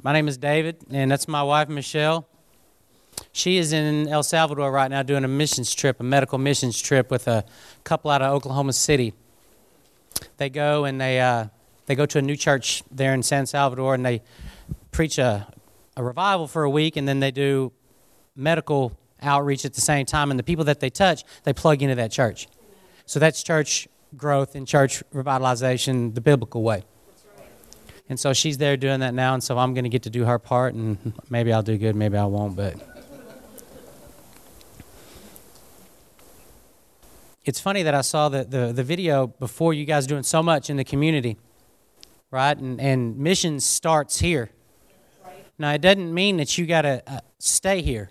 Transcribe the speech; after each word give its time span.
My 0.00 0.12
name 0.12 0.28
is 0.28 0.38
David, 0.38 0.76
and 0.92 1.10
that's 1.10 1.26
my 1.26 1.42
wife, 1.42 1.68
Michelle. 1.68 2.28
She 3.32 3.56
is 3.56 3.72
in 3.72 4.06
El 4.06 4.22
Salvador 4.22 4.70
right 4.70 4.88
now 4.88 5.02
doing 5.02 5.24
a 5.24 5.28
missions 5.28 5.74
trip, 5.74 5.98
a 5.98 6.04
medical 6.04 6.38
missions 6.38 6.80
trip 6.80 7.10
with 7.10 7.26
a 7.26 7.44
couple 7.82 8.12
out 8.12 8.22
of 8.22 8.32
Oklahoma 8.32 8.74
City. 8.74 9.12
They 10.36 10.50
go 10.50 10.84
and 10.84 11.00
they, 11.00 11.18
uh, 11.18 11.46
they 11.86 11.96
go 11.96 12.06
to 12.06 12.18
a 12.18 12.22
new 12.22 12.36
church 12.36 12.84
there 12.92 13.12
in 13.12 13.24
San 13.24 13.46
Salvador 13.46 13.92
and 13.94 14.06
they 14.06 14.22
preach 14.92 15.18
a, 15.18 15.48
a 15.96 16.04
revival 16.04 16.46
for 16.46 16.62
a 16.62 16.70
week 16.70 16.96
and 16.96 17.08
then 17.08 17.18
they 17.18 17.32
do 17.32 17.72
medical 18.36 18.96
outreach 19.20 19.64
at 19.64 19.74
the 19.74 19.80
same 19.80 20.06
time. 20.06 20.30
And 20.30 20.38
the 20.38 20.44
people 20.44 20.64
that 20.66 20.78
they 20.78 20.90
touch, 20.90 21.24
they 21.42 21.52
plug 21.52 21.82
into 21.82 21.96
that 21.96 22.12
church. 22.12 22.46
So 23.04 23.18
that's 23.18 23.42
church 23.42 23.88
growth 24.16 24.54
and 24.54 24.64
church 24.64 25.02
revitalization 25.12 26.14
the 26.14 26.20
biblical 26.20 26.62
way. 26.62 26.84
And 28.08 28.18
so 28.18 28.32
she's 28.32 28.58
there 28.58 28.76
doing 28.76 29.00
that 29.00 29.12
now, 29.12 29.34
and 29.34 29.42
so 29.42 29.58
I'm 29.58 29.74
going 29.74 29.84
to 29.84 29.90
get 29.90 30.02
to 30.04 30.10
do 30.10 30.24
her 30.24 30.38
part, 30.38 30.74
and 30.74 31.12
maybe 31.28 31.52
I'll 31.52 31.62
do 31.62 31.76
good, 31.76 31.94
maybe 31.94 32.16
I 32.16 32.24
won't, 32.24 32.56
but. 32.56 32.74
It's 37.44 37.60
funny 37.60 37.82
that 37.82 37.94
I 37.94 38.02
saw 38.02 38.28
the, 38.28 38.44
the, 38.44 38.72
the 38.72 38.82
video 38.82 39.26
before 39.26 39.72
you 39.72 39.84
guys 39.84 40.06
doing 40.06 40.22
so 40.22 40.42
much 40.42 40.68
in 40.70 40.76
the 40.76 40.84
community, 40.84 41.38
right? 42.30 42.56
And, 42.56 42.80
and 42.80 43.18
missions 43.18 43.64
starts 43.64 44.20
here. 44.20 44.50
Now, 45.58 45.72
it 45.72 45.80
doesn't 45.80 46.12
mean 46.12 46.36
that 46.36 46.56
you 46.56 46.66
got 46.66 46.82
to 46.82 47.02
uh, 47.06 47.20
stay 47.38 47.82
here 47.82 48.10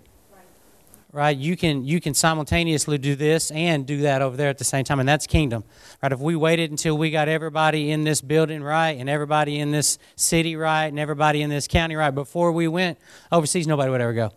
right? 1.12 1.36
You 1.36 1.56
can 1.56 1.84
you 1.84 2.00
can 2.00 2.14
simultaneously 2.14 2.98
do 2.98 3.14
this 3.14 3.50
and 3.50 3.86
do 3.86 4.02
that 4.02 4.20
over 4.20 4.36
there 4.36 4.48
at 4.48 4.58
the 4.58 4.64
same 4.64 4.84
time 4.84 5.00
and 5.00 5.08
that's 5.08 5.26
kingdom 5.26 5.64
right? 6.02 6.12
If 6.12 6.20
we 6.20 6.36
waited 6.36 6.70
until 6.70 6.98
we 6.98 7.10
got 7.10 7.28
everybody 7.28 7.90
in 7.90 8.04
this 8.04 8.20
building 8.20 8.62
right 8.62 8.98
and 8.98 9.08
everybody 9.08 9.58
in 9.58 9.70
this 9.70 9.98
city 10.16 10.56
right 10.56 10.86
and 10.86 10.98
everybody 10.98 11.42
in 11.42 11.50
this 11.50 11.66
county 11.66 11.96
right 11.96 12.10
before 12.10 12.52
we 12.52 12.68
went 12.68 12.98
overseas 13.32 13.66
nobody 13.66 13.90
would 13.90 14.00
ever 14.00 14.12
go. 14.12 14.32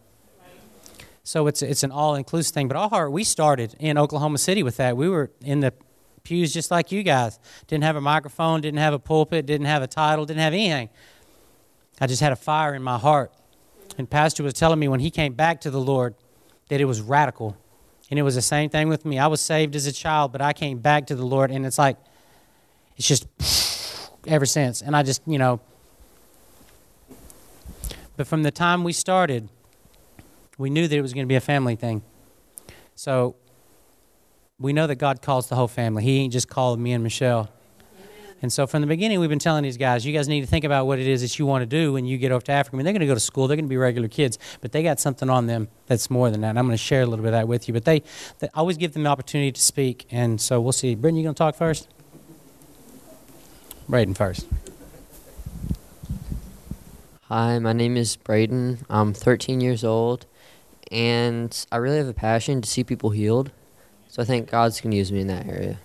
So 1.23 1.48
it's 1.48 1.62
it's 1.62 1.84
an 1.84 1.91
all-inclusive 1.91 2.54
thing 2.54 2.68
but 2.68 2.77
our 2.77 2.90
heart 2.90 3.12
we 3.12 3.24
started 3.24 3.76
in 3.79 3.98
oklahoma 3.98 4.37
city 4.37 4.63
with 4.63 4.77
that. 4.77 4.96
We 4.96 5.09
were 5.09 5.31
in 5.41 5.59
the 5.59 5.74
pews 6.24 6.53
just 6.53 6.71
like 6.71 6.91
you 6.91 7.03
guys. 7.03 7.37
Didn't 7.68 7.84
have 7.84 7.98
a 7.98 8.01
microphone 8.01 8.62
didn't 8.62 8.79
have 8.79 8.93
a 8.93 8.99
pulpit 8.99 9.46
didn't 9.46 9.68
have 9.68 9.84
a 9.84 9.87
title 9.87 10.26
didn't 10.26 10.40
have 10.41 10.53
anything. 10.53 10.90
I 11.99 12.07
just 12.07 12.21
had 12.21 12.31
a 12.31 12.37
fire 12.37 12.74
in 12.74 12.81
my 12.81 12.98
heart. 12.98 13.31
And 13.98 14.09
pastor 14.09 14.41
was 14.41 14.53
telling 14.53 14.79
me 14.79 14.87
when 14.87 15.01
he 15.01 15.12
came 15.12 15.34
back 15.34 15.59
to 15.62 15.70
the 15.70 15.79
lord 15.79 16.15
that 16.72 16.80
it 16.80 16.86
was 16.86 17.02
radical. 17.02 17.58
And 18.10 18.18
it 18.18 18.22
was 18.24 18.36
the 18.36 18.41
same 18.41 18.70
thing 18.70 18.88
with 18.88 19.04
me. 19.04 19.20
I 19.20 19.27
was 19.27 19.41
saved 19.41 19.76
as 19.76 19.88
a 19.88 19.91
child, 19.91 20.32
but 20.32 20.41
I 20.41 20.54
came 20.54 20.77
back 20.77 21.08
to 21.08 21.16
the 21.16 21.26
Lord, 21.26 21.52
and 21.52 21.66
it's 21.66 21.77
like, 21.77 21.98
it's 22.96 23.05
just 23.05 23.27
ever 24.26 24.46
since. 24.46 24.82
And 24.82 24.96
I 24.96 25.04
just, 25.04 25.22
you 25.27 25.38
know, 25.38 25.60
but 28.16 28.26
from 28.26 28.44
the 28.44 28.52
time 28.52 28.86
we 28.86 28.94
started, 28.94 29.49
we 30.58 30.70
knew 30.70 30.88
that 30.88 30.96
it 30.96 31.02
was 31.02 31.14
going 31.14 31.26
to 31.26 31.27
be 31.27 31.36
a 31.36 31.42
family 31.42 31.76
thing. 31.76 32.04
So 32.96 33.36
we 34.58 34.72
know 34.72 34.88
that 34.88 34.96
God 34.96 35.22
calls 35.22 35.49
the 35.49 35.55
whole 35.55 35.68
family. 35.68 36.04
He 36.04 36.20
ain't 36.20 36.32
just 36.32 36.48
called 36.48 36.80
me 36.80 36.94
and 36.94 37.04
Michelle. 37.04 37.49
And 38.41 38.51
so 38.51 38.65
from 38.65 38.81
the 38.81 38.87
beginning, 38.87 39.20
we've 39.20 39.29
been 39.29 39.39
telling 39.39 39.63
these 39.63 39.77
guys, 39.77 40.05
you 40.05 40.13
guys 40.13 40.27
need 40.27 40.41
to 40.41 40.47
think 40.47 40.65
about 40.65 40.87
what 40.87 40.97
it 40.97 41.07
is 41.07 41.21
that 41.21 41.37
you 41.37 41.45
want 41.45 41.61
to 41.61 41.65
do 41.67 41.93
when 41.93 42.05
you 42.05 42.17
get 42.17 42.31
over 42.31 42.43
to 42.45 42.51
Africa. 42.51 42.75
I 42.75 42.77
mean, 42.77 42.85
they're 42.85 42.93
going 42.93 43.01
to 43.01 43.07
go 43.07 43.13
to 43.13 43.20
school, 43.20 43.47
they're 43.47 43.57
going 43.57 43.65
to 43.65 43.70
be 43.70 43.77
regular 43.77 44.07
kids, 44.07 44.39
but 44.61 44.71
they 44.71 44.81
got 44.81 44.99
something 44.99 45.29
on 45.29 45.45
them 45.45 45.67
that's 45.85 46.09
more 46.09 46.31
than 46.31 46.41
that. 46.41 46.49
And 46.49 46.59
I'm 46.59 46.65
going 46.65 46.77
to 46.77 46.84
share 46.84 47.03
a 47.03 47.05
little 47.05 47.23
bit 47.23 47.29
of 47.29 47.39
that 47.39 47.47
with 47.47 47.67
you. 47.67 47.73
But 47.73 47.85
they, 47.85 48.01
they 48.39 48.49
always 48.55 48.77
give 48.77 48.93
them 48.93 49.03
the 49.03 49.09
opportunity 49.09 49.51
to 49.51 49.62
speak. 49.62 50.07
And 50.09 50.41
so 50.41 50.59
we'll 50.59 50.71
see. 50.71 50.95
Britton, 50.95 51.17
you 51.17 51.23
going 51.23 51.35
to 51.35 51.37
talk 51.37 51.55
first? 51.55 51.87
Braden 53.87 54.13
first. 54.13 54.47
Hi, 57.25 57.59
my 57.59 57.73
name 57.73 57.95
is 57.95 58.15
Braden. 58.15 58.79
I'm 58.89 59.13
13 59.13 59.62
years 59.62 59.84
old, 59.84 60.25
and 60.91 61.65
I 61.71 61.77
really 61.77 61.97
have 61.97 62.07
a 62.07 62.13
passion 62.13 62.62
to 62.62 62.69
see 62.69 62.84
people 62.84 63.12
healed. 63.12 63.51
So 64.09 64.22
I 64.22 64.25
think 64.25 64.50
God's 64.50 64.81
going 64.81 64.91
to 64.91 64.97
use 64.97 65.12
me 65.12 65.22
in 65.22 65.28
that 65.28 65.47
area. 65.47 65.78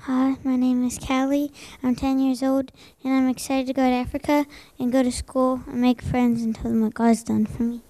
Hi, 0.00 0.36
my 0.42 0.56
name 0.56 0.77
is 0.88 0.98
Callie. 0.98 1.52
I'm 1.82 1.94
10 1.94 2.18
years 2.18 2.42
old, 2.42 2.72
and 3.04 3.12
I'm 3.12 3.28
excited 3.28 3.66
to 3.66 3.74
go 3.74 3.82
to 3.82 3.94
Africa 3.94 4.46
and 4.78 4.90
go 4.90 5.02
to 5.02 5.12
school 5.12 5.60
and 5.66 5.82
make 5.82 6.00
friends 6.00 6.42
and 6.42 6.54
tell 6.54 6.70
them 6.70 6.80
what 6.80 6.94
God's 6.94 7.22
done 7.22 7.44
for 7.44 7.62
me. 7.62 7.82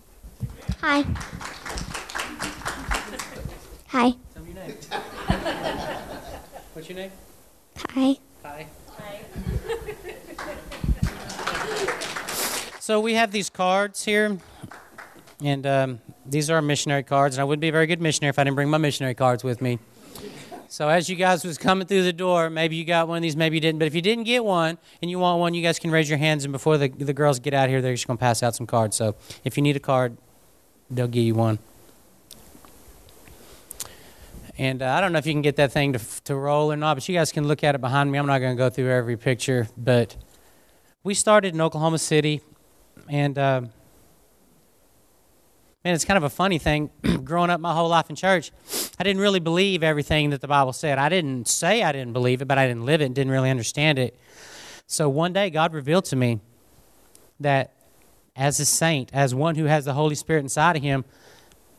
Hi. 0.81 1.05
Hi. 3.89 4.15
Tell 4.35 4.43
me 4.43 4.53
your 4.53 4.65
name. 4.65 4.73
What's 6.73 6.89
your 6.89 6.99
name? 6.99 7.13
Hi. 7.91 8.17
Hi. 8.43 8.67
Hi. 8.97 9.21
so 12.81 13.01
we 13.01 13.15
have 13.15 13.31
these 13.31 13.49
cards 13.49 14.05
here, 14.05 14.39
and 15.41 15.67
um, 15.69 16.01
these 16.27 16.51
are 16.51 16.61
missionary 16.61 17.05
cards. 17.05 17.37
And 17.37 17.43
I 17.43 17.45
wouldn't 17.45 17.61
be 17.61 17.69
a 17.69 17.73
very 17.73 17.87
good 17.87 18.01
missionary 18.01 18.31
if 18.31 18.41
I 18.41 18.45
didn't 18.45 18.57
bring 18.57 18.69
my 18.69 18.79
missionary 18.79 19.15
cards 19.15 19.45
with 19.45 19.63
me. 19.63 19.79
So 20.71 20.91
as 20.91 21.09
you 21.09 21.17
guys 21.17 21.47
was 21.47 21.57
coming 21.57 21.87
through 21.87 22.03
the 22.03 22.13
door, 22.13 22.51
maybe 22.51 22.77
you 22.77 22.85
got 22.85 23.09
one 23.09 23.17
of 23.17 23.23
these, 23.23 23.37
maybe 23.37 23.57
you 23.57 23.61
didn't. 23.61 23.79
But 23.79 23.87
if 23.87 23.95
you 23.95 24.03
didn't 24.03 24.25
get 24.25 24.45
one 24.45 24.77
and 25.01 25.11
you 25.11 25.19
want 25.19 25.41
one, 25.41 25.55
you 25.55 25.63
guys 25.63 25.79
can 25.79 25.91
raise 25.91 26.11
your 26.11 26.19
hands. 26.19 26.45
And 26.45 26.53
before 26.53 26.77
the, 26.77 26.89
the 26.89 27.15
girls 27.15 27.41
get 27.41 27.55
out 27.55 27.71
here, 27.71 27.81
they're 27.81 27.95
just 27.95 28.07
going 28.07 28.19
to 28.19 28.21
pass 28.21 28.43
out 28.43 28.55
some 28.55 28.67
cards. 28.67 28.95
So 28.95 29.17
if 29.45 29.57
you 29.57 29.63
need 29.63 29.77
a 29.77 29.81
card, 29.81 30.19
they'll 30.91 31.09
give 31.09 31.25
you 31.25 31.35
one. 31.35 31.59
And 34.59 34.83
uh, 34.83 34.91
I 34.93 35.01
don't 35.01 35.13
know 35.13 35.19
if 35.19 35.27
you 35.27 35.33
can 35.33 35.41
get 35.41 35.57
that 35.57 35.73
thing 35.73 35.95
to, 35.95 36.01
to 36.25 36.35
roll 36.35 36.71
or 36.71 36.77
not, 36.77 36.95
but 36.95 37.09
you 37.09 37.15
guys 37.15 37.33
can 37.33 37.49
look 37.49 37.65
at 37.65 37.75
it 37.75 37.81
behind 37.81 38.13
me. 38.13 38.19
I'm 38.19 38.27
not 38.27 38.41
going 38.41 38.55
to 38.55 38.59
go 38.59 38.69
through 38.69 38.91
every 38.91 39.17
picture, 39.17 39.69
but 39.79 40.17
we 41.03 41.15
started 41.15 41.55
in 41.55 41.61
Oklahoma 41.63 41.99
City, 41.99 42.43
and 43.09 43.39
uh, 43.39 43.63
man, 45.85 45.95
it's 45.95 46.05
kind 46.05 46.17
of 46.17 46.25
a 46.25 46.31
funny 46.31 46.59
thing. 46.59 46.91
Growing 47.25 47.51
up 47.51 47.61
my 47.61 47.73
whole 47.73 47.89
life 47.89 48.11
in 48.11 48.17
church, 48.17 48.51
I 48.99 49.05
didn't 49.05 49.23
really 49.23 49.41
believe 49.41 49.83
everything 49.83 50.31
that 50.31 50.41
the 50.41 50.49
Bible 50.49 50.73
said. 50.73 50.99
I 50.99 51.09
didn't 51.09 51.49
say 51.49 51.83
I 51.83 51.93
didn't 51.93 52.13
believe 52.13 52.43
it, 52.43 52.47
but 52.47 52.59
I 52.59 52.67
didn't 52.67 52.85
live 52.85 53.01
it 53.01 53.07
and 53.07 53.15
didn't 53.15 53.33
really 53.33 53.51
understand 53.51 53.99
it. 53.99 54.19
So 54.87 55.09
one 55.09 55.33
day, 55.33 55.51
God 55.51 55.73
revealed 55.73 56.07
to 56.07 56.17
me 56.17 56.41
that 57.41 57.75
as 58.35 58.61
a 58.61 58.65
saint, 58.65 59.11
as 59.13 59.35
one 59.35 59.55
who 59.55 59.65
has 59.65 59.85
the 59.85 59.93
Holy 59.93 60.15
Spirit 60.15 60.41
inside 60.41 60.77
of 60.77 60.83
him, 60.83 61.05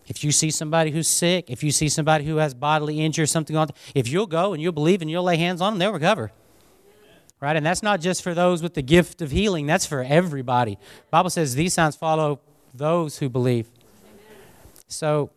if 0.08 0.24
you 0.24 0.32
see 0.32 0.50
somebody 0.50 0.92
who's 0.92 1.08
sick, 1.08 1.50
if 1.50 1.64
you 1.64 1.72
see 1.72 1.88
somebody 1.88 2.26
who 2.26 2.38
has 2.38 2.54
bodily 2.54 3.00
injury 3.00 3.24
or 3.24 3.28
something 3.28 3.56
on, 3.56 3.70
if 3.94 4.08
you'll 4.08 4.28
go 4.28 4.54
and 4.54 4.62
you'll 4.62 4.74
believe 4.74 5.02
and 5.02 5.10
you'll 5.10 5.24
lay 5.24 5.38
hands 5.38 5.62
on 5.62 5.74
them, 5.74 5.80
they'll 5.80 5.94
recover. 5.94 6.32
Right? 7.40 7.56
And 7.56 7.66
that's 7.66 7.84
not 7.84 8.02
just 8.02 8.22
for 8.22 8.34
those 8.34 8.62
with 8.62 8.74
the 8.74 8.82
gift 8.82 9.22
of 9.22 9.32
healing, 9.32 9.68
that's 9.68 9.86
for 9.86 10.04
everybody. 10.04 10.78
Bible 11.12 11.30
says 11.30 11.56
these 11.56 11.74
signs 11.74 11.96
follow 11.96 12.42
those 12.74 13.20
who 13.20 13.30
believe. 13.30 13.70
So 14.90 15.30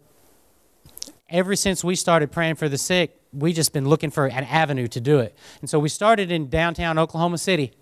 ever 1.28 1.54
since 1.54 1.84
we 1.84 1.94
started 1.94 2.32
praying 2.32 2.56
for 2.56 2.68
the 2.68 2.78
sick, 2.78 3.20
we 3.34 3.52
just 3.52 3.72
been 3.72 3.86
looking 3.88 4.10
for 4.10 4.26
an 4.26 4.44
avenue 4.44 4.88
to 4.88 5.00
do 5.00 5.18
it. 5.18 5.36
And 5.60 5.68
so 5.68 5.78
we 5.78 5.90
started 5.90 6.32
in 6.32 6.48
downtown 6.48 6.98
Oklahoma 6.98 7.38
City. 7.38 7.72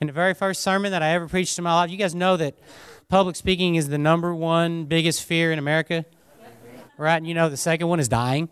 In 0.00 0.06
the 0.06 0.12
very 0.12 0.34
first 0.34 0.62
sermon 0.62 0.92
that 0.92 1.02
I 1.02 1.10
ever 1.10 1.26
preached 1.26 1.58
in 1.58 1.64
my 1.64 1.74
life, 1.74 1.90
you 1.90 1.96
guys 1.96 2.14
know 2.14 2.36
that 2.36 2.54
public 3.08 3.34
speaking 3.34 3.74
is 3.74 3.88
the 3.88 3.98
number 3.98 4.34
one 4.34 4.84
biggest 4.84 5.24
fear 5.24 5.52
in 5.52 5.58
America. 5.58 6.04
Right? 6.96 7.16
And 7.16 7.26
you 7.26 7.34
know 7.34 7.48
the 7.48 7.56
second 7.56 7.88
one 7.88 7.98
is 7.98 8.08
dying. 8.08 8.48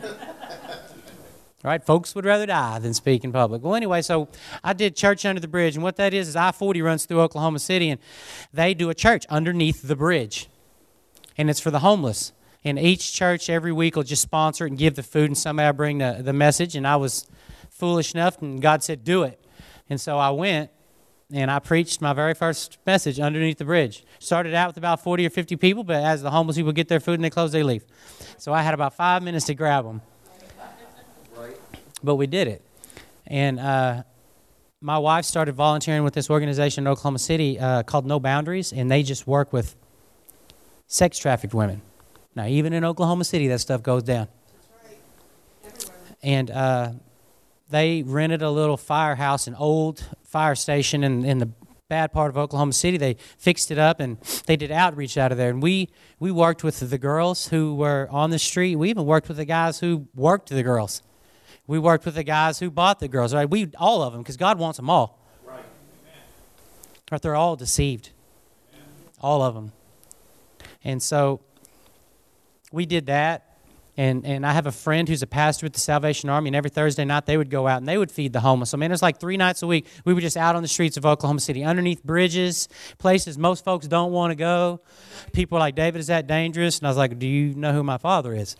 right? 1.64 1.82
Folks 1.82 2.14
would 2.14 2.26
rather 2.26 2.44
die 2.44 2.78
than 2.80 2.92
speak 2.92 3.24
in 3.24 3.32
public. 3.32 3.62
Well, 3.62 3.74
anyway, 3.74 4.02
so 4.02 4.28
I 4.62 4.74
did 4.74 4.94
Church 4.94 5.24
Under 5.24 5.40
the 5.40 5.48
Bridge. 5.48 5.74
And 5.74 5.82
what 5.82 5.96
that 5.96 6.12
is, 6.12 6.28
is 6.28 6.36
I 6.36 6.52
40 6.52 6.82
runs 6.82 7.06
through 7.06 7.22
Oklahoma 7.22 7.58
City, 7.58 7.88
and 7.88 8.00
they 8.52 8.74
do 8.74 8.90
a 8.90 8.94
church 8.94 9.24
underneath 9.30 9.82
the 9.82 9.96
bridge. 9.96 10.48
And 11.36 11.50
it's 11.50 11.60
for 11.60 11.70
the 11.70 11.80
homeless. 11.80 12.32
And 12.64 12.78
each 12.78 13.12
church 13.12 13.50
every 13.50 13.72
week 13.72 13.96
will 13.96 14.04
just 14.04 14.22
sponsor 14.22 14.66
it 14.66 14.70
and 14.70 14.78
give 14.78 14.94
the 14.94 15.02
food, 15.02 15.26
and 15.26 15.36
somebody 15.36 15.66
will 15.66 15.74
bring 15.74 15.98
the, 15.98 16.20
the 16.20 16.32
message. 16.32 16.76
And 16.76 16.86
I 16.86 16.96
was 16.96 17.26
foolish 17.70 18.14
enough, 18.14 18.40
and 18.40 18.62
God 18.62 18.82
said, 18.82 19.04
Do 19.04 19.22
it. 19.24 19.38
And 19.90 20.00
so 20.00 20.18
I 20.18 20.30
went 20.30 20.70
and 21.32 21.50
I 21.50 21.58
preached 21.58 22.00
my 22.00 22.12
very 22.12 22.34
first 22.34 22.78
message 22.86 23.18
underneath 23.18 23.58
the 23.58 23.64
bridge. 23.64 24.04
Started 24.18 24.54
out 24.54 24.68
with 24.68 24.76
about 24.76 25.02
40 25.02 25.26
or 25.26 25.30
50 25.30 25.56
people, 25.56 25.84
but 25.84 26.02
as 26.02 26.22
the 26.22 26.30
homeless 26.30 26.56
people 26.56 26.72
get 26.72 26.88
their 26.88 27.00
food 27.00 27.14
and 27.14 27.24
they 27.24 27.30
close, 27.30 27.52
they 27.52 27.62
leave. 27.62 27.84
So 28.38 28.52
I 28.52 28.62
had 28.62 28.74
about 28.74 28.94
five 28.94 29.22
minutes 29.22 29.46
to 29.46 29.54
grab 29.54 29.84
them. 29.84 30.02
But 32.02 32.16
we 32.16 32.26
did 32.26 32.48
it. 32.48 32.62
And 33.26 33.58
uh, 33.58 34.02
my 34.80 34.98
wife 34.98 35.24
started 35.24 35.54
volunteering 35.54 36.04
with 36.04 36.12
this 36.12 36.28
organization 36.28 36.84
in 36.84 36.88
Oklahoma 36.88 37.18
City 37.18 37.58
uh, 37.58 37.82
called 37.82 38.04
No 38.04 38.20
Boundaries, 38.20 38.72
and 38.72 38.90
they 38.90 39.02
just 39.02 39.26
work 39.26 39.52
with 39.52 39.74
sex 40.86 41.18
trafficked 41.18 41.54
women. 41.54 41.82
Now, 42.34 42.46
even 42.46 42.72
in 42.72 42.84
Oklahoma 42.84 43.24
City, 43.24 43.48
that 43.48 43.60
stuff 43.60 43.82
goes 43.82 44.02
down. 44.02 44.28
And 46.22 46.50
uh, 46.50 46.92
they 47.70 48.02
rented 48.02 48.42
a 48.42 48.50
little 48.50 48.76
firehouse, 48.76 49.46
an 49.46 49.54
old 49.54 50.04
fire 50.24 50.54
station 50.54 51.04
in, 51.04 51.24
in 51.24 51.38
the 51.38 51.50
bad 51.88 52.12
part 52.12 52.30
of 52.30 52.38
Oklahoma 52.38 52.72
City. 52.72 52.96
They 52.96 53.16
fixed 53.38 53.70
it 53.70 53.78
up 53.78 54.00
and 54.00 54.18
they 54.46 54.56
did 54.56 54.70
outreach 54.70 55.18
out 55.18 55.32
of 55.32 55.38
there. 55.38 55.50
And 55.50 55.62
we, 55.62 55.90
we 56.18 56.30
worked 56.30 56.64
with 56.64 56.80
the 56.80 56.98
girls 56.98 57.48
who 57.48 57.74
were 57.74 58.08
on 58.10 58.30
the 58.30 58.38
street. 58.38 58.76
We 58.76 58.90
even 58.90 59.04
worked 59.04 59.28
with 59.28 59.36
the 59.36 59.44
guys 59.44 59.80
who 59.80 60.08
worked 60.14 60.48
the 60.48 60.62
girls. 60.62 61.02
We 61.66 61.78
worked 61.78 62.04
with 62.04 62.14
the 62.14 62.24
guys 62.24 62.58
who 62.58 62.70
bought 62.70 63.00
the 63.00 63.08
girls, 63.08 63.34
right? 63.34 63.48
We 63.48 63.70
all 63.78 64.02
of 64.02 64.12
them 64.12 64.22
because 64.22 64.36
God 64.36 64.58
wants 64.58 64.76
them 64.76 64.90
all. 64.90 65.18
Right. 65.46 65.64
Right? 67.10 67.22
They're 67.22 67.36
all 67.36 67.56
deceived. 67.56 68.10
All 69.20 69.42
of 69.42 69.54
them. 69.54 69.72
And 70.84 71.02
so 71.02 71.40
we 72.72 72.86
did 72.86 73.06
that. 73.06 73.54
And, 73.96 74.26
and 74.26 74.44
I 74.44 74.52
have 74.52 74.66
a 74.66 74.72
friend 74.72 75.08
who's 75.08 75.22
a 75.22 75.26
pastor 75.26 75.66
with 75.66 75.72
the 75.72 75.78
Salvation 75.78 76.28
Army, 76.28 76.48
and 76.48 76.56
every 76.56 76.70
Thursday 76.70 77.04
night 77.04 77.26
they 77.26 77.36
would 77.36 77.48
go 77.48 77.68
out 77.68 77.78
and 77.78 77.86
they 77.86 77.96
would 77.96 78.10
feed 78.10 78.32
the 78.32 78.40
homeless. 78.40 78.70
So, 78.70 78.76
man, 78.76 78.90
it 78.90 78.94
was 78.94 79.02
like 79.02 79.20
three 79.20 79.36
nights 79.36 79.62
a 79.62 79.68
week. 79.68 79.86
We 80.04 80.14
were 80.14 80.20
just 80.20 80.36
out 80.36 80.56
on 80.56 80.62
the 80.62 80.68
streets 80.68 80.96
of 80.96 81.06
Oklahoma 81.06 81.38
City, 81.38 81.62
underneath 81.62 82.02
bridges, 82.02 82.68
places 82.98 83.38
most 83.38 83.64
folks 83.64 83.86
don't 83.86 84.10
want 84.10 84.32
to 84.32 84.34
go. 84.34 84.80
People 85.32 85.60
like, 85.60 85.76
David, 85.76 86.00
is 86.00 86.08
that 86.08 86.26
dangerous? 86.26 86.78
And 86.78 86.88
I 86.88 86.90
was 86.90 86.96
like, 86.96 87.20
Do 87.20 87.28
you 87.28 87.54
know 87.54 87.72
who 87.72 87.84
my 87.84 87.98
father 87.98 88.34
is? 88.34 88.56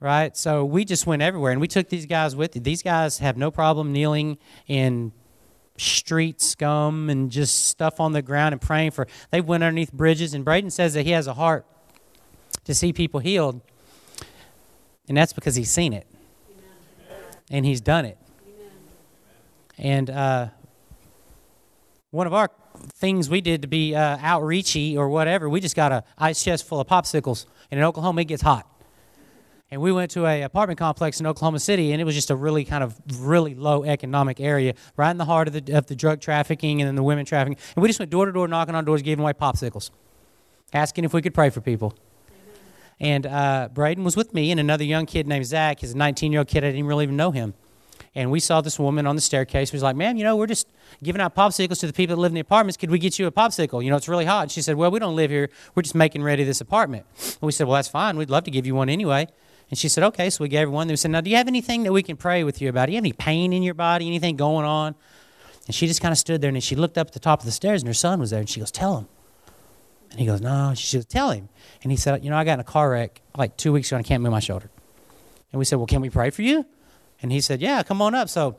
Right? 0.00 0.34
So 0.34 0.64
we 0.64 0.86
just 0.86 1.06
went 1.06 1.20
everywhere, 1.20 1.52
and 1.52 1.60
we 1.60 1.68
took 1.68 1.90
these 1.90 2.06
guys 2.06 2.34
with. 2.34 2.52
These 2.52 2.82
guys 2.82 3.18
have 3.18 3.36
no 3.36 3.50
problem 3.50 3.92
kneeling 3.92 4.38
in 4.66 5.12
street 5.80 6.40
scum 6.40 7.10
and 7.10 7.30
just 7.30 7.66
stuff 7.66 8.00
on 8.00 8.12
the 8.12 8.22
ground 8.22 8.52
and 8.52 8.60
praying 8.60 8.90
for. 8.92 9.06
They 9.30 9.40
went 9.40 9.62
underneath 9.62 9.92
bridges, 9.92 10.34
and 10.34 10.44
Braden 10.44 10.70
says 10.70 10.94
that 10.94 11.04
he 11.04 11.12
has 11.12 11.26
a 11.26 11.34
heart 11.34 11.66
to 12.64 12.74
see 12.74 12.92
people 12.92 13.20
healed. 13.20 13.60
And 15.08 15.16
that's 15.16 15.32
because 15.32 15.56
he's 15.56 15.70
seen 15.70 15.92
it. 15.92 16.06
And 17.50 17.66
he's 17.66 17.80
done 17.80 18.04
it. 18.04 18.16
And 19.76 20.08
uh, 20.08 20.48
one 22.10 22.26
of 22.26 22.34
our 22.34 22.50
things 22.94 23.28
we 23.28 23.40
did 23.40 23.62
to 23.62 23.68
be 23.68 23.94
uh, 23.94 24.18
outreachy 24.18 24.96
or 24.96 25.08
whatever, 25.08 25.48
we 25.48 25.60
just 25.60 25.74
got 25.74 25.90
a 25.90 26.04
ice 26.16 26.44
chest 26.44 26.66
full 26.66 26.80
of 26.80 26.86
popsicles. 26.86 27.46
And 27.70 27.80
in 27.80 27.84
Oklahoma, 27.84 28.20
it 28.20 28.26
gets 28.26 28.42
hot. 28.42 28.69
And 29.72 29.80
we 29.80 29.92
went 29.92 30.10
to 30.12 30.26
a 30.26 30.42
apartment 30.42 30.78
complex 30.78 31.20
in 31.20 31.26
Oklahoma 31.26 31.60
City, 31.60 31.92
and 31.92 32.00
it 32.00 32.04
was 32.04 32.16
just 32.16 32.30
a 32.30 32.34
really 32.34 32.64
kind 32.64 32.82
of 32.82 32.96
really 33.20 33.54
low 33.54 33.84
economic 33.84 34.40
area, 34.40 34.74
right 34.96 35.10
in 35.10 35.18
the 35.18 35.24
heart 35.24 35.46
of 35.46 35.54
the, 35.54 35.76
of 35.76 35.86
the 35.86 35.94
drug 35.94 36.20
trafficking 36.20 36.80
and 36.80 36.88
then 36.88 36.96
the 36.96 37.04
women 37.04 37.24
trafficking. 37.24 37.56
And 37.76 37.82
we 37.82 37.88
just 37.88 38.00
went 38.00 38.10
door 38.10 38.26
to 38.26 38.32
door, 38.32 38.48
knocking 38.48 38.74
on 38.74 38.84
doors, 38.84 39.02
giving 39.02 39.22
away 39.22 39.32
popsicles, 39.32 39.90
asking 40.72 41.04
if 41.04 41.12
we 41.12 41.22
could 41.22 41.34
pray 41.34 41.50
for 41.50 41.60
people. 41.60 41.94
And 42.98 43.26
uh, 43.26 43.68
Braden 43.72 44.04
was 44.04 44.16
with 44.16 44.34
me 44.34 44.50
and 44.50 44.58
another 44.60 44.84
young 44.84 45.06
kid 45.06 45.26
named 45.26 45.46
Zach. 45.46 45.80
He's 45.80 45.92
a 45.92 45.96
19 45.96 46.32
year 46.32 46.40
old 46.40 46.48
kid. 46.48 46.64
I 46.64 46.70
didn't 46.70 46.86
really 46.86 47.04
even 47.04 47.16
know 47.16 47.30
him. 47.30 47.54
And 48.14 48.30
we 48.30 48.40
saw 48.40 48.60
this 48.60 48.78
woman 48.78 49.06
on 49.06 49.14
the 49.14 49.22
staircase. 49.22 49.70
She 49.70 49.76
was 49.76 49.84
like, 49.84 49.94
"Ma'am, 49.94 50.16
you 50.16 50.24
know, 50.24 50.36
we're 50.36 50.48
just 50.48 50.66
giving 51.02 51.20
out 51.20 51.34
popsicles 51.34 51.78
to 51.80 51.86
the 51.86 51.92
people 51.92 52.16
that 52.16 52.20
live 52.20 52.32
in 52.32 52.34
the 52.34 52.40
apartments. 52.40 52.76
Could 52.76 52.90
we 52.90 52.98
get 52.98 53.20
you 53.20 53.26
a 53.26 53.30
popsicle? 53.30 53.84
You 53.84 53.90
know, 53.90 53.96
it's 53.96 54.08
really 54.08 54.24
hot." 54.24 54.42
And 54.42 54.50
she 54.50 54.62
said, 54.62 54.74
"Well, 54.76 54.90
we 54.90 54.98
don't 54.98 55.14
live 55.14 55.30
here. 55.30 55.48
We're 55.76 55.82
just 55.82 55.94
making 55.94 56.24
ready 56.24 56.42
this 56.42 56.60
apartment." 56.60 57.06
And 57.16 57.42
we 57.42 57.52
said, 57.52 57.68
"Well, 57.68 57.76
that's 57.76 57.88
fine. 57.88 58.16
We'd 58.16 58.28
love 58.28 58.44
to 58.44 58.50
give 58.50 58.66
you 58.66 58.74
one 58.74 58.88
anyway." 58.88 59.28
And 59.70 59.78
she 59.78 59.88
said, 59.88 60.04
"Okay." 60.04 60.28
So 60.30 60.42
we 60.42 60.48
gave 60.48 60.66
her 60.66 60.70
one. 60.70 60.88
They 60.88 60.96
said, 60.96 61.10
"Now, 61.12 61.20
do 61.20 61.30
you 61.30 61.36
have 61.36 61.48
anything 61.48 61.84
that 61.84 61.92
we 61.92 62.02
can 62.02 62.16
pray 62.16 62.44
with 62.44 62.60
you 62.60 62.68
about? 62.68 62.86
Do 62.86 62.92
you 62.92 62.96
have 62.96 63.04
any 63.04 63.12
pain 63.12 63.52
in 63.52 63.62
your 63.62 63.74
body? 63.74 64.06
Anything 64.06 64.36
going 64.36 64.66
on?" 64.66 64.94
And 65.66 65.74
she 65.74 65.86
just 65.86 66.00
kind 66.00 66.10
of 66.10 66.18
stood 66.18 66.40
there 66.40 66.48
and 66.48 66.62
she 66.62 66.74
looked 66.74 66.98
up 66.98 67.08
at 67.08 67.12
the 67.12 67.20
top 67.20 67.40
of 67.40 67.46
the 67.46 67.52
stairs 67.52 67.80
and 67.80 67.86
her 67.86 67.94
son 67.94 68.18
was 68.18 68.30
there 68.30 68.40
and 68.40 68.48
she 68.48 68.60
goes, 68.60 68.70
"Tell 68.70 68.98
him." 68.98 69.08
And 70.10 70.18
he 70.18 70.26
goes, 70.26 70.40
No. 70.40 70.72
She 70.74 70.86
said, 70.86 71.08
Tell 71.08 71.30
him. 71.30 71.48
And 71.82 71.90
he 71.90 71.96
said, 71.96 72.24
You 72.24 72.30
know, 72.30 72.36
I 72.36 72.44
got 72.44 72.54
in 72.54 72.60
a 72.60 72.64
car 72.64 72.90
wreck 72.90 73.20
like 73.36 73.56
two 73.56 73.72
weeks 73.72 73.88
ago 73.88 73.96
and 73.96 74.04
I 74.04 74.08
can't 74.08 74.22
move 74.22 74.32
my 74.32 74.40
shoulder. 74.40 74.70
And 75.52 75.58
we 75.58 75.64
said, 75.64 75.76
Well, 75.76 75.86
can 75.86 76.00
we 76.00 76.10
pray 76.10 76.30
for 76.30 76.42
you? 76.42 76.66
And 77.22 77.30
he 77.30 77.40
said, 77.40 77.60
Yeah, 77.60 77.82
come 77.82 78.02
on 78.02 78.14
up. 78.14 78.28
So 78.28 78.56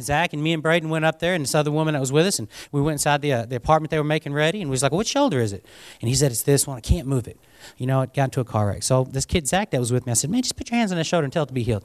Zach 0.00 0.32
and 0.32 0.42
me 0.42 0.52
and 0.52 0.62
Braden 0.62 0.88
went 0.88 1.04
up 1.04 1.18
there, 1.18 1.34
and 1.34 1.42
this 1.44 1.54
other 1.54 1.70
woman 1.70 1.94
that 1.94 2.00
was 2.00 2.12
with 2.12 2.26
us, 2.26 2.38
and 2.38 2.48
we 2.72 2.80
went 2.80 2.94
inside 2.94 3.22
the, 3.22 3.32
uh, 3.32 3.46
the 3.46 3.56
apartment 3.56 3.90
they 3.90 3.98
were 3.98 4.04
making 4.04 4.32
ready, 4.32 4.60
and 4.60 4.70
we 4.70 4.72
was 4.72 4.82
like, 4.82 4.92
"What 4.92 5.06
shoulder 5.06 5.40
is 5.40 5.52
it?" 5.52 5.64
And 6.00 6.08
he 6.08 6.14
said, 6.14 6.30
"It's 6.30 6.42
this 6.42 6.66
one. 6.66 6.76
I 6.76 6.80
can't 6.80 7.06
move 7.06 7.26
it." 7.26 7.38
You 7.76 7.86
know, 7.86 8.00
it 8.02 8.14
got 8.14 8.24
into 8.24 8.40
a 8.40 8.44
car 8.44 8.68
wreck. 8.68 8.82
So 8.82 9.04
this 9.04 9.26
kid 9.26 9.46
Zach 9.48 9.70
that 9.70 9.80
was 9.80 9.92
with 9.92 10.06
me, 10.06 10.12
I 10.12 10.14
said, 10.14 10.30
"Man, 10.30 10.42
just 10.42 10.56
put 10.56 10.70
your 10.70 10.78
hands 10.78 10.92
on 10.92 10.98
his 10.98 11.06
shoulder 11.06 11.24
and 11.24 11.32
tell 11.32 11.42
it 11.42 11.46
to 11.48 11.52
be 11.52 11.62
healed." 11.62 11.84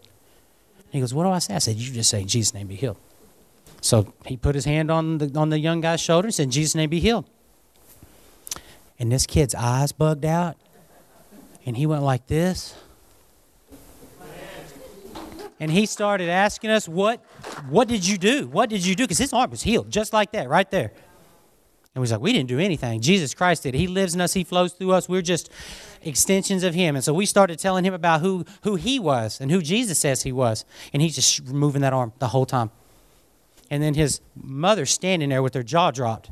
And 0.78 0.94
he 0.94 1.00
goes, 1.00 1.14
"What 1.14 1.24
do 1.24 1.30
I 1.30 1.40
say?" 1.40 1.56
I 1.56 1.60
said, 1.60 1.78
"You 1.78 1.92
just 1.92 2.10
say 2.10 2.22
in 2.22 2.28
Jesus' 2.28 2.54
name 2.54 2.68
be 2.68 2.76
healed." 2.76 2.98
So 3.82 4.14
he 4.26 4.38
put 4.38 4.56
his 4.56 4.66
hand 4.66 4.90
on 4.90 5.18
the 5.18 5.38
on 5.38 5.50
the 5.50 5.60
young 5.60 5.82
guy's 5.82 6.02
shoulder 6.02 6.28
and 6.28 6.36
said, 6.36 6.44
"In 6.44 6.52
Jesus' 6.52 6.76
name 6.76 6.90
be 6.90 7.00
healed." 7.00 7.26
And 8.98 9.12
this 9.12 9.26
kid's 9.26 9.54
eyes 9.54 9.92
bugged 9.92 10.24
out, 10.26 10.56
and 11.66 11.76
he 11.76 11.86
went 11.86 12.04
like 12.04 12.28
this. 12.28 12.76
And 15.60 15.72
he 15.72 15.86
started 15.86 16.30
asking 16.30 16.70
us, 16.70 16.88
"What, 16.88 17.24
what 17.70 17.88
did 17.88 18.06
you 18.06 18.18
do? 18.18 18.48
What 18.48 18.70
did 18.70 18.86
you 18.86 18.96
do?" 18.96 19.04
Because 19.04 19.18
his 19.18 19.32
arm 19.32 19.52
was 19.52 19.64
healed, 19.64 19.90
just 19.90 20.12
like 20.12 20.32
that, 20.34 20.50
right 20.50 20.70
there. 20.70 20.92
And 20.92 21.96
we 21.96 22.02
was 22.02 22.12
like, 22.12 22.22
"We 22.22 22.34
didn't 22.34 22.50
do 22.50 22.60
anything. 22.60 23.00
Jesus 23.00 23.34
Christ 23.34 23.64
did. 23.64 23.74
He 23.74 23.88
lives 23.88 24.14
in 24.14 24.22
us. 24.22 24.34
He 24.34 24.44
flows 24.44 24.74
through 24.74 24.92
us. 24.92 25.08
We're 25.08 25.22
just 25.22 25.50
extensions 26.02 26.64
of 26.64 26.74
Him." 26.74 26.96
And 26.96 27.04
so 27.04 27.14
we 27.14 27.26
started 27.26 27.58
telling 27.58 27.86
him 27.86 27.94
about 27.94 28.20
who 28.20 28.44
who 28.64 28.76
He 28.76 29.00
was 29.00 29.40
and 29.40 29.50
who 29.50 29.62
Jesus 29.62 29.98
says 29.98 30.24
He 30.24 30.34
was, 30.34 30.66
and 30.92 31.02
he's 31.02 31.16
just 31.16 31.46
moving 31.46 31.82
that 31.84 31.94
arm 31.94 32.12
the 32.20 32.28
whole 32.28 32.46
time. 32.46 32.72
And 33.70 33.82
then 33.82 33.94
his 33.94 34.22
mother 34.36 34.86
standing 34.86 35.30
there 35.30 35.42
with 35.42 35.54
her 35.54 35.64
jaw 35.64 35.92
dropped. 35.92 36.32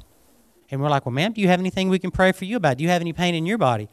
And 0.70 0.82
we're 0.82 0.90
like, 0.90 1.06
well, 1.06 1.14
ma'am, 1.14 1.34
do 1.34 1.42
you 1.42 1.48
have 1.48 1.60
anything 1.60 1.90
we 1.90 2.00
can 2.00 2.12
pray 2.12 2.32
for 2.32 2.46
you 2.46 2.58
about? 2.58 2.78
Do 2.78 2.84
you 2.84 2.90
have 2.90 3.02
any 3.02 3.14
pain 3.14 3.36
in 3.36 3.46
your 3.46 3.58
body? 3.58 3.90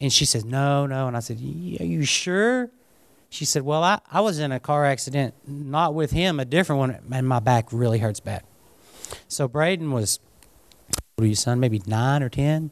And 0.00 0.12
she 0.12 0.24
says, 0.24 0.44
no, 0.44 0.86
no. 0.86 1.06
And 1.08 1.16
I 1.16 1.20
said, 1.20 1.38
are 1.38 1.84
you 1.84 2.04
sure? 2.04 2.70
She 3.32 3.46
said, 3.46 3.62
well, 3.62 3.82
I, 3.82 3.98
I 4.10 4.20
was 4.20 4.38
in 4.38 4.52
a 4.52 4.60
car 4.60 4.84
accident, 4.84 5.32
not 5.48 5.94
with 5.94 6.10
him, 6.10 6.38
a 6.38 6.44
different 6.44 6.80
one, 6.80 6.98
and 7.10 7.26
my 7.26 7.40
back 7.40 7.72
really 7.72 7.98
hurts 7.98 8.20
bad. 8.20 8.42
So 9.26 9.48
Braden 9.48 9.90
was, 9.90 10.20
what 11.16 11.24
are 11.24 11.26
you, 11.26 11.34
son, 11.34 11.58
maybe 11.58 11.80
nine 11.86 12.22
or 12.22 12.28
10? 12.28 12.70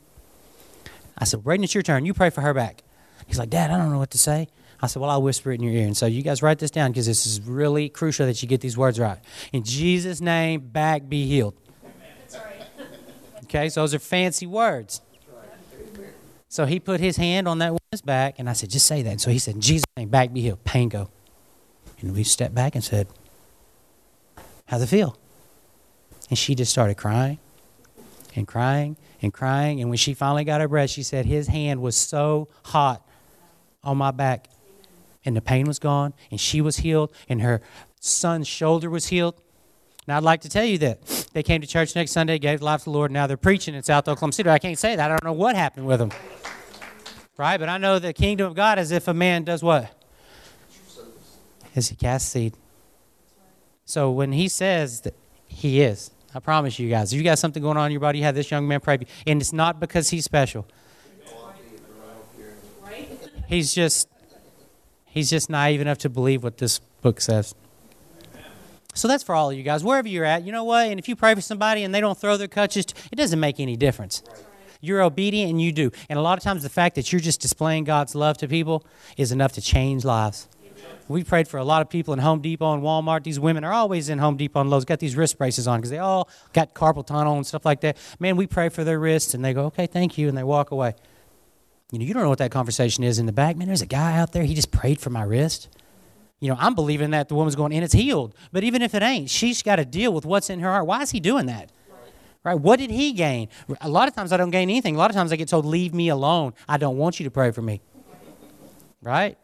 I 1.16 1.24
said, 1.24 1.42
Braden, 1.42 1.64
it's 1.64 1.74
your 1.74 1.82
turn. 1.82 2.04
You 2.04 2.12
pray 2.12 2.28
for 2.28 2.42
her 2.42 2.52
back. 2.52 2.82
He's 3.26 3.38
like, 3.38 3.48
Dad, 3.48 3.70
I 3.70 3.78
don't 3.78 3.90
know 3.90 3.96
what 3.98 4.10
to 4.10 4.18
say. 4.18 4.48
I 4.82 4.86
said, 4.86 5.00
Well, 5.00 5.08
I'll 5.08 5.22
whisper 5.22 5.50
it 5.50 5.54
in 5.54 5.62
your 5.62 5.72
ear. 5.72 5.86
And 5.86 5.96
so 5.96 6.04
you 6.04 6.20
guys 6.20 6.42
write 6.42 6.58
this 6.58 6.70
down 6.70 6.90
because 6.90 7.06
this 7.06 7.26
is 7.26 7.40
really 7.40 7.88
crucial 7.88 8.26
that 8.26 8.42
you 8.42 8.48
get 8.48 8.60
these 8.60 8.76
words 8.76 9.00
right. 9.00 9.18
In 9.54 9.64
Jesus' 9.64 10.20
name, 10.20 10.60
back 10.60 11.08
be 11.08 11.26
healed. 11.26 11.54
Okay, 13.44 13.70
so 13.70 13.80
those 13.80 13.94
are 13.94 13.98
fancy 13.98 14.46
words. 14.46 15.00
So 16.48 16.66
he 16.66 16.80
put 16.80 17.00
his 17.00 17.16
hand 17.16 17.48
on 17.48 17.58
that 17.60 17.79
woman's 17.92 18.02
back, 18.02 18.37
and 18.38 18.48
I 18.48 18.52
said, 18.52 18.70
just 18.70 18.87
say 18.87 19.02
that. 19.02 19.10
And 19.10 19.20
so 19.20 19.32
he 19.32 19.40
said, 19.40 19.56
in 19.56 19.60
Jesus' 19.60 19.84
name, 19.96 20.10
back 20.10 20.32
be 20.32 20.42
healed. 20.42 20.62
Pain 20.62 20.88
go. 20.88 21.10
And 22.00 22.14
we 22.14 22.22
stepped 22.22 22.54
back 22.54 22.76
and 22.76 22.84
said, 22.84 23.08
how's 24.66 24.81
it 24.81 24.87
feel? 24.87 25.16
And 26.28 26.38
she 26.38 26.54
just 26.54 26.70
started 26.70 26.96
crying 26.96 27.40
and 28.37 28.46
crying 28.46 28.96
and 29.20 29.32
crying. 29.32 29.81
And 29.81 29.90
when 29.90 29.96
she 29.96 30.14
finally 30.14 30.44
got 30.44 30.60
her 30.60 30.69
breath, 30.69 30.90
she 30.90 31.02
said, 31.02 31.26
his 31.26 31.48
hand 31.48 31.82
was 31.82 31.96
so 31.96 32.46
hot 32.66 33.04
on 33.82 33.96
my 33.96 34.12
back, 34.12 34.46
and 35.25 35.37
the 35.37 35.40
pain 35.40 35.66
was 35.66 35.81
gone, 35.81 36.14
and 36.31 36.40
she 36.40 36.60
was 36.60 36.76
healed, 36.76 37.12
and 37.28 37.42
her 37.42 37.60
son's 37.98 38.46
shoulder 38.46 38.88
was 38.88 39.08
healed. 39.08 39.34
And 40.06 40.14
I'd 40.14 40.23
like 40.23 40.42
to 40.42 40.49
tell 40.49 40.64
you 40.64 40.78
that 40.78 41.04
they 41.32 41.42
came 41.42 41.61
to 41.61 41.66
church 41.66 41.97
next 41.97 42.12
Sunday, 42.12 42.38
gave 42.38 42.62
life 42.62 42.82
to 42.82 42.85
the 42.85 42.90
Lord. 42.90 43.11
Now 43.11 43.26
they're 43.26 43.37
preaching 43.37 43.75
in 43.75 43.82
South 43.82 44.06
Oklahoma 44.06 44.32
City. 44.32 44.49
I 44.49 44.61
can't 44.61 44.78
say 44.78 44.94
that. 44.94 45.04
I 45.04 45.09
don't 45.09 45.25
know 45.25 45.32
what 45.32 45.56
happened 45.56 45.87
with 45.87 45.99
them. 45.99 46.12
Right? 47.40 47.59
But 47.59 47.70
I 47.70 47.78
know 47.78 47.99
the 47.99 48.12
kingdom 48.12 48.47
of 48.49 48.54
God 48.54 48.78
is 48.78 48.90
if 48.90 49.09
a 49.09 49.14
man 49.14 49.44
does 49.44 49.62
what? 49.62 49.90
Is 51.75 51.88
he 51.88 51.97
casts 51.97 52.30
seed. 52.30 52.52
So 53.87 54.11
when 54.11 54.32
he 54.32 54.47
says 54.47 55.00
that 55.00 55.14
he 55.47 55.80
is, 55.80 56.11
I 56.35 56.40
promise 56.40 56.78
you 56.78 56.90
guys, 56.90 57.14
if 57.14 57.16
you 57.16 57.25
got 57.25 57.38
something 57.38 57.62
going 57.62 57.78
on 57.78 57.87
in 57.87 57.92
your 57.92 58.00
body, 58.02 58.18
you 58.18 58.25
have 58.25 58.35
this 58.35 58.50
young 58.50 58.68
man 58.68 58.80
pray. 58.80 58.99
For 58.99 59.04
you. 59.04 59.09
And 59.26 59.40
it's 59.40 59.54
not 59.54 59.80
because 59.80 60.11
he's 60.11 60.26
special. 60.26 60.66
He's 63.49 63.73
just 63.75 64.06
he's 65.06 65.30
just 65.30 65.49
naive 65.49 65.80
enough 65.80 65.97
to 65.99 66.11
believe 66.11 66.44
what 66.44 66.59
this 66.59 66.78
book 67.00 67.23
says. 67.23 67.54
So 68.92 69.09
that's 69.09 69.23
for 69.25 69.35
all 69.35 69.50
of 69.50 69.56
you 69.56 69.62
guys, 69.62 69.82
wherever 69.82 70.06
you're 70.06 70.26
at. 70.26 70.44
You 70.44 70.52
know 70.52 70.64
what? 70.64 70.88
And 70.88 71.00
if 71.00 71.09
you 71.09 71.16
pray 71.16 71.35
for 71.35 71.40
somebody 71.40 71.85
and 71.85 71.94
they 71.94 72.02
don't 72.02 72.18
throw 72.18 72.37
their 72.37 72.49
crutches, 72.49 72.85
it 73.11 73.16
doesn't 73.16 73.40
make 73.40 73.59
any 73.59 73.76
difference. 73.76 74.23
You're 74.80 75.02
obedient 75.02 75.50
and 75.50 75.60
you 75.60 75.72
do. 75.72 75.90
And 76.08 76.18
a 76.18 76.22
lot 76.22 76.38
of 76.38 76.44
times, 76.44 76.62
the 76.62 76.68
fact 76.68 76.94
that 76.94 77.12
you're 77.12 77.20
just 77.20 77.40
displaying 77.40 77.84
God's 77.84 78.14
love 78.14 78.38
to 78.38 78.49
people 78.49 78.84
is 79.16 79.32
enough 79.32 79.52
to 79.52 79.60
change 79.60 80.04
lives. 80.04 80.49
We 81.08 81.25
prayed 81.25 81.49
for 81.49 81.58
a 81.58 81.64
lot 81.64 81.82
of 81.82 81.90
people 81.90 82.14
in 82.14 82.20
Home 82.20 82.40
Depot 82.40 82.72
and 82.72 82.82
Walmart. 82.84 83.25
These 83.25 83.40
women 83.40 83.64
are 83.64 83.72
always 83.72 84.08
in 84.08 84.18
Home 84.20 84.37
Depot 84.37 84.60
and 84.60 84.70
Lowe's, 84.70 84.84
got 84.84 85.00
these 85.00 85.16
wrist 85.16 85.38
braces 85.38 85.66
on 85.66 85.80
because 85.80 85.90
they 85.90 85.99
all 85.99 86.28
got 86.52 86.72
carpal 86.72 87.04
tunnel 87.04 87.37
and 87.37 87.44
stuff 87.44 87.64
like 87.64 87.80
that. 87.80 87.96
Man, 88.20 88.37
we 88.37 88.46
pray 88.46 88.68
for 88.68 88.84
their 88.84 89.00
wrists 89.00 89.34
and 89.34 89.44
they 89.44 89.52
go, 89.52 89.64
okay, 89.64 89.87
thank 89.87 90.16
you, 90.16 90.28
and 90.28 90.38
they 90.38 90.44
walk 90.44 90.70
away. 90.70 90.94
You 91.90 91.99
know, 91.99 92.04
you 92.04 92.14
don't 92.14 92.22
know 92.22 92.28
what 92.28 92.38
that 92.38 92.52
conversation 92.52 93.02
is 93.02 93.18
in 93.18 93.26
the 93.26 93.32
back. 93.32 93.56
Man, 93.56 93.66
there's 93.66 93.82
a 93.82 93.87
guy 93.87 94.18
out 94.18 94.32
there, 94.32 94.44
he 94.44 94.54
just 94.54 94.70
prayed 94.70 95.00
for 95.00 95.10
my 95.10 95.25
wrist. 95.25 95.68
You 96.38 96.49
know, 96.49 96.56
I'm 96.60 96.76
believing 96.76 97.10
that 97.10 97.28
the 97.28 97.34
woman's 97.34 97.56
going, 97.56 97.75
and 97.75 97.84
it's 97.84 97.92
healed. 97.92 98.32
But 98.52 98.62
even 98.62 98.80
if 98.80 98.94
it 98.94 99.02
ain't, 99.02 99.28
she's 99.28 99.62
got 99.62 99.76
to 99.76 99.84
deal 99.84 100.12
with 100.12 100.25
what's 100.25 100.49
in 100.49 100.60
her 100.60 100.70
heart. 100.70 100.87
Why 100.87 101.02
is 101.02 101.10
he 101.10 101.18
doing 101.18 101.46
that? 101.46 101.70
Right? 102.42 102.54
What 102.54 102.78
did 102.78 102.90
he 102.90 103.12
gain? 103.12 103.49
A 103.80 103.88
lot 103.88 104.09
of 104.09 104.14
times 104.14 104.32
I 104.32 104.38
don't 104.38 104.50
gain 104.50 104.70
anything. 104.70 104.94
A 104.97 104.99
lot 104.99 105.11
of 105.11 105.16
times 105.16 105.30
I 105.30 105.37
get 105.37 105.49
told, 105.49 105.66
leave 105.66 105.92
me 105.92 106.09
alone. 106.09 106.54
I 106.68 106.78
don't 106.78 106.97
want 106.97 107.20
you 107.20 107.25
to 107.25 107.30
pray 107.30 107.50
for 107.50 107.61
me. 107.61 107.82
Right? 109.02 109.37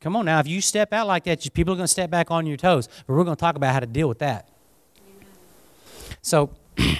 Come 0.00 0.16
on 0.16 0.24
now. 0.24 0.38
If 0.38 0.46
you 0.46 0.60
step 0.60 0.92
out 0.92 1.06
like 1.06 1.24
that, 1.24 1.46
people 1.52 1.74
are 1.74 1.76
going 1.76 1.84
to 1.84 1.88
step 1.88 2.10
back 2.10 2.30
on 2.30 2.46
your 2.46 2.56
toes. 2.56 2.88
But 3.06 3.14
we're 3.14 3.24
going 3.24 3.36
to 3.36 3.40
talk 3.40 3.56
about 3.56 3.74
how 3.74 3.80
to 3.80 3.86
deal 3.86 4.08
with 4.08 4.20
that. 4.20 4.48
So, 6.22 6.50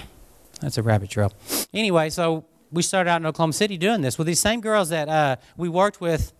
that's 0.60 0.78
a 0.78 0.82
rabbit 0.82 1.10
trail. 1.10 1.32
Anyway, 1.72 2.10
so 2.10 2.44
we 2.70 2.82
started 2.82 3.10
out 3.10 3.20
in 3.20 3.26
Oklahoma 3.26 3.52
City 3.52 3.78
doing 3.78 4.02
this 4.02 4.18
with 4.18 4.26
these 4.26 4.40
same 4.40 4.60
girls 4.60 4.90
that 4.90 5.08
uh, 5.08 5.36
we 5.56 5.68
worked 5.68 6.00
with 6.00 6.32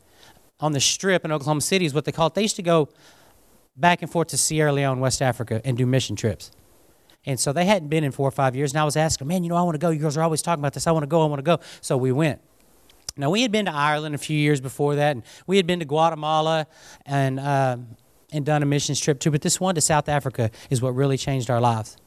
on 0.61 0.73
the 0.73 0.81
strip 0.81 1.25
in 1.25 1.33
Oklahoma 1.33 1.61
City 1.61 1.85
is 1.85 1.95
what 1.95 2.05
they 2.05 2.13
call 2.13 2.27
it. 2.27 2.35
They 2.35 2.43
used 2.43 2.57
to 2.57 2.63
go 2.63 2.89
back 3.77 4.03
and 4.03 4.11
forth 4.11 4.29
to 4.29 4.37
Sierra 4.37 4.73
Leone, 4.73 5.01
West 5.01 5.23
Africa, 5.23 5.61
and 5.65 5.77
do 5.77 5.87
mission 5.87 6.17
trips. 6.17 6.51
And 7.29 7.39
so 7.39 7.53
they 7.53 7.67
hadn't 7.67 7.89
been 7.89 8.05
in 8.05 8.11
four 8.11 8.27
or 8.27 8.31
five 8.31 8.57
years. 8.57 8.73
And 8.73 8.81
I 8.81 8.85
was 8.85 8.97
asking, 8.97 9.29
man, 9.29 9.45
you 9.45 9.51
know, 9.51 9.57
I 9.57 9.61
want 9.61 9.75
to 9.75 9.79
go. 9.79 9.91
You 9.91 10.01
girls 10.01 10.17
are 10.17 10.23
always 10.23 10.41
talking 10.41 10.63
about 10.63 10.73
this. 10.73 10.87
I 10.87 10.93
want 10.93 11.03
to 11.03 11.07
go. 11.07 11.21
I 11.23 11.27
want 11.27 11.41
to 11.41 11.43
go. 11.43 11.61
So 11.83 11.95
we 11.99 12.11
went. 12.11 12.41
Now, 13.19 13.29
we 13.29 13.43
had 13.43 13.53
been 13.53 13.67
to 13.67 13.75
Ireland 13.75 14.15
a 14.15 14.19
few 14.19 14.39
years 14.39 14.63
before 14.63 14.95
that, 14.95 15.11
and 15.11 15.23
we 15.47 15.59
had 15.59 15.67
been 15.67 15.81
to 15.81 15.85
Guatemala 15.85 16.67
and, 17.05 17.39
uh, 17.39 17.77
and 18.33 18.47
done 18.47 18.63
a 18.63 18.67
missions 18.67 18.99
trip 18.99 19.21
too. 19.21 19.31
But 19.31 19.43
this 19.43 19.61
one 19.61 19.75
to 19.75 19.83
South 19.83 20.09
Africa 20.09 20.51
is 20.71 20.81
what 20.81 20.95
really 20.95 21.19
changed 21.19 21.51
our 21.51 21.61
lives. 21.61 21.99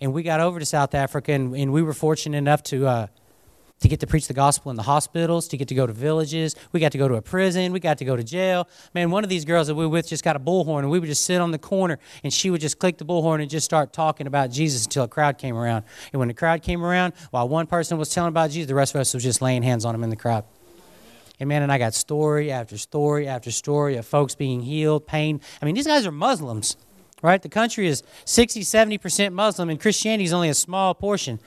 And 0.00 0.12
we 0.12 0.24
got 0.24 0.40
over 0.40 0.58
to 0.58 0.66
South 0.66 0.96
Africa, 0.96 1.30
and, 1.30 1.54
and 1.54 1.72
we 1.72 1.82
were 1.82 1.92
fortunate 1.92 2.36
enough 2.36 2.64
to, 2.64 2.88
uh, 2.88 3.06
to 3.80 3.88
get 3.88 4.00
to 4.00 4.06
preach 4.06 4.28
the 4.28 4.34
gospel 4.34 4.70
in 4.70 4.76
the 4.76 4.82
hospitals, 4.82 5.48
to 5.48 5.56
get 5.56 5.68
to 5.68 5.74
go 5.74 5.86
to 5.86 5.92
villages. 5.92 6.54
We 6.72 6.80
got 6.80 6.92
to 6.92 6.98
go 6.98 7.08
to 7.08 7.14
a 7.14 7.22
prison. 7.22 7.72
We 7.72 7.80
got 7.80 7.98
to 7.98 8.04
go 8.04 8.14
to 8.14 8.22
jail. 8.22 8.68
Man, 8.94 9.10
one 9.10 9.24
of 9.24 9.30
these 9.30 9.44
girls 9.44 9.66
that 9.66 9.74
we 9.74 9.84
were 9.84 9.90
with 9.90 10.08
just 10.08 10.22
got 10.22 10.36
a 10.36 10.40
bullhorn, 10.40 10.80
and 10.80 10.90
we 10.90 11.00
would 11.00 11.08
just 11.08 11.24
sit 11.24 11.40
on 11.40 11.50
the 11.50 11.58
corner, 11.58 11.98
and 12.22 12.32
she 12.32 12.50
would 12.50 12.60
just 12.60 12.78
click 12.78 12.98
the 12.98 13.04
bullhorn 13.04 13.40
and 13.40 13.50
just 13.50 13.64
start 13.64 13.92
talking 13.92 14.26
about 14.26 14.50
Jesus 14.50 14.84
until 14.84 15.04
a 15.04 15.08
crowd 15.08 15.38
came 15.38 15.56
around. 15.56 15.84
And 16.12 16.18
when 16.18 16.28
the 16.28 16.34
crowd 16.34 16.62
came 16.62 16.84
around, 16.84 17.14
while 17.30 17.48
one 17.48 17.66
person 17.66 17.96
was 17.98 18.10
telling 18.10 18.28
about 18.28 18.50
Jesus, 18.50 18.68
the 18.68 18.74
rest 18.74 18.94
of 18.94 19.00
us 19.00 19.14
was 19.14 19.22
just 19.22 19.40
laying 19.40 19.62
hands 19.62 19.84
on 19.84 19.94
him 19.94 20.04
in 20.04 20.10
the 20.10 20.16
crowd. 20.16 20.44
And 21.38 21.48
man, 21.48 21.62
and 21.62 21.72
I 21.72 21.78
got 21.78 21.94
story 21.94 22.52
after 22.52 22.76
story 22.76 23.26
after 23.26 23.50
story 23.50 23.96
of 23.96 24.04
folks 24.04 24.34
being 24.34 24.60
healed, 24.60 25.06
pain. 25.06 25.40
I 25.62 25.64
mean, 25.64 25.74
these 25.74 25.86
guys 25.86 26.06
are 26.06 26.12
Muslims, 26.12 26.76
right? 27.22 27.40
The 27.40 27.48
country 27.48 27.88
is 27.88 28.02
60, 28.26 28.60
70% 28.60 29.32
Muslim, 29.32 29.70
and 29.70 29.80
Christianity 29.80 30.24
is 30.24 30.34
only 30.34 30.50
a 30.50 30.54
small 30.54 30.94
portion. 30.94 31.40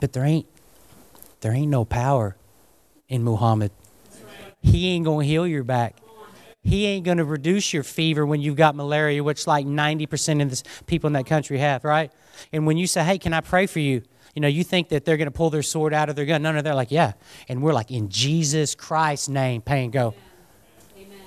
But 0.00 0.12
there 0.12 0.24
ain't 0.24 0.46
there 1.40 1.52
ain't 1.52 1.70
no 1.70 1.84
power 1.84 2.36
in 3.08 3.22
Muhammad. 3.22 3.70
He 4.60 4.88
ain't 4.88 5.04
gonna 5.04 5.24
heal 5.24 5.46
your 5.46 5.64
back. 5.64 5.96
He 6.62 6.86
ain't 6.86 7.04
gonna 7.04 7.24
reduce 7.24 7.72
your 7.72 7.82
fever 7.82 8.26
when 8.26 8.40
you've 8.40 8.56
got 8.56 8.74
malaria, 8.74 9.22
which 9.22 9.46
like 9.46 9.64
90% 9.64 10.42
of 10.42 10.50
the 10.50 10.62
people 10.86 11.06
in 11.06 11.12
that 11.14 11.26
country 11.26 11.58
have, 11.58 11.84
right? 11.84 12.12
And 12.52 12.66
when 12.66 12.76
you 12.76 12.86
say, 12.86 13.04
"Hey, 13.04 13.18
can 13.18 13.32
I 13.32 13.40
pray 13.40 13.66
for 13.66 13.78
you?" 13.78 14.02
You 14.34 14.42
know, 14.42 14.48
you 14.48 14.62
think 14.64 14.88
that 14.90 15.04
they're 15.04 15.16
gonna 15.16 15.30
pull 15.30 15.50
their 15.50 15.62
sword 15.62 15.94
out 15.94 16.08
of 16.08 16.16
their 16.16 16.26
gun. 16.26 16.42
No, 16.42 16.52
no, 16.52 16.60
they're 16.60 16.74
like, 16.74 16.90
"Yeah," 16.90 17.12
and 17.48 17.62
we're 17.62 17.72
like, 17.72 17.90
"In 17.90 18.08
Jesus 18.08 18.74
Christ's 18.74 19.28
name, 19.28 19.62
pay 19.62 19.84
and 19.84 19.92
go." 19.92 20.14
Amen. 20.96 21.18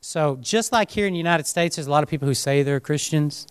So 0.00 0.38
just 0.40 0.72
like 0.72 0.90
here 0.90 1.06
in 1.06 1.12
the 1.12 1.18
United 1.18 1.46
States, 1.46 1.76
there's 1.76 1.86
a 1.86 1.90
lot 1.90 2.02
of 2.02 2.08
people 2.08 2.28
who 2.28 2.34
say 2.34 2.62
they're 2.62 2.80
Christians 2.80 3.46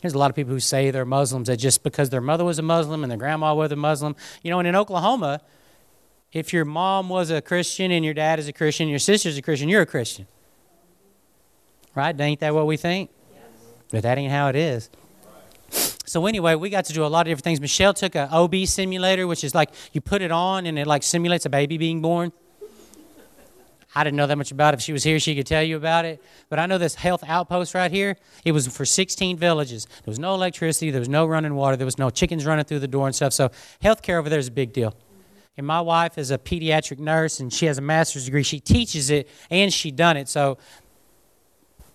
there's 0.00 0.14
a 0.14 0.18
lot 0.18 0.30
of 0.30 0.36
people 0.36 0.52
who 0.52 0.60
say 0.60 0.90
they're 0.90 1.04
Muslims 1.04 1.48
that 1.48 1.58
just 1.58 1.82
because 1.82 2.10
their 2.10 2.20
mother 2.20 2.44
was 2.44 2.58
a 2.58 2.62
Muslim 2.62 3.04
and 3.04 3.10
their 3.10 3.18
grandma 3.18 3.54
was 3.54 3.70
a 3.70 3.76
Muslim. 3.76 4.16
You 4.42 4.50
know, 4.50 4.58
and 4.58 4.66
in 4.66 4.74
Oklahoma, 4.74 5.40
if 6.32 6.52
your 6.52 6.64
mom 6.64 7.08
was 7.08 7.30
a 7.30 7.42
Christian 7.42 7.90
and 7.90 8.04
your 8.04 8.14
dad 8.14 8.38
is 8.38 8.48
a 8.48 8.52
Christian, 8.52 8.84
and 8.84 8.90
your 8.90 8.98
sister's 8.98 9.36
a 9.36 9.42
Christian, 9.42 9.68
you're 9.68 9.82
a 9.82 9.86
Christian. 9.86 10.26
Right? 11.94 12.18
Ain't 12.18 12.40
that 12.40 12.54
what 12.54 12.66
we 12.66 12.76
think? 12.76 13.10
Yes. 13.32 13.42
But 13.90 14.02
that 14.04 14.16
ain't 14.16 14.32
how 14.32 14.48
it 14.48 14.56
is. 14.56 14.88
So 16.06 16.26
anyway, 16.26 16.54
we 16.56 16.70
got 16.70 16.86
to 16.86 16.92
do 16.92 17.04
a 17.04 17.06
lot 17.06 17.22
of 17.22 17.26
different 17.26 17.44
things. 17.44 17.60
Michelle 17.60 17.94
took 17.94 18.14
a 18.14 18.28
OB 18.32 18.66
simulator, 18.66 19.26
which 19.26 19.44
is 19.44 19.54
like 19.54 19.70
you 19.92 20.00
put 20.00 20.22
it 20.22 20.32
on 20.32 20.66
and 20.66 20.78
it 20.78 20.86
like 20.86 21.02
simulates 21.02 21.46
a 21.46 21.50
baby 21.50 21.78
being 21.78 22.00
born. 22.00 22.32
I 23.94 24.04
didn't 24.04 24.16
know 24.16 24.26
that 24.26 24.38
much 24.38 24.52
about 24.52 24.74
it. 24.74 24.78
If 24.78 24.84
she 24.84 24.92
was 24.92 25.02
here, 25.02 25.18
she 25.18 25.34
could 25.34 25.46
tell 25.46 25.62
you 25.62 25.76
about 25.76 26.04
it. 26.04 26.22
But 26.48 26.60
I 26.60 26.66
know 26.66 26.78
this 26.78 26.94
health 26.94 27.24
outpost 27.26 27.74
right 27.74 27.90
here, 27.90 28.16
it 28.44 28.52
was 28.52 28.68
for 28.68 28.84
16 28.84 29.36
villages. 29.36 29.86
There 29.86 30.12
was 30.12 30.18
no 30.18 30.34
electricity, 30.34 30.90
there 30.90 31.00
was 31.00 31.08
no 31.08 31.26
running 31.26 31.54
water, 31.56 31.76
there 31.76 31.86
was 31.86 31.98
no 31.98 32.08
chickens 32.08 32.46
running 32.46 32.64
through 32.64 32.78
the 32.78 32.88
door 32.88 33.06
and 33.06 33.14
stuff. 33.14 33.32
So 33.32 33.50
healthcare 33.82 34.18
over 34.18 34.28
there 34.28 34.38
is 34.38 34.48
a 34.48 34.52
big 34.52 34.72
deal. 34.72 34.94
And 35.56 35.66
my 35.66 35.80
wife 35.80 36.18
is 36.18 36.30
a 36.30 36.38
pediatric 36.38 36.98
nurse 37.00 37.40
and 37.40 37.52
she 37.52 37.66
has 37.66 37.78
a 37.78 37.82
master's 37.82 38.26
degree. 38.26 38.44
She 38.44 38.60
teaches 38.60 39.10
it 39.10 39.28
and 39.50 39.72
she 39.72 39.90
done 39.90 40.16
it. 40.16 40.28
So 40.28 40.58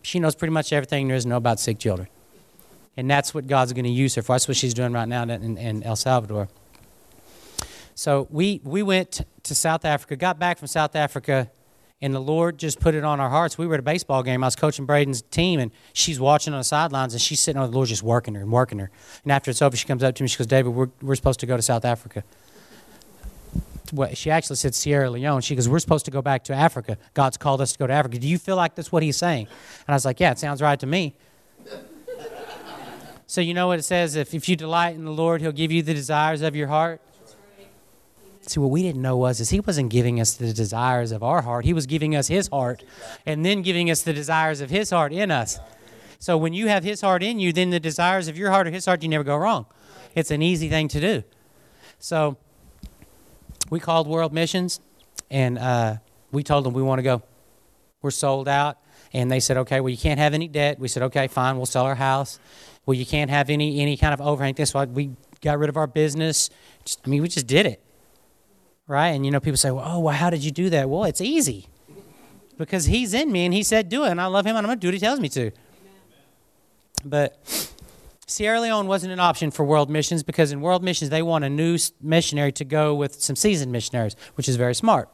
she 0.02 0.20
knows 0.20 0.36
pretty 0.36 0.52
much 0.52 0.74
everything 0.74 1.08
there 1.08 1.18
is 1.18 1.24
to 1.24 1.30
know 1.30 1.38
about 1.38 1.60
sick 1.60 1.80
children. 1.80 2.10
And 2.98 3.10
that's 3.10 3.34
what 3.34 3.48
God's 3.48 3.74
going 3.74 3.86
to 3.86 3.92
use 3.92 4.16
her 4.16 4.22
for. 4.22 4.34
That's 4.34 4.48
what 4.48 4.58
she's 4.58 4.74
doing 4.74 4.92
right 4.92 5.08
now 5.08 5.24
in, 5.24 5.58
in 5.58 5.84
El 5.84 5.96
Salvador. 5.96 6.50
So 7.96 8.28
we, 8.30 8.60
we 8.64 8.84
went 8.84 9.22
to 9.44 9.56
South 9.56 9.86
Africa, 9.86 10.18
got 10.18 10.38
back 10.38 10.58
from 10.58 10.68
South 10.68 10.96
Africa 10.96 11.50
and 12.02 12.14
the 12.14 12.20
Lord 12.20 12.58
just 12.58 12.80
put 12.80 12.94
it 12.94 13.04
on 13.04 13.20
our 13.20 13.30
hearts. 13.30 13.58
We 13.58 13.68
were 13.68 13.76
at 13.76 13.80
a 13.80 13.84
baseball 13.84 14.22
game. 14.22 14.44
I 14.44 14.48
was 14.48 14.56
coaching 14.56 14.86
Braden's 14.86 15.22
team, 15.22 15.60
and 15.60 15.72
she's 15.94 16.20
watching 16.20 16.54
on 16.54 16.60
the 16.60 16.66
sidelines, 16.66 17.14
and 17.14 17.22
she's 17.22 17.40
sitting 17.40 17.62
on 17.62 17.70
the 17.70 17.76
Lord 17.76 17.88
just 17.88 18.04
working 18.04 18.36
her 18.36 18.42
and 18.42 18.52
working 18.52 18.80
her. 18.80 18.92
And 19.24 19.32
after 19.32 19.50
it's 19.50 19.62
over, 19.62 19.78
she 19.78 19.88
comes 19.88 20.04
up 20.04 20.16
to 20.16 20.24
me. 20.24 20.28
She 20.28 20.38
goes, 20.38 20.48
"David, 20.48 20.70
we're 20.70 20.90
we're 21.02 21.16
supposed 21.16 21.40
to 21.40 21.46
go 21.46 21.56
to 21.56 21.62
South 21.62 21.86
Africa." 21.86 22.24
Well, 23.94 24.14
she 24.14 24.32
actually 24.32 24.58
said 24.58 24.76
Sierra 24.76 25.10
Leone. 25.10 25.42
She 25.42 25.56
goes, 25.56 25.70
"We're 25.70 25.80
supposed 25.80 26.06
to 26.06 26.12
go 26.12 26.22
back 26.22 26.44
to 26.46 26.54
Africa. 26.54 26.98
God's 27.14 27.38
called 27.38 27.62
us 27.62 27.72
to 27.74 27.80
go 27.80 27.88
to 27.88 27.94
Africa. 27.94 28.20
Do 28.20 28.28
you 28.28 28.38
feel 28.38 28.56
like 28.56 28.76
that's 28.76 28.92
what 28.92 29.02
He's 29.02 29.18
saying?" 29.18 29.48
And 29.88 29.94
I 29.94 29.94
was 29.94 30.06
like, 30.06 30.20
"Yeah, 30.20 30.32
it 30.32 30.40
sounds 30.40 30.62
right 30.62 30.80
to 30.80 30.88
me." 30.88 31.16
so 33.26 33.40
you 33.40 33.54
know 33.54 33.68
what 33.68 33.80
it 33.80 33.84
says: 33.84 34.16
if 34.16 34.34
if 34.34 34.50
you 34.50 34.58
delight 34.58 34.96
in 34.96 35.06
the 35.06 35.12
Lord, 35.12 35.40
He'll 35.40 35.54
give 35.54 35.72
you 35.72 35.82
the 35.82 35.94
desires 35.94 36.42
of 36.42 36.56
your 36.56 36.68
heart. 36.68 37.00
See, 38.48 38.60
what 38.60 38.70
we 38.70 38.84
didn't 38.84 39.02
know 39.02 39.18
was 39.18 39.40
is 39.40 39.50
he 39.50 39.60
wasn't 39.60 39.90
giving 39.90 40.20
us 40.20 40.36
the 40.36 40.54
desires 40.54 41.12
of 41.12 41.24
our 41.24 41.42
heart. 41.42 41.66
He 41.66 41.74
was 41.74 41.88
giving 41.88 42.16
us 42.16 42.28
his 42.28 42.48
heart 42.50 42.84
and 43.26 43.44
then 43.44 43.64
giving 43.64 43.90
us 43.90 44.04
the 44.04 44.14
desires 44.14 44.62
of 44.62 44.70
his 44.70 44.92
heart 44.92 45.12
in 45.12 45.32
us. 45.32 45.60
So 46.20 46.38
when 46.38 46.54
you 46.54 46.68
have 46.68 46.84
his 46.84 47.02
heart 47.02 47.24
in 47.24 47.40
you, 47.40 47.52
then 47.52 47.72
the 47.72 47.80
desires 47.80 48.28
of 48.28 48.38
your 48.38 48.52
heart 48.52 48.68
or 48.68 48.72
his 48.72 48.86
heart, 48.86 49.02
you 49.02 49.10
never 49.10 49.24
go 49.24 49.36
wrong. 49.36 49.66
It's 50.14 50.30
an 50.30 50.44
easy 50.44 50.70
thing 50.70 50.88
to 50.90 51.00
do. 51.00 51.24
So 51.98 52.38
we 53.72 53.80
called 53.80 54.08
World 54.08 54.32
Missions 54.32 54.80
and 55.32 55.58
uh, 55.58 55.96
we 56.32 56.44
told 56.44 56.66
them 56.66 56.74
we 56.74 56.84
want 56.84 57.00
to 57.00 57.04
go. 57.04 57.24
We're 58.04 58.12
sold 58.12 58.48
out. 58.48 58.78
And 59.12 59.32
they 59.32 59.40
said, 59.40 59.58
okay, 59.58 59.80
well, 59.80 59.90
you 59.90 59.98
can't 59.98 60.20
have 60.20 60.34
any 60.34 60.48
debt. 60.48 60.78
We 60.78 60.88
said, 60.88 61.02
okay, 61.04 61.28
fine, 61.28 61.58
we'll 61.58 61.66
sell 61.66 61.86
our 61.86 61.96
house. 61.96 62.40
Well, 62.86 62.96
you 62.96 63.06
can't 63.06 63.32
have 63.32 63.50
any, 63.50 63.80
any 63.80 63.98
kind 63.98 64.14
of 64.14 64.22
overhang. 64.22 64.54
This 64.54 64.74
why 64.74 64.86
we 64.86 65.12
got 65.42 65.58
rid 65.58 65.70
of 65.70 65.78
our 65.78 65.88
business. 65.88 66.50
Just, 66.84 67.02
I 67.06 67.10
mean, 67.10 67.22
we 67.22 67.28
just 67.28 67.48
did 67.48 67.66
it 67.66 67.85
right? 68.88 69.10
And 69.10 69.26
you 69.26 69.32
know, 69.32 69.40
people 69.40 69.58
say, 69.58 69.72
well, 69.72 69.86
"Oh, 69.86 70.00
well, 70.00 70.16
how 70.16 70.30
did 70.30 70.44
you 70.44 70.52
do 70.52 70.70
that?" 70.70 70.90
Well, 70.90 71.04
it's 71.06 71.22
easy 71.22 71.68
because 72.58 72.86
He's 72.86 73.14
in 73.14 73.32
me, 73.32 73.46
and 73.46 73.54
He 73.54 73.64
said, 73.64 73.90
"Do 73.90 74.06
it," 74.06 74.10
and 74.10 74.22
I 74.22 74.28
love 74.28 74.46
Him, 74.46 74.56
and 74.56 74.66
I'm 74.66 74.70
going 74.70 74.80
to 74.80 74.82
do 74.82 74.88
what 74.88 74.94
He 74.94 75.00
tells 75.00 75.20
me 75.20 75.30
to. 75.30 75.52
But 77.04 77.40
Sierra 78.28 78.60
Leone 78.60 78.88
wasn't 78.88 79.14
an 79.14 79.20
option 79.20 79.52
for 79.52 79.64
world 79.64 79.90
missions 79.90 80.24
because 80.24 80.52
in 80.52 80.62
world 80.62 80.84
missions 80.84 81.12
they 81.12 81.22
want 81.22 81.44
a 81.46 81.50
new 81.50 81.78
missionary 82.02 82.52
to 82.54 82.66
go 82.66 82.96
with 82.96 83.22
some 83.22 83.36
seasoned 83.36 83.72
missionaries, 83.72 84.16
which 84.34 84.50
is 84.50 84.56
very 84.56 84.74
smart. 84.74 85.10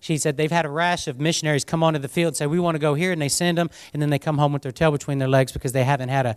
She 0.00 0.18
said 0.18 0.36
they've 0.36 0.50
had 0.50 0.64
a 0.64 0.68
rash 0.68 1.06
of 1.06 1.20
missionaries 1.20 1.64
come 1.64 1.84
onto 1.84 2.00
the 2.00 2.08
field 2.08 2.30
and 2.30 2.36
say, 2.36 2.46
We 2.46 2.58
want 2.58 2.74
to 2.74 2.80
go 2.80 2.94
here, 2.94 3.12
and 3.12 3.22
they 3.22 3.28
send 3.28 3.58
them, 3.58 3.70
and 3.92 4.02
then 4.02 4.10
they 4.10 4.18
come 4.18 4.38
home 4.38 4.52
with 4.52 4.62
their 4.62 4.72
tail 4.72 4.90
between 4.90 5.18
their 5.18 5.28
legs 5.28 5.52
because 5.52 5.72
they 5.72 5.84
haven't 5.84 6.08
had 6.08 6.26
a, 6.26 6.36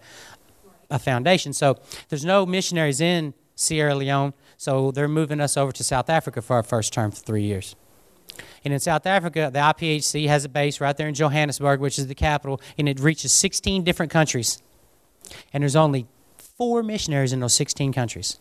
a 0.92 1.00
foundation. 1.00 1.54
So 1.54 1.80
there's 2.10 2.26
no 2.26 2.46
missionaries 2.46 3.02
in 3.02 3.34
Sierra 3.56 3.96
Leone. 3.96 4.34
So 4.58 4.92
they're 4.92 5.08
moving 5.08 5.42
us 5.42 5.58
over 5.58 5.72
to 5.72 5.84
South 5.84 6.10
Africa 6.10 6.42
for 6.42 6.56
our 6.56 6.64
first 6.64 6.94
term 6.94 7.12
for 7.12 7.20
three 7.20 7.44
years. 7.44 7.76
And 8.64 8.74
in 8.74 8.80
South 8.80 9.06
Africa, 9.06 9.50
the 9.54 9.60
IPHC 9.60 10.28
has 10.28 10.44
a 10.44 10.50
base 10.50 10.82
right 10.82 10.96
there 10.96 11.08
in 11.08 11.14
Johannesburg, 11.14 11.80
which 11.80 12.00
is 12.00 12.08
the 12.08 12.16
capital, 12.16 12.60
and 12.78 12.90
it 12.90 13.00
reaches 13.00 13.32
16 13.32 13.84
different 13.84 14.12
countries. 14.12 14.62
And 15.54 15.62
there's 15.62 15.76
only 15.76 16.08
four 16.38 16.84
missionaries 16.84 17.34
in 17.34 17.40
those 17.40 17.54
16 17.54 17.94
countries. 17.94 18.40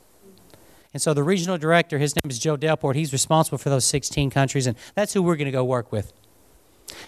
And 0.93 1.03
so 1.03 1.13
the 1.13 1.23
regional 1.25 1.59
director, 1.59 1.99
his 1.99 2.15
name 2.15 2.31
is 2.31 2.39
Joe 2.39 2.57
Delport, 2.57 2.95
he's 2.95 3.13
responsible 3.13 3.59
for 3.59 3.69
those 3.69 3.85
16 3.85 4.31
countries, 4.31 4.67
and 4.67 4.77
that's 4.95 5.13
who 5.13 5.23
we're 5.23 5.37
going 5.37 5.47
to 5.47 5.53
go 5.53 5.65
work 5.65 5.91
with. 5.91 6.13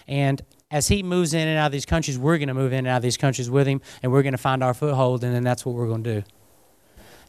And 0.07 0.41
as 0.69 0.89
he 0.89 1.03
moves 1.03 1.33
in 1.33 1.47
and 1.47 1.57
out 1.57 1.67
of 1.67 1.71
these 1.71 1.85
countries, 1.85 2.17
we're 2.17 2.37
going 2.37 2.49
to 2.49 2.53
move 2.53 2.73
in 2.73 2.79
and 2.79 2.87
out 2.87 2.97
of 2.97 3.03
these 3.03 3.17
countries 3.17 3.49
with 3.49 3.67
him, 3.67 3.81
and 4.03 4.11
we're 4.11 4.23
going 4.23 4.33
to 4.33 4.37
find 4.37 4.61
our 4.61 4.73
foothold, 4.73 5.23
and 5.23 5.33
then 5.33 5.43
that's 5.43 5.65
what 5.65 5.75
we're 5.75 5.87
going 5.87 6.03
to 6.03 6.21
do. 6.21 6.27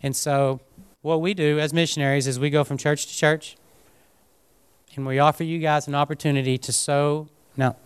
And 0.03 0.15
so 0.15 0.61
what 1.09 1.23
we 1.23 1.33
do 1.33 1.59
as 1.59 1.73
missionaries 1.73 2.27
is 2.27 2.39
we 2.39 2.51
go 2.51 2.63
from 2.63 2.77
church 2.77 3.07
to 3.07 3.17
church 3.17 3.57
and 4.95 5.07
we 5.07 5.19
offer 5.19 5.43
you 5.43 5.59
guys 5.59 5.89
an 5.89 5.95
opportunity 5.95 6.59
to 6.59 6.71
sow. 6.71 7.29
Now, 7.57 7.77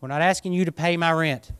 we're 0.00 0.08
not 0.08 0.22
asking 0.22 0.52
you 0.52 0.64
to 0.64 0.70
pay 0.70 0.96
my 0.96 1.10
rent. 1.10 1.50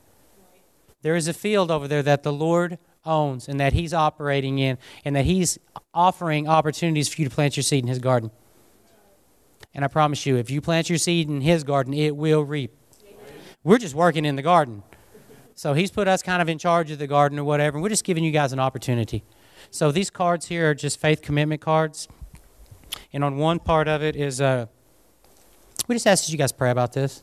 There 1.03 1.17
is 1.17 1.27
a 1.27 1.33
field 1.33 1.73
over 1.73 1.89
there 1.89 2.05
that 2.05 2.23
the 2.23 2.33
Lord 2.33 2.79
owns 3.05 3.49
and 3.49 3.59
that 3.59 3.73
He's 3.73 3.93
operating 3.93 4.59
in, 4.59 4.79
and 5.05 5.17
that 5.17 5.25
He's 5.25 5.59
offering 5.93 6.47
opportunities 6.47 7.09
for 7.09 7.21
you 7.21 7.29
to 7.29 7.35
plant 7.35 7.57
your 7.57 7.65
seed 7.65 7.83
in 7.83 7.89
His 7.89 7.99
garden. 7.99 8.31
And 9.75 9.85
I 9.85 9.89
promise 9.89 10.25
you, 10.25 10.37
if 10.37 10.51
you 10.51 10.61
plant 10.61 10.89
your 10.89 10.99
seed 10.99 11.29
in 11.29 11.41
His 11.41 11.65
garden, 11.65 11.95
it 11.95 12.17
will 12.17 12.43
reap. 12.43 12.77
We're 13.65 13.79
just 13.79 13.95
working 13.95 14.25
in 14.25 14.37
the 14.37 14.43
garden. 14.43 14.85
So 15.55 15.73
He's 15.73 15.91
put 15.91 16.07
us 16.07 16.23
kind 16.23 16.41
of 16.41 16.49
in 16.49 16.59
charge 16.59 16.93
of 16.93 16.99
the 16.99 17.09
garden 17.09 17.39
or 17.39 17.45
whatever, 17.45 17.77
and 17.77 17.83
we're 17.83 17.89
just 17.89 18.05
giving 18.05 18.23
you 18.23 18.31
guys 18.31 18.53
an 18.53 18.61
opportunity. 18.61 19.25
So 19.71 19.93
these 19.93 20.11
cards 20.11 20.47
here 20.47 20.71
are 20.71 20.75
just 20.75 21.01
faith 21.01 21.23
commitment 21.23 21.61
cards. 21.61 22.09
And 23.13 23.23
on 23.23 23.37
one 23.37 23.59
part 23.59 23.89
of 23.89 24.03
it 24.03 24.17
is 24.17 24.41
uh, 24.41 24.67
we 25.87 25.95
just 25.95 26.07
ask 26.07 26.27
that 26.27 26.33
you 26.33 26.39
guys 26.39 26.53
pray 26.53 26.71
about 26.71 26.93
this. 26.93 27.23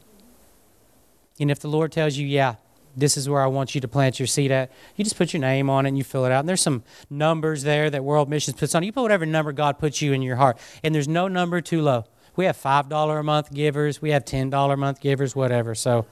And 1.39 1.51
if 1.51 1.59
the 1.59 1.67
Lord 1.67 1.91
tells 1.91 2.17
you, 2.17 2.25
yeah, 2.25 2.55
this 2.95 3.17
is 3.17 3.27
where 3.27 3.41
I 3.41 3.47
want 3.47 3.75
you 3.75 3.81
to 3.81 3.87
plant 3.87 4.19
your 4.19 4.27
seed 4.27 4.51
at, 4.51 4.71
you 4.95 5.03
just 5.03 5.17
put 5.17 5.33
your 5.33 5.41
name 5.41 5.69
on 5.69 5.85
it 5.85 5.89
and 5.89 5.97
you 5.97 6.03
fill 6.03 6.25
it 6.25 6.31
out. 6.31 6.39
And 6.39 6.49
there's 6.49 6.61
some 6.61 6.83
numbers 7.09 7.63
there 7.63 7.89
that 7.89 8.03
World 8.03 8.29
Missions 8.29 8.57
puts 8.57 8.73
on. 8.73 8.83
You 8.83 8.91
put 8.91 9.01
whatever 9.01 9.25
number 9.25 9.51
God 9.51 9.79
puts 9.79 10.01
you 10.01 10.13
in 10.13 10.21
your 10.21 10.37
heart. 10.37 10.57
And 10.83 10.95
there's 10.95 11.07
no 11.07 11.27
number 11.27 11.61
too 11.61 11.81
low. 11.81 12.05
We 12.35 12.45
have 12.45 12.57
$5 12.57 13.19
a 13.19 13.23
month 13.23 13.53
givers, 13.53 14.01
we 14.01 14.11
have 14.11 14.25
$10 14.25 14.73
a 14.73 14.77
month 14.77 14.99
givers, 14.99 15.35
whatever. 15.35 15.73
So 15.73 16.05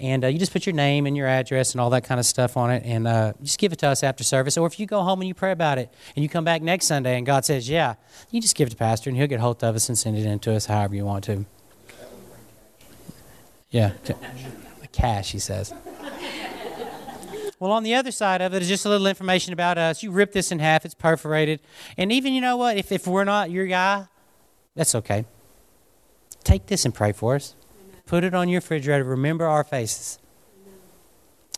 And 0.00 0.24
uh, 0.24 0.28
you 0.28 0.38
just 0.38 0.52
put 0.52 0.64
your 0.64 0.74
name 0.74 1.06
and 1.06 1.16
your 1.16 1.26
address 1.26 1.72
and 1.72 1.80
all 1.80 1.90
that 1.90 2.04
kind 2.04 2.18
of 2.18 2.24
stuff 2.24 2.56
on 2.56 2.70
it, 2.70 2.82
and 2.86 3.06
uh, 3.06 3.34
just 3.42 3.58
give 3.58 3.72
it 3.72 3.78
to 3.80 3.88
us 3.88 4.02
after 4.02 4.24
service. 4.24 4.56
Or 4.56 4.66
if 4.66 4.80
you 4.80 4.86
go 4.86 5.02
home 5.02 5.20
and 5.20 5.28
you 5.28 5.34
pray 5.34 5.52
about 5.52 5.76
it, 5.78 5.92
and 6.16 6.22
you 6.22 6.28
come 6.28 6.42
back 6.44 6.62
next 6.62 6.86
Sunday 6.86 7.16
and 7.18 7.26
God 7.26 7.44
says, 7.44 7.68
"Yeah," 7.68 7.96
you 8.30 8.40
just 8.40 8.56
give 8.56 8.68
it 8.68 8.70
to 8.70 8.76
Pastor, 8.76 9.10
and 9.10 9.16
he'll 9.16 9.26
get 9.26 9.40
hold 9.40 9.62
of 9.62 9.76
us 9.76 9.88
and 9.88 9.98
send 9.98 10.16
it 10.16 10.24
in 10.24 10.38
to 10.40 10.54
us 10.54 10.66
however 10.66 10.94
you 10.94 11.04
want 11.04 11.24
to. 11.24 11.44
Yeah, 13.70 13.92
cash, 14.90 15.32
he 15.32 15.38
says. 15.38 15.72
Well, 17.60 17.72
on 17.72 17.82
the 17.82 17.94
other 17.94 18.10
side 18.10 18.40
of 18.40 18.54
it 18.54 18.62
is 18.62 18.68
just 18.68 18.86
a 18.86 18.88
little 18.88 19.06
information 19.06 19.52
about 19.52 19.76
us. 19.76 20.02
You 20.02 20.12
rip 20.12 20.32
this 20.32 20.50
in 20.50 20.60
half, 20.60 20.86
it's 20.86 20.94
perforated. 20.94 21.60
And 21.98 22.10
even, 22.10 22.32
you 22.32 22.40
know 22.40 22.56
what, 22.56 22.78
if, 22.78 22.90
if 22.90 23.06
we're 23.06 23.24
not 23.24 23.50
your 23.50 23.66
guy, 23.66 24.06
that's 24.74 24.94
okay. 24.94 25.26
Take 26.42 26.66
this 26.66 26.86
and 26.86 26.94
pray 26.94 27.12
for 27.12 27.34
us. 27.34 27.54
Put 28.10 28.24
it 28.24 28.34
on 28.34 28.48
your 28.48 28.58
refrigerator. 28.58 29.04
Remember 29.04 29.46
our 29.46 29.62
faces. 29.62 30.18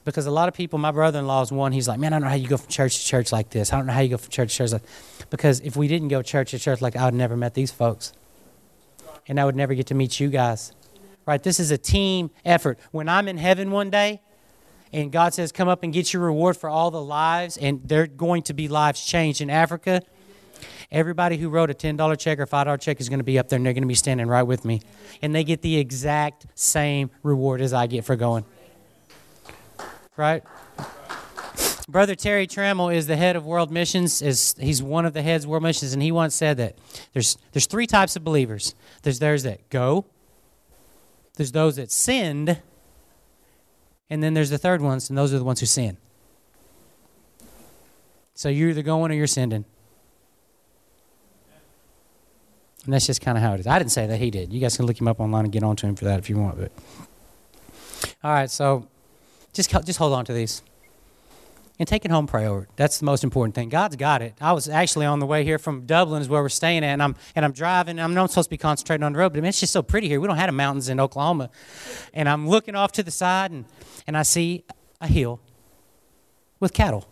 Because 0.04 0.26
a 0.26 0.30
lot 0.30 0.48
of 0.48 0.54
people, 0.54 0.78
my 0.78 0.90
brother 0.90 1.18
in 1.18 1.26
law 1.26 1.40
is 1.40 1.50
one, 1.50 1.72
he's 1.72 1.88
like, 1.88 1.98
man, 1.98 2.12
I 2.12 2.16
don't 2.16 2.24
know 2.24 2.28
how 2.28 2.34
you 2.34 2.46
go 2.46 2.58
from 2.58 2.68
church 2.68 2.98
to 2.98 3.06
church 3.06 3.32
like 3.32 3.48
this. 3.48 3.72
I 3.72 3.78
don't 3.78 3.86
know 3.86 3.94
how 3.94 4.00
you 4.00 4.10
go 4.10 4.18
from 4.18 4.30
church 4.30 4.50
to 4.52 4.58
church 4.58 4.72
like 4.72 4.82
Because 5.30 5.60
if 5.60 5.76
we 5.76 5.88
didn't 5.88 6.08
go 6.08 6.20
church 6.20 6.50
to 6.50 6.58
church 6.58 6.82
like 6.82 6.94
I 6.94 7.06
would 7.06 7.14
never 7.14 7.38
met 7.38 7.54
these 7.54 7.70
folks. 7.70 8.12
And 9.26 9.40
I 9.40 9.46
would 9.46 9.56
never 9.56 9.72
get 9.72 9.86
to 9.86 9.94
meet 9.94 10.20
you 10.20 10.28
guys. 10.28 10.74
Right? 11.24 11.42
This 11.42 11.58
is 11.58 11.70
a 11.70 11.78
team 11.78 12.30
effort. 12.44 12.78
When 12.90 13.08
I'm 13.08 13.28
in 13.28 13.38
heaven 13.38 13.70
one 13.70 13.88
day, 13.88 14.20
and 14.92 15.10
God 15.10 15.32
says, 15.32 15.52
Come 15.52 15.68
up 15.68 15.82
and 15.82 15.90
get 15.90 16.12
your 16.12 16.22
reward 16.22 16.58
for 16.58 16.68
all 16.68 16.90
the 16.90 17.02
lives, 17.02 17.56
and 17.56 17.80
they're 17.82 18.06
going 18.06 18.42
to 18.42 18.52
be 18.52 18.68
lives 18.68 19.02
changed 19.02 19.40
in 19.40 19.48
Africa. 19.48 20.02
Everybody 20.92 21.38
who 21.38 21.48
wrote 21.48 21.70
a 21.70 21.74
$10 21.74 22.18
check 22.18 22.38
or 22.38 22.46
$5 22.46 22.78
check 22.78 23.00
is 23.00 23.08
going 23.08 23.18
to 23.18 23.24
be 23.24 23.38
up 23.38 23.48
there 23.48 23.56
and 23.56 23.64
they're 23.64 23.72
going 23.72 23.82
to 23.82 23.88
be 23.88 23.94
standing 23.94 24.26
right 24.26 24.42
with 24.42 24.66
me. 24.66 24.82
And 25.22 25.34
they 25.34 25.42
get 25.42 25.62
the 25.62 25.78
exact 25.78 26.46
same 26.54 27.10
reward 27.22 27.62
as 27.62 27.72
I 27.72 27.86
get 27.86 28.04
for 28.04 28.14
going. 28.14 28.44
Right? 30.18 30.44
Brother 31.88 32.14
Terry 32.14 32.46
Trammell 32.46 32.94
is 32.94 33.06
the 33.06 33.16
head 33.16 33.36
of 33.36 33.46
World 33.46 33.70
Missions. 33.70 34.20
Is 34.20 34.54
he's 34.60 34.82
one 34.82 35.06
of 35.06 35.14
the 35.14 35.22
heads 35.22 35.44
of 35.44 35.50
World 35.50 35.62
Missions, 35.62 35.92
and 35.94 36.02
he 36.02 36.12
once 36.12 36.34
said 36.34 36.58
that 36.58 36.78
there's 37.12 37.36
there's 37.52 37.66
three 37.66 37.86
types 37.86 38.14
of 38.14 38.22
believers. 38.22 38.74
There's 39.02 39.18
those 39.18 39.42
that 39.42 39.68
go, 39.68 40.04
there's 41.36 41.52
those 41.52 41.76
that 41.76 41.90
sinned, 41.90 42.60
and 44.08 44.22
then 44.22 44.32
there's 44.34 44.50
the 44.50 44.58
third 44.58 44.80
ones, 44.80 45.08
and 45.08 45.18
those 45.18 45.34
are 45.34 45.38
the 45.38 45.44
ones 45.44 45.60
who 45.60 45.66
sin. 45.66 45.96
So 48.34 48.48
you're 48.48 48.70
either 48.70 48.82
going 48.82 49.10
or 49.10 49.14
you're 49.14 49.26
sending. 49.26 49.64
And 52.84 52.92
that's 52.92 53.06
just 53.06 53.20
kind 53.20 53.38
of 53.38 53.44
how 53.44 53.54
it 53.54 53.60
is. 53.60 53.66
I 53.66 53.78
didn't 53.78 53.92
say 53.92 54.06
that 54.06 54.18
he 54.18 54.30
did. 54.30 54.52
You 54.52 54.60
guys 54.60 54.76
can 54.76 54.86
look 54.86 55.00
him 55.00 55.06
up 55.06 55.20
online 55.20 55.44
and 55.44 55.52
get 55.52 55.62
onto 55.62 55.86
him 55.86 55.94
for 55.94 56.04
that 56.06 56.18
if 56.18 56.28
you 56.28 56.36
want. 56.36 56.58
But 56.58 56.72
all 58.24 58.32
right, 58.32 58.50
so 58.50 58.88
just 59.52 59.70
just 59.70 59.98
hold 59.98 60.12
on 60.12 60.24
to 60.24 60.32
these 60.32 60.62
and 61.78 61.88
take 61.88 62.04
it 62.04 62.10
home. 62.10 62.26
Pray 62.26 62.46
over. 62.46 62.68
That's 62.76 62.98
the 62.98 63.04
most 63.04 63.22
important 63.22 63.54
thing. 63.54 63.68
God's 63.68 63.96
got 63.96 64.20
it. 64.20 64.34
I 64.40 64.52
was 64.52 64.68
actually 64.68 65.06
on 65.06 65.20
the 65.20 65.26
way 65.26 65.44
here 65.44 65.58
from 65.58 65.86
Dublin, 65.86 66.22
is 66.22 66.28
where 66.28 66.42
we're 66.42 66.48
staying 66.48 66.84
at, 66.84 66.92
and 66.92 67.02
I'm 67.02 67.16
and 67.36 67.44
I'm 67.44 67.52
driving. 67.52 68.00
I'm 68.00 68.14
not 68.14 68.30
supposed 68.30 68.46
to 68.46 68.50
be 68.50 68.58
concentrating 68.58 69.04
on 69.04 69.12
the 69.12 69.18
road, 69.18 69.32
but 69.32 69.38
I 69.38 69.42
mean, 69.42 69.48
it's 69.50 69.60
just 69.60 69.72
so 69.72 69.82
pretty 69.82 70.08
here. 70.08 70.20
We 70.20 70.26
don't 70.26 70.36
have 70.36 70.48
the 70.48 70.52
mountains 70.52 70.88
in 70.88 70.98
Oklahoma, 70.98 71.50
and 72.12 72.28
I'm 72.28 72.48
looking 72.48 72.74
off 72.74 72.92
to 72.92 73.02
the 73.02 73.10
side, 73.10 73.52
and 73.52 73.64
and 74.06 74.16
I 74.16 74.22
see 74.22 74.64
a 75.00 75.06
hill 75.06 75.40
with 76.58 76.72
cattle. 76.72 77.08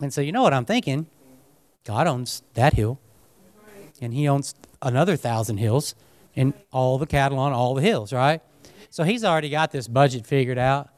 And 0.00 0.12
so 0.12 0.20
you 0.20 0.32
know 0.32 0.42
what 0.42 0.52
I'm 0.52 0.64
thinking? 0.64 1.06
God 1.84 2.06
owns 2.06 2.42
that 2.54 2.74
hill 2.74 2.98
and 4.00 4.12
he 4.12 4.28
owns 4.28 4.54
another 4.82 5.16
thousand 5.16 5.58
hills 5.58 5.94
and 6.36 6.52
all 6.72 6.98
the 6.98 7.06
cattle 7.06 7.38
on 7.38 7.52
all 7.52 7.74
the 7.74 7.82
hills, 7.82 8.12
right? 8.12 8.40
So 8.90 9.04
he's 9.04 9.24
already 9.24 9.48
got 9.48 9.72
this 9.72 9.88
budget 9.88 10.26
figured 10.26 10.58
out. 10.58 10.88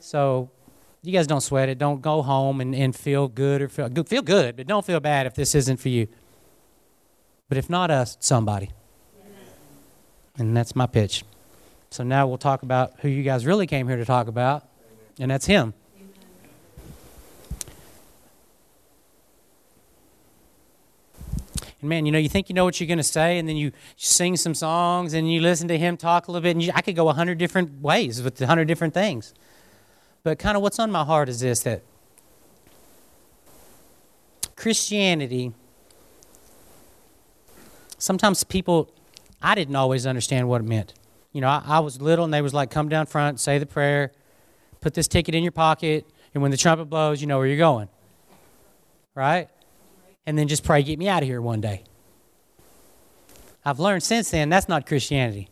So 0.00 0.50
you 1.02 1.12
guys 1.12 1.26
don't 1.26 1.40
sweat 1.40 1.68
it. 1.68 1.78
Don't 1.78 2.02
go 2.02 2.22
home 2.22 2.60
and, 2.60 2.74
and 2.74 2.94
feel 2.94 3.28
good 3.28 3.62
or 3.62 3.68
feel 3.68 3.88
feel 4.04 4.22
good, 4.22 4.56
but 4.56 4.66
don't 4.66 4.84
feel 4.84 5.00
bad 5.00 5.26
if 5.26 5.34
this 5.34 5.54
isn't 5.54 5.78
for 5.78 5.88
you. 5.88 6.08
But 7.48 7.58
if 7.58 7.68
not 7.68 7.90
us, 7.90 8.16
somebody. 8.20 8.70
And 10.36 10.56
that's 10.56 10.74
my 10.74 10.86
pitch. 10.86 11.24
So 11.90 12.02
now 12.02 12.26
we'll 12.26 12.38
talk 12.38 12.62
about 12.62 12.94
who 13.00 13.08
you 13.08 13.22
guys 13.22 13.46
really 13.46 13.66
came 13.66 13.86
here 13.86 13.96
to 13.96 14.04
talk 14.04 14.26
about, 14.26 14.68
and 15.20 15.30
that's 15.30 15.46
him. 15.46 15.74
And 21.84 21.90
man, 21.90 22.06
you 22.06 22.12
know, 22.12 22.18
you 22.18 22.30
think 22.30 22.48
you 22.48 22.54
know 22.54 22.64
what 22.64 22.80
you're 22.80 22.86
going 22.86 22.96
to 22.96 23.02
say, 23.02 23.38
and 23.38 23.46
then 23.46 23.58
you 23.58 23.70
sing 23.96 24.38
some 24.38 24.54
songs, 24.54 25.12
and 25.12 25.30
you 25.30 25.42
listen 25.42 25.68
to 25.68 25.76
him 25.76 25.98
talk 25.98 26.28
a 26.28 26.30
little 26.30 26.42
bit, 26.42 26.52
and 26.52 26.62
you, 26.62 26.72
I 26.74 26.80
could 26.80 26.96
go 26.96 27.10
a 27.10 27.12
hundred 27.12 27.36
different 27.36 27.82
ways 27.82 28.22
with 28.22 28.40
a 28.40 28.46
hundred 28.46 28.68
different 28.68 28.94
things. 28.94 29.34
But 30.22 30.38
kind 30.38 30.56
of 30.56 30.62
what's 30.62 30.78
on 30.78 30.90
my 30.90 31.04
heart 31.04 31.28
is 31.28 31.40
this: 31.40 31.60
that 31.64 31.82
Christianity. 34.56 35.52
Sometimes 37.98 38.44
people, 38.44 38.90
I 39.42 39.54
didn't 39.54 39.76
always 39.76 40.06
understand 40.06 40.48
what 40.48 40.62
it 40.62 40.64
meant. 40.64 40.94
You 41.34 41.42
know, 41.42 41.48
I, 41.48 41.62
I 41.66 41.78
was 41.80 42.00
little, 42.00 42.24
and 42.24 42.32
they 42.32 42.40
was 42.40 42.54
like, 42.54 42.70
"Come 42.70 42.88
down 42.88 43.04
front, 43.04 43.40
say 43.40 43.58
the 43.58 43.66
prayer, 43.66 44.10
put 44.80 44.94
this 44.94 45.06
ticket 45.06 45.34
in 45.34 45.42
your 45.42 45.52
pocket, 45.52 46.06
and 46.32 46.40
when 46.40 46.50
the 46.50 46.56
trumpet 46.56 46.86
blows, 46.86 47.20
you 47.20 47.26
know 47.26 47.36
where 47.36 47.46
you're 47.46 47.58
going." 47.58 47.90
Right? 49.14 49.50
And 50.26 50.38
then 50.38 50.48
just 50.48 50.64
pray, 50.64 50.82
get 50.82 50.98
me 50.98 51.08
out 51.08 51.22
of 51.22 51.28
here 51.28 51.40
one 51.40 51.60
day. 51.60 51.84
I've 53.64 53.80
learned 53.80 54.02
since 54.02 54.30
then 54.30 54.48
that's 54.48 54.68
not 54.68 54.86
Christianity. 54.86 55.48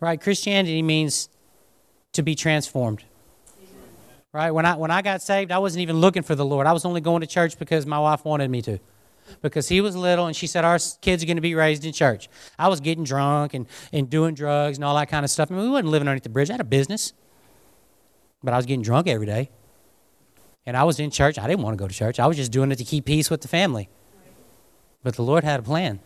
Right? 0.00 0.20
Christianity 0.20 0.82
means 0.82 1.28
to 2.12 2.22
be 2.22 2.34
transformed. 2.34 3.04
Right? 4.32 4.50
When 4.50 4.64
I 4.64 4.76
when 4.76 4.90
I 4.90 5.02
got 5.02 5.22
saved, 5.22 5.50
I 5.50 5.58
wasn't 5.58 5.82
even 5.82 5.96
looking 6.00 6.22
for 6.22 6.34
the 6.34 6.44
Lord. 6.44 6.66
I 6.66 6.72
was 6.72 6.84
only 6.84 7.00
going 7.00 7.22
to 7.22 7.26
church 7.26 7.58
because 7.58 7.86
my 7.86 7.98
wife 7.98 8.24
wanted 8.24 8.50
me 8.50 8.62
to. 8.62 8.78
Because 9.42 9.68
he 9.68 9.80
was 9.80 9.96
little 9.96 10.26
and 10.26 10.34
she 10.34 10.46
said 10.46 10.64
our 10.64 10.78
kids 11.02 11.22
are 11.22 11.26
going 11.26 11.36
to 11.36 11.42
be 11.42 11.54
raised 11.54 11.84
in 11.84 11.92
church. 11.92 12.28
I 12.58 12.68
was 12.68 12.80
getting 12.80 13.04
drunk 13.04 13.54
and, 13.54 13.66
and 13.92 14.08
doing 14.08 14.34
drugs 14.34 14.78
and 14.78 14.84
all 14.84 14.94
that 14.96 15.08
kind 15.08 15.24
of 15.24 15.30
stuff. 15.30 15.50
I 15.50 15.54
mean, 15.54 15.64
we 15.64 15.70
wasn't 15.70 15.88
living 15.88 16.08
underneath 16.08 16.22
the 16.22 16.30
bridge. 16.30 16.50
I 16.50 16.54
had 16.54 16.60
a 16.60 16.64
business. 16.64 17.12
But 18.42 18.54
I 18.54 18.56
was 18.56 18.64
getting 18.66 18.82
drunk 18.82 19.06
every 19.06 19.26
day. 19.26 19.50
And 20.66 20.76
I 20.76 20.84
was 20.84 21.00
in 21.00 21.10
church. 21.10 21.38
I 21.38 21.46
didn't 21.46 21.62
want 21.62 21.76
to 21.76 21.82
go 21.82 21.88
to 21.88 21.94
church. 21.94 22.20
I 22.20 22.26
was 22.26 22.36
just 22.36 22.52
doing 22.52 22.70
it 22.70 22.76
to 22.76 22.84
keep 22.84 23.06
peace 23.06 23.30
with 23.30 23.40
the 23.40 23.48
family. 23.48 23.88
But 25.02 25.16
the 25.16 25.22
Lord 25.22 25.44
had 25.44 25.60
a 25.60 25.62
plan. 25.62 26.00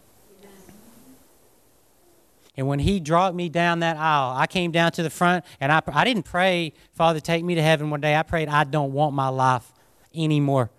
And 2.56 2.66
when 2.68 2.78
He 2.78 3.00
brought 3.00 3.34
me 3.34 3.48
down 3.48 3.80
that 3.80 3.96
aisle, 3.96 4.36
I 4.36 4.46
came 4.46 4.70
down 4.70 4.92
to 4.92 5.02
the 5.02 5.10
front 5.10 5.44
and 5.60 5.72
I, 5.72 5.82
I 5.88 6.04
didn't 6.04 6.24
pray, 6.24 6.74
Father, 6.92 7.18
take 7.18 7.44
me 7.44 7.54
to 7.54 7.62
heaven 7.62 7.90
one 7.90 8.00
day. 8.00 8.14
I 8.14 8.22
prayed, 8.22 8.48
I 8.48 8.64
don't 8.64 8.92
want 8.92 9.14
my 9.14 9.28
life 9.28 9.72
anymore. 10.14 10.70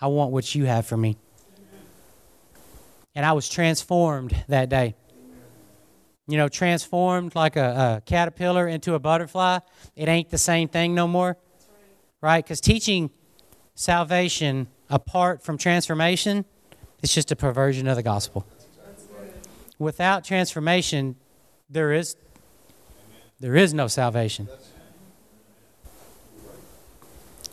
I 0.00 0.06
want 0.06 0.30
what 0.30 0.54
you 0.54 0.66
have 0.66 0.86
for 0.86 0.96
me. 0.96 1.16
And 3.14 3.24
I 3.26 3.32
was 3.32 3.48
transformed 3.48 4.36
that 4.48 4.68
day. 4.68 4.94
You 6.26 6.38
know, 6.38 6.48
transformed 6.48 7.34
like 7.34 7.56
a, 7.56 7.98
a 7.98 8.02
caterpillar 8.06 8.66
into 8.66 8.94
a 8.94 8.98
butterfly. 8.98 9.58
It 9.94 10.08
ain't 10.08 10.30
the 10.30 10.38
same 10.38 10.68
thing 10.68 10.94
no 10.94 11.06
more 11.06 11.36
right? 12.24 12.42
Because 12.42 12.60
teaching 12.60 13.10
salvation 13.74 14.66
apart 14.88 15.42
from 15.42 15.58
transformation 15.58 16.46
is 17.02 17.12
just 17.12 17.30
a 17.30 17.36
perversion 17.36 17.86
of 17.86 17.96
the 17.96 18.02
gospel. 18.02 18.46
Without 19.78 20.24
transformation, 20.24 21.16
there 21.68 21.92
is 21.92 22.16
there 23.40 23.54
is 23.54 23.74
no 23.74 23.88
salvation. 23.88 24.48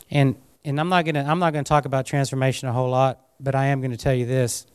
And 0.10 0.38
and 0.64 0.80
I'm 0.80 0.88
not 0.88 1.04
gonna 1.04 1.26
I'm 1.28 1.40
not 1.40 1.52
gonna 1.52 1.66
talk 1.66 1.84
about 1.84 2.06
transformation 2.06 2.70
a 2.70 2.72
whole 2.72 2.90
lot, 2.90 3.20
but 3.42 3.56
I 3.56 3.66
am 3.68 3.82
gonna 3.82 3.98
tell 3.98 4.14
you 4.14 4.26
this. 4.26 4.66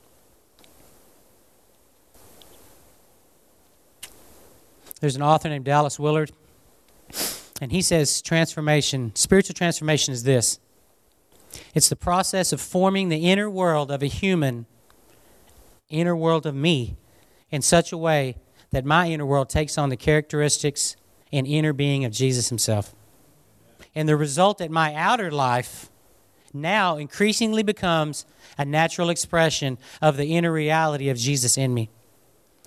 There's 5.00 5.16
an 5.16 5.22
author 5.22 5.48
named 5.48 5.64
Dallas 5.64 5.98
Willard 5.98 6.32
and 7.60 7.72
he 7.72 7.82
says 7.82 8.20
transformation, 8.22 9.12
spiritual 9.14 9.54
transformation 9.54 10.12
is 10.12 10.24
this 10.24 10.58
it's 11.74 11.88
the 11.88 11.96
process 11.96 12.52
of 12.52 12.60
forming 12.60 13.08
the 13.08 13.28
inner 13.30 13.48
world 13.48 13.90
of 13.90 14.02
a 14.02 14.06
human, 14.06 14.66
inner 15.88 16.16
world 16.16 16.46
of 16.46 16.54
me, 16.54 16.96
in 17.50 17.62
such 17.62 17.92
a 17.92 17.96
way 17.96 18.36
that 18.72 18.84
my 18.84 19.08
inner 19.08 19.24
world 19.24 19.48
takes 19.48 19.78
on 19.78 19.88
the 19.88 19.96
characteristics 19.96 20.96
and 21.32 21.46
inner 21.46 21.72
being 21.72 22.04
of 22.04 22.12
Jesus 22.12 22.48
himself. 22.48 22.94
And 23.94 24.08
the 24.08 24.16
result 24.16 24.58
that 24.58 24.70
my 24.70 24.94
outer 24.94 25.30
life 25.30 25.90
now 26.52 26.96
increasingly 26.96 27.62
becomes 27.62 28.26
a 28.58 28.64
natural 28.64 29.10
expression 29.10 29.78
of 30.02 30.16
the 30.16 30.36
inner 30.36 30.52
reality 30.52 31.08
of 31.08 31.16
Jesus 31.16 31.56
in 31.56 31.72
me. 31.72 31.90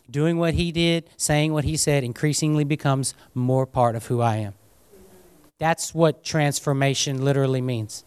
Doing 0.10 0.38
what 0.38 0.56
he 0.56 0.72
did, 0.72 1.10
saying 1.18 1.54
what 1.54 1.66
he 1.66 1.78
said, 1.78 2.04
increasingly 2.04 2.64
becomes 2.64 3.14
more 3.36 3.68
part 3.68 3.96
of 3.96 4.08
who 4.08 4.22
I 4.22 4.38
am. 4.38 4.54
That's 5.60 5.94
what 5.94 6.24
transformation 6.24 7.24
literally 7.24 7.62
means. 7.62 8.06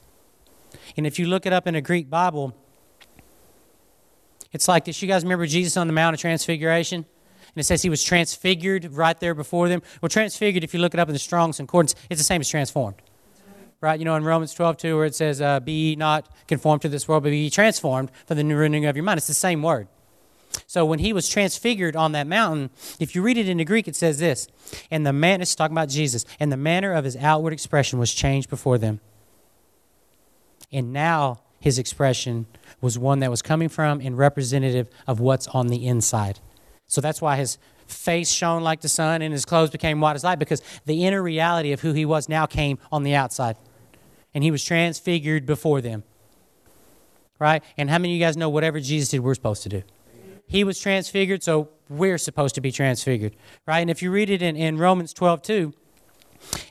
And 0.96 1.06
if 1.06 1.18
you 1.18 1.26
look 1.26 1.46
it 1.46 1.52
up 1.52 1.66
in 1.66 1.74
a 1.74 1.80
Greek 1.80 2.08
Bible, 2.08 2.54
it's 4.52 4.68
like 4.68 4.84
this. 4.84 5.00
You 5.00 5.08
guys 5.08 5.22
remember 5.22 5.46
Jesus 5.46 5.76
on 5.76 5.86
the 5.86 5.92
Mount 5.92 6.14
of 6.14 6.20
Transfiguration? 6.20 6.98
And 7.54 7.60
it 7.60 7.64
says 7.64 7.82
he 7.82 7.90
was 7.90 8.02
transfigured 8.02 8.92
right 8.92 9.18
there 9.20 9.34
before 9.34 9.68
them. 9.68 9.82
Well, 10.00 10.08
transfigured, 10.08 10.64
if 10.64 10.72
you 10.72 10.80
look 10.80 10.94
it 10.94 11.00
up 11.00 11.08
in 11.08 11.12
the 11.12 11.18
Strong's 11.18 11.58
Concordance, 11.58 11.94
it's 12.08 12.18
the 12.18 12.24
same 12.24 12.40
as 12.40 12.48
transformed. 12.48 12.96
Right? 13.82 13.98
You 13.98 14.04
know, 14.04 14.14
in 14.14 14.24
Romans 14.24 14.54
12, 14.54 14.76
2, 14.78 14.96
where 14.96 15.06
it 15.06 15.14
says, 15.14 15.42
uh, 15.42 15.60
Be 15.60 15.96
not 15.96 16.28
conformed 16.46 16.82
to 16.82 16.88
this 16.88 17.06
world, 17.06 17.24
but 17.24 17.30
be 17.30 17.50
transformed 17.50 18.10
for 18.26 18.34
the 18.34 18.44
renewing 18.44 18.86
of 18.86 18.96
your 18.96 19.02
mind. 19.02 19.18
It's 19.18 19.26
the 19.26 19.34
same 19.34 19.62
word. 19.62 19.88
So 20.66 20.84
when 20.84 20.98
he 20.98 21.12
was 21.12 21.28
transfigured 21.28 21.96
on 21.96 22.12
that 22.12 22.26
mountain, 22.26 22.70
if 22.98 23.14
you 23.14 23.22
read 23.22 23.38
it 23.38 23.48
in 23.48 23.58
the 23.58 23.64
Greek, 23.64 23.88
it 23.88 23.96
says 23.96 24.18
this, 24.18 24.48
and 24.90 25.06
the 25.06 25.12
man, 25.12 25.40
is 25.40 25.54
talking 25.54 25.74
about 25.74 25.88
Jesus, 25.88 26.24
and 26.38 26.52
the 26.52 26.56
manner 26.56 26.92
of 26.92 27.04
his 27.04 27.16
outward 27.16 27.52
expression 27.52 27.98
was 27.98 28.12
changed 28.12 28.50
before 28.50 28.78
them. 28.78 29.00
And 30.70 30.92
now 30.92 31.40
his 31.60 31.78
expression 31.78 32.46
was 32.80 32.98
one 32.98 33.20
that 33.20 33.30
was 33.30 33.42
coming 33.42 33.68
from 33.68 34.00
and 34.00 34.16
representative 34.18 34.88
of 35.06 35.20
what's 35.20 35.46
on 35.48 35.68
the 35.68 35.86
inside. 35.86 36.40
So 36.86 37.00
that's 37.00 37.22
why 37.22 37.36
his 37.36 37.58
face 37.86 38.30
shone 38.30 38.62
like 38.62 38.80
the 38.80 38.88
sun 38.88 39.22
and 39.22 39.32
his 39.32 39.44
clothes 39.44 39.70
became 39.70 40.00
white 40.00 40.16
as 40.16 40.24
light, 40.24 40.38
because 40.38 40.62
the 40.86 41.04
inner 41.04 41.22
reality 41.22 41.72
of 41.72 41.80
who 41.80 41.92
he 41.92 42.04
was 42.04 42.28
now 42.28 42.46
came 42.46 42.78
on 42.90 43.02
the 43.02 43.14
outside. 43.14 43.56
And 44.34 44.42
he 44.42 44.50
was 44.50 44.64
transfigured 44.64 45.46
before 45.46 45.80
them. 45.80 46.04
Right? 47.38 47.62
And 47.76 47.90
how 47.90 47.98
many 47.98 48.14
of 48.14 48.18
you 48.18 48.24
guys 48.24 48.36
know 48.36 48.48
whatever 48.48 48.80
Jesus 48.80 49.10
did, 49.10 49.20
we're 49.20 49.34
supposed 49.34 49.62
to 49.64 49.68
do? 49.68 49.82
He 50.52 50.64
was 50.64 50.78
transfigured, 50.78 51.42
so 51.42 51.70
we're 51.88 52.18
supposed 52.18 52.54
to 52.56 52.60
be 52.60 52.70
transfigured. 52.70 53.34
Right? 53.66 53.80
And 53.80 53.88
if 53.88 54.02
you 54.02 54.10
read 54.10 54.28
it 54.28 54.42
in, 54.42 54.54
in 54.54 54.76
Romans 54.76 55.14
12, 55.14 55.40
2, 55.40 55.72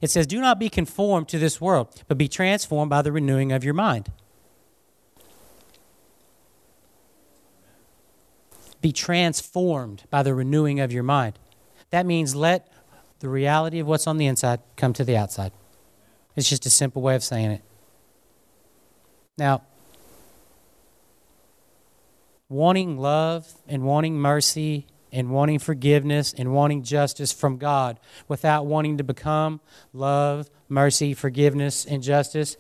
it 0.03 0.11
says, 0.11 0.27
Do 0.27 0.39
not 0.39 0.59
be 0.59 0.69
conformed 0.69 1.27
to 1.29 1.39
this 1.39 1.59
world, 1.59 2.03
but 2.07 2.15
be 2.15 2.27
transformed 2.27 2.91
by 2.91 3.01
the 3.01 3.11
renewing 3.11 3.51
of 3.51 3.63
your 3.63 3.73
mind. 3.73 4.11
Be 8.81 8.91
transformed 8.91 10.03
by 10.11 10.21
the 10.21 10.35
renewing 10.35 10.79
of 10.79 10.91
your 10.91 11.03
mind. 11.03 11.39
That 11.89 12.05
means 12.05 12.35
let 12.35 12.71
the 13.19 13.29
reality 13.29 13.79
of 13.79 13.87
what's 13.87 14.05
on 14.05 14.17
the 14.17 14.27
inside 14.27 14.59
come 14.75 14.93
to 14.93 15.03
the 15.03 15.17
outside. 15.17 15.53
It's 16.35 16.47
just 16.47 16.67
a 16.67 16.69
simple 16.69 17.01
way 17.01 17.15
of 17.15 17.23
saying 17.23 17.49
it. 17.49 17.63
Now, 19.39 19.63
wanting 22.51 22.97
love 22.97 23.53
and 23.65 23.81
wanting 23.83 24.19
mercy 24.19 24.85
and 25.09 25.31
wanting 25.31 25.57
forgiveness 25.57 26.33
and 26.37 26.53
wanting 26.53 26.83
justice 26.83 27.31
from 27.31 27.57
God 27.57 27.97
without 28.27 28.65
wanting 28.65 28.97
to 28.97 29.03
become 29.05 29.61
love, 29.93 30.49
mercy, 30.67 31.13
forgiveness, 31.13 31.85
and 31.85 32.03
justice. 32.03 32.57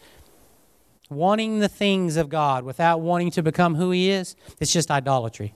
Wanting 1.09 1.59
the 1.59 1.67
things 1.67 2.15
of 2.15 2.29
God 2.29 2.63
without 2.63 3.01
wanting 3.01 3.31
to 3.31 3.43
become 3.43 3.75
who 3.75 3.91
He 3.91 4.09
is, 4.09 4.37
it's 4.61 4.71
just 4.71 4.89
idolatry. 4.89 5.53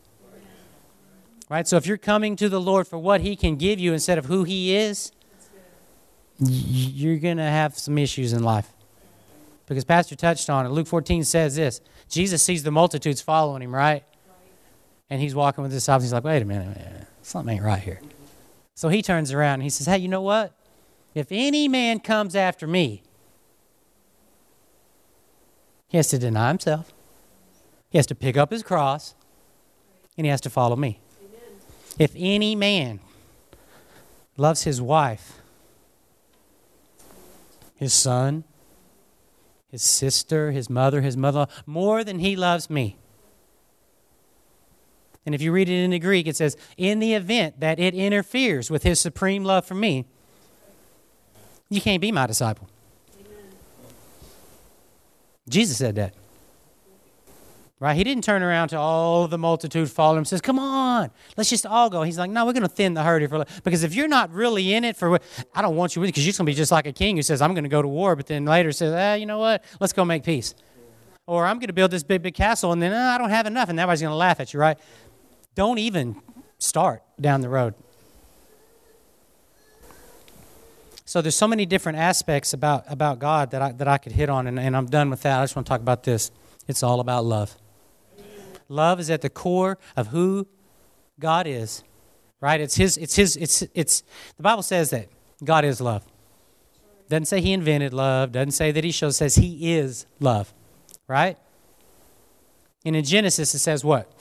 Right? 1.50 1.66
So 1.66 1.78
if 1.78 1.88
you're 1.88 1.98
coming 1.98 2.36
to 2.36 2.50
the 2.50 2.60
Lord 2.60 2.88
for 2.88 2.98
what 2.98 3.22
He 3.22 3.38
can 3.38 3.56
give 3.56 3.80
you 3.80 3.94
instead 3.94 4.18
of 4.18 4.26
who 4.26 4.44
He 4.44 4.76
is, 4.76 5.14
you're 6.40 7.20
going 7.20 7.38
to 7.38 7.44
have 7.44 7.78
some 7.78 7.98
issues 7.98 8.34
in 8.34 8.44
life. 8.44 8.70
Because 9.66 9.86
Pastor 9.86 10.18
touched 10.18 10.50
on 10.50 10.66
it. 10.66 10.70
Luke 10.70 10.88
14 10.88 11.24
says 11.24 11.56
this 11.56 11.80
Jesus 12.10 12.44
sees 12.44 12.64
the 12.64 12.72
multitudes 12.72 13.22
following 13.22 13.62
Him, 13.62 13.74
right? 13.74 14.04
And 15.10 15.22
he's 15.22 15.36
walking 15.36 15.62
with 15.62 15.72
his 15.72 15.84
disciples. 15.84 16.04
He's 16.04 16.14
like, 16.14 16.24
wait 16.24 16.42
a 16.42 16.46
minute, 16.46 16.76
man. 16.76 17.06
something 17.22 17.56
ain't 17.56 17.64
right 17.64 17.82
here. 17.82 18.02
So 18.74 18.90
he 18.90 19.02
turns 19.02 19.32
around 19.32 19.56
and 19.56 19.64
he 19.64 19.70
says, 19.70 19.88
hey, 19.88 20.00
you 20.00 20.08
know 20.08 20.22
what? 20.22 20.54
If 21.14 21.28
any 21.32 21.68
man 21.68 22.00
comes 22.00 22.36
after 22.36 22.68
me, 22.68 23.04
he 25.88 25.98
has 25.98 26.10
to 26.10 26.18
deny 26.18 26.50
himself. 26.50 26.94
He 27.90 27.98
has 27.98 28.06
to 28.08 28.16
pick 28.16 28.36
up 28.36 28.52
his 28.52 28.64
cross 28.64 29.16
and 30.18 30.26
he 30.26 30.30
has 30.30 30.42
to 30.42 30.50
follow 30.50 30.76
me. 30.76 31.00
Amen. 31.22 31.62
If 31.98 32.12
any 32.18 32.56
man 32.56 33.00
loves 34.36 34.64
his 34.64 34.82
wife, 34.82 35.40
his 37.78 37.94
son, 37.94 38.44
his 39.70 39.84
sister, 39.84 40.52
his 40.52 40.70
mother, 40.70 41.02
his 41.02 41.16
mother, 41.16 41.48
more 41.66 42.04
than 42.04 42.20
he 42.20 42.36
loves 42.36 42.70
me, 42.70 42.98
and 45.26 45.34
if 45.34 45.42
you 45.42 45.52
read 45.52 45.70
it 45.70 45.84
in 45.84 45.92
the 45.92 46.00
Greek, 46.00 46.28
it 46.28 46.36
says, 46.36 46.56
in 46.78 47.00
the 47.00 47.14
event 47.14 47.60
that 47.60 47.80
it 47.80 47.96
interferes 47.96 48.70
with 48.70 48.84
his 48.84 49.00
supreme 49.00 49.44
love 49.44 49.66
for 49.66 49.76
me, 49.76 50.06
you 51.70 51.82
can't 51.82 52.02
be 52.02 52.12
my 52.12 52.28
disciple. 52.28 52.70
Amen. 53.20 53.44
Jesus 55.50 55.78
said 55.78 55.96
that. 55.96 56.14
Right? 57.78 57.96
He 57.96 58.06
didn't 58.06 58.24
turn 58.24 58.42
around 58.42 58.70
to 58.70 58.78
all 58.78 59.28
the 59.28 59.38
multitude 59.38 59.92
follow 59.92 60.14
him 60.14 60.20
and 60.20 60.28
says, 60.28 60.40
Come 60.40 60.58
on, 60.58 61.12
let's 61.36 61.50
just 61.50 61.66
all 61.66 61.90
go. 61.90 62.04
He's 62.04 62.18
like, 62.18 62.32
No, 62.32 62.46
we're 62.46 62.54
going 62.54 62.64
to 62.64 62.70
thin 62.70 62.94
the 62.94 63.04
herd 63.04 63.22
here 63.22 63.28
for 63.28 63.46
because 63.64 63.84
if 63.84 63.94
you're 63.94 64.08
not 64.08 64.32
really 64.32 64.74
in 64.74 64.86
it 64.86 64.96
for 64.96 65.20
I 65.54 65.62
don't 65.62 65.76
want 65.76 65.96
you 65.96 66.00
with 66.00 66.08
because 66.08 66.26
you're 66.26 66.32
going 66.32 66.46
to 66.46 66.52
be 66.52 66.54
just 66.54 66.72
like 66.72 66.88
a 66.88 66.94
king 66.94 67.18
who 67.18 67.22
says, 67.22 67.42
I'm 67.42 67.54
going 67.54 67.66
to 67.66 67.70
go 67.70 67.82
to 67.82 67.88
war, 67.88 68.16
but 68.16 68.28
then 68.28 68.46
later 68.46 68.72
says, 68.72 68.94
Ah, 68.96 69.16
you 69.16 69.26
know 69.26 69.40
what? 69.40 69.64
Let's 69.82 69.92
go 69.92 70.06
make 70.06 70.24
peace. 70.24 70.56
Or 71.28 71.46
I'm 71.46 71.58
going 71.58 71.68
to 71.68 71.74
build 71.74 71.92
this 71.92 72.04
big, 72.04 72.22
big 72.22 72.36
castle, 72.36 72.72
and 72.72 72.82
then 72.82 72.94
ah, 72.94 73.16
I 73.16 73.18
don't 73.18 73.32
have 73.32 73.48
enough, 73.48 73.68
and 73.70 73.80
everybody's 73.80 74.02
going 74.02 74.12
to 74.12 74.16
laugh 74.16 74.40
at 74.40 74.54
you, 74.54 74.60
right? 74.60 74.78
Don't 75.56 75.78
even 75.80 76.22
start 76.60 77.02
down 77.20 77.42
the 77.42 77.50
road. 77.50 77.74
So 81.06 81.22
there's 81.22 81.36
so 81.36 81.48
many 81.48 81.66
different 81.66 81.98
aspects 81.98 82.54
about, 82.54 82.84
about 82.88 83.20
God 83.20 83.52
that 83.52 83.62
I, 83.62 83.72
that 83.74 83.88
I 83.88 83.98
could 83.98 84.12
hit 84.12 84.28
on, 84.28 84.48
and, 84.48 84.60
and 84.60 84.76
I'm 84.76 84.88
done 84.88 85.10
with 85.10 85.22
that. 85.22 85.40
I 85.40 85.44
just 85.44 85.56
want 85.56 85.66
to 85.66 85.70
talk 85.70 85.82
about 85.82 86.04
this. 86.04 86.32
It's 86.68 86.84
all 86.84 87.00
about 87.00 87.26
love. 87.26 87.56
Love 88.68 89.00
is 89.00 89.10
at 89.10 89.22
the 89.22 89.30
core 89.30 89.78
of 89.96 90.08
who 90.08 90.48
God 91.20 91.46
is, 91.46 91.84
right? 92.42 92.60
It's 92.60 92.76
his, 92.76 92.98
it's 92.98 93.16
his, 93.16 93.36
it's, 93.38 93.64
it's, 93.76 94.04
the 94.38 94.44
Bible 94.44 94.64
says 94.64 94.90
that 94.90 95.08
God 95.44 95.64
is 95.64 95.80
love. 95.80 96.04
Doesn't 97.08 97.26
say 97.26 97.40
he 97.40 97.54
invented 97.54 97.94
love, 97.94 98.32
doesn't 98.32 98.52
say 98.52 98.72
that 98.72 98.84
he 98.84 98.92
shows, 98.92 99.18
says 99.18 99.36
he 99.36 99.76
is 99.76 100.08
love, 100.20 100.52
right? 101.08 101.38
And 102.84 102.96
in 102.96 103.06
Genesis, 103.06 103.54
it 103.54 103.60
says 103.60 103.86
what? 103.86 104.12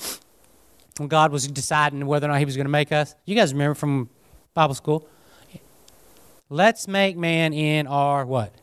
When 0.99 1.09
God 1.09 1.33
was 1.33 1.47
deciding 1.49 2.05
whether 2.07 2.27
or 2.27 2.31
not 2.31 2.39
He 2.39 2.45
was 2.45 2.57
going 2.57 2.67
to 2.67 2.71
make 2.71 2.93
us. 2.93 3.15
You 3.25 3.35
guys 3.35 3.53
remember 3.53 3.75
from 3.75 4.09
Bible 4.55 4.75
school? 4.75 5.09
Let's 6.49 6.87
make 6.87 7.17
man 7.17 7.53
in 7.53 7.87
our 7.87 8.25
what? 8.25 8.55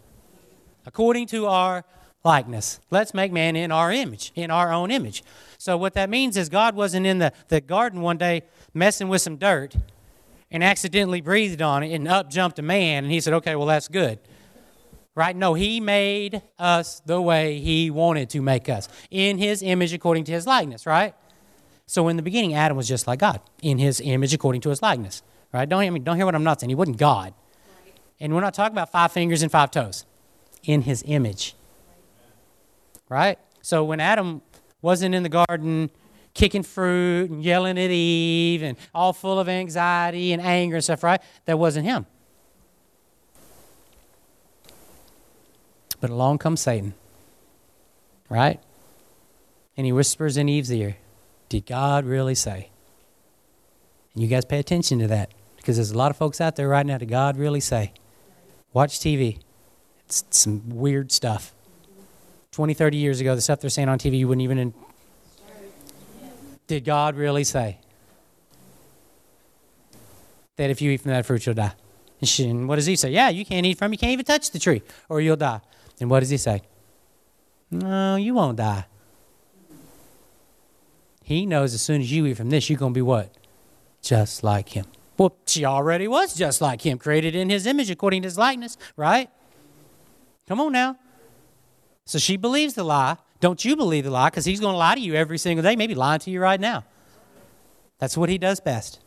According 0.86 1.28
to 1.28 1.48
our 1.48 1.84
likeness. 2.24 2.80
Let's 2.90 3.14
make 3.14 3.32
man 3.32 3.56
in 3.56 3.72
our 3.72 3.92
image, 3.92 4.32
in 4.36 4.52
our 4.52 4.72
own 4.72 4.92
image. 4.92 5.24
So 5.58 5.78
what 5.78 5.94
that 5.94 6.10
means 6.10 6.38
is 6.38 6.50
God 6.50 6.76
wasn't 6.76 7.06
in 7.06 7.18
the, 7.20 7.34
the 7.48 7.62
garden 7.62 8.02
one 8.02 8.18
day 8.18 8.44
messing 8.74 9.10
with 9.10 9.22
some 9.22 9.38
dirt 9.38 9.76
and 10.50 10.64
accidentally 10.64 11.22
breathed 11.22 11.62
on 11.62 11.84
it 11.84 11.94
and 11.94 12.08
up 12.08 12.30
jumped 12.30 12.60
a 12.60 12.62
man 12.62 13.04
and 13.04 13.12
he 13.12 13.20
said, 13.20 13.34
okay, 13.34 13.56
well, 13.56 13.68
that's 13.68 13.88
good. 13.88 14.20
Right? 15.16 15.36
No, 15.36 15.54
he 15.54 15.80
made 15.80 16.42
us 16.58 17.02
the 17.06 17.22
way 17.22 17.60
he 17.60 17.92
wanted 17.92 18.30
to 18.30 18.42
make 18.42 18.70
us, 18.70 18.88
in 19.10 19.38
his 19.38 19.62
image 19.62 19.94
according 19.94 20.24
to 20.26 20.32
his 20.32 20.48
likeness, 20.48 20.86
right? 20.86 21.14
So 21.92 22.08
in 22.08 22.16
the 22.16 22.24
beginning, 22.24 22.54
Adam 22.54 22.78
was 22.78 22.88
just 22.88 23.06
like 23.06 23.20
God, 23.20 23.42
in 23.62 23.78
his 23.78 24.00
image 24.00 24.34
according 24.34 24.62
to 24.62 24.70
his 24.70 24.82
likeness. 24.82 25.22
Right? 25.52 25.68
Don't 25.68 25.84
hear 25.84 25.92
me, 25.92 26.00
don't 26.00 26.16
hear 26.16 26.26
what 26.26 26.36
I'm 26.36 26.44
not 26.46 26.62
saying. 26.62 26.70
He 26.70 26.76
wasn't 26.76 26.96
God. 26.96 27.34
And 28.18 28.34
we're 28.34 28.40
not 28.40 28.54
talking 28.54 28.74
about 28.74 28.94
five 28.94 29.12
fingers 29.12 29.44
and 29.44 29.52
five 29.52 29.72
toes. 29.72 30.06
In 30.64 30.84
his 30.84 31.04
image. 31.06 31.54
Right? 33.10 33.38
So 33.62 33.84
when 33.84 34.00
Adam 34.00 34.42
wasn't 34.82 35.16
in 35.16 35.24
the 35.24 35.28
garden 35.28 35.92
kicking 36.34 36.64
fruit 36.64 37.30
and 37.30 37.44
yelling 37.44 37.78
at 37.78 37.92
Eve 37.92 38.64
and 38.64 38.78
all 38.96 39.12
full 39.12 39.38
of 39.38 39.50
anxiety 39.50 40.32
and 40.32 40.42
anger 40.42 40.78
and 40.78 40.84
stuff, 40.86 41.04
right? 41.04 41.22
That 41.44 41.60
wasn't 41.60 41.86
him. 41.88 42.06
But 46.00 46.10
along 46.10 46.38
comes 46.38 46.62
Satan, 46.62 46.94
right? 48.30 48.62
And 49.76 49.86
he 49.86 49.92
whispers 49.92 50.38
in 50.38 50.48
Eve's 50.48 50.72
ear, 50.72 50.96
did 51.52 51.66
God 51.66 52.06
really 52.06 52.34
say? 52.34 52.70
And 54.14 54.24
you 54.24 54.30
guys 54.30 54.46
pay 54.46 54.58
attention 54.58 55.00
to 55.00 55.08
that 55.08 55.34
because 55.58 55.76
there's 55.76 55.92
a 55.92 55.98
lot 55.98 56.10
of 56.10 56.16
folks 56.16 56.40
out 56.40 56.56
there 56.56 56.70
right 56.70 56.86
now. 56.86 56.98
Did 56.98 57.10
God 57.10 57.36
really 57.36 57.60
say? 57.60 57.92
Watch 58.72 59.00
TV. 59.00 59.40
It's 60.06 60.24
some 60.30 60.70
weird 60.70 61.12
stuff. 61.12 61.54
20, 62.54 62.74
30 62.74 62.96
years 62.96 63.20
ago, 63.20 63.36
the 63.36 63.42
stuff 63.42 63.60
they're 63.60 63.70
saying 63.70 63.90
on 63.90 64.00
TV, 64.00 64.18
you 64.18 64.30
wouldn't 64.30 64.44
even. 64.44 64.60
In- 64.60 64.74
Did 66.68 66.86
God 66.86 67.18
really 67.18 67.44
say 67.44 67.80
that 70.56 70.70
if 70.70 70.82
you 70.82 70.90
eat 70.92 71.02
from 71.02 71.12
that 71.12 71.26
fruit, 71.26 71.46
you'll 71.46 71.56
die? 71.56 71.74
And 72.40 72.70
what 72.70 72.78
does 72.78 72.86
he 72.86 72.96
say? 72.96 73.12
Yeah, 73.12 73.28
you 73.28 73.44
can't 73.44 73.66
eat 73.66 73.78
from. 73.78 73.92
You 73.92 73.98
can't 73.98 74.14
even 74.14 74.24
touch 74.24 74.52
the 74.52 74.60
tree, 74.60 74.84
or 75.10 75.20
you'll 75.20 75.36
die. 75.36 75.60
And 76.00 76.10
what 76.10 76.22
does 76.22 76.30
he 76.30 76.38
say? 76.38 76.62
No, 77.70 78.16
you 78.16 78.36
won't 78.36 78.58
die. 78.58 78.86
He 81.32 81.46
knows 81.46 81.74
as 81.74 81.82
soon 81.82 82.02
as 82.02 82.12
you 82.12 82.26
eat 82.26 82.36
from 82.36 82.50
this, 82.50 82.70
you're 82.70 82.78
going 82.78 82.94
to 82.94 82.98
be 82.98 83.02
what? 83.02 83.34
Just 84.02 84.44
like 84.44 84.70
him. 84.70 84.86
Well, 85.18 85.34
she 85.48 85.64
already 85.64 86.06
was 86.06 86.34
just 86.36 86.60
like 86.60 86.82
him, 86.82 86.98
created 86.98 87.36
in 87.36 87.50
his 87.50 87.66
image 87.66 87.90
according 87.90 88.24
to 88.24 88.26
his 88.26 88.38
likeness, 88.38 88.78
right? 88.98 89.30
Come 90.50 90.60
on 90.60 90.74
now. 90.74 90.98
So 92.06 92.20
she 92.20 92.36
believes 92.36 92.74
the 92.74 92.84
lie. 92.84 93.16
Don't 93.40 93.64
you 93.64 93.78
believe 93.78 94.04
the 94.04 94.10
lie? 94.12 94.30
Because 94.30 94.44
he's 94.44 94.60
going 94.60 94.74
to 94.74 94.78
lie 94.78 94.96
to 94.96 95.00
you 95.00 95.16
every 95.16 95.38
single 95.38 95.64
day, 95.64 95.78
maybe 95.78 95.96
lying 95.96 96.20
to 96.20 96.32
you 96.32 96.42
right 96.42 96.60
now. 96.60 96.84
That's 97.98 98.18
what 98.18 98.28
he 98.28 98.38
does 98.38 98.60
best. 98.60 99.00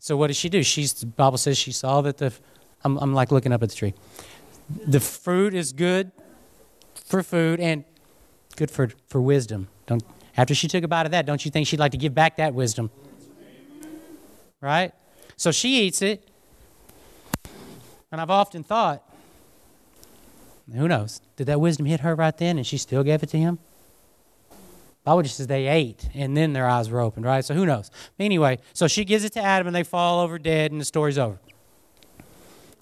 So 0.00 0.18
what 0.18 0.26
does 0.26 0.36
she 0.36 0.50
do? 0.50 0.62
She's 0.62 0.92
the 0.92 1.06
Bible 1.06 1.38
says 1.38 1.56
she 1.56 1.72
saw 1.72 2.02
that 2.02 2.18
the 2.18 2.30
I'm, 2.84 2.98
I'm 2.98 3.14
like 3.14 3.32
looking 3.32 3.52
up 3.52 3.62
at 3.62 3.70
the 3.70 3.74
tree. 3.74 3.94
The 4.86 5.00
fruit 5.00 5.54
is 5.54 5.72
good 5.72 6.12
for 6.94 7.22
food 7.22 7.58
and 7.58 7.84
good 8.54 8.70
for, 8.70 8.90
for 9.08 9.20
wisdom. 9.20 9.68
Don't 9.86 10.02
after 10.36 10.54
she 10.54 10.68
took 10.68 10.82
a 10.82 10.88
bite 10.88 11.06
of 11.06 11.12
that, 11.12 11.26
don't 11.26 11.44
you 11.44 11.50
think 11.50 11.66
she'd 11.66 11.80
like 11.80 11.92
to 11.92 11.98
give 11.98 12.14
back 12.14 12.36
that 12.38 12.54
wisdom? 12.54 12.90
Right? 14.60 14.92
So 15.36 15.50
she 15.50 15.82
eats 15.82 16.00
it. 16.02 16.28
And 18.10 18.20
I've 18.20 18.30
often 18.30 18.62
thought, 18.62 19.02
who 20.72 20.88
knows? 20.88 21.20
Did 21.36 21.46
that 21.48 21.60
wisdom 21.60 21.86
hit 21.86 22.00
her 22.00 22.14
right 22.14 22.36
then 22.36 22.56
and 22.56 22.66
she 22.66 22.78
still 22.78 23.02
gave 23.02 23.22
it 23.22 23.28
to 23.30 23.38
him? 23.38 23.58
Bible 25.04 25.22
just 25.22 25.36
says 25.36 25.48
they 25.48 25.66
ate 25.66 26.08
and 26.14 26.36
then 26.36 26.52
their 26.52 26.68
eyes 26.68 26.88
were 26.88 27.00
opened, 27.00 27.26
right? 27.26 27.44
So 27.44 27.54
who 27.54 27.66
knows? 27.66 27.90
Anyway, 28.20 28.58
so 28.72 28.86
she 28.86 29.04
gives 29.04 29.24
it 29.24 29.32
to 29.32 29.40
Adam 29.42 29.66
and 29.66 29.74
they 29.74 29.82
fall 29.82 30.20
over 30.20 30.38
dead 30.38 30.70
and 30.70 30.80
the 30.80 30.84
story's 30.84 31.18
over. 31.18 31.40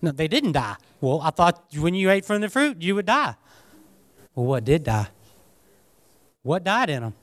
No, 0.03 0.13
they 0.13 0.29
didn't 0.29 0.53
die. 0.53 0.77
Well, 1.01 1.21
I 1.23 1.31
thought 1.31 1.65
when 1.77 1.95
you 1.95 2.11
ate 2.11 2.25
from 2.25 2.43
the 2.43 2.51
fruit, 2.51 2.83
you 2.83 2.95
would 2.95 3.07
die. 3.07 3.37
Well, 4.35 4.47
what 4.47 4.65
did 4.65 4.85
die? 4.85 5.09
What 6.43 6.65
died 6.65 6.91
in 6.91 7.03
them? 7.03 7.15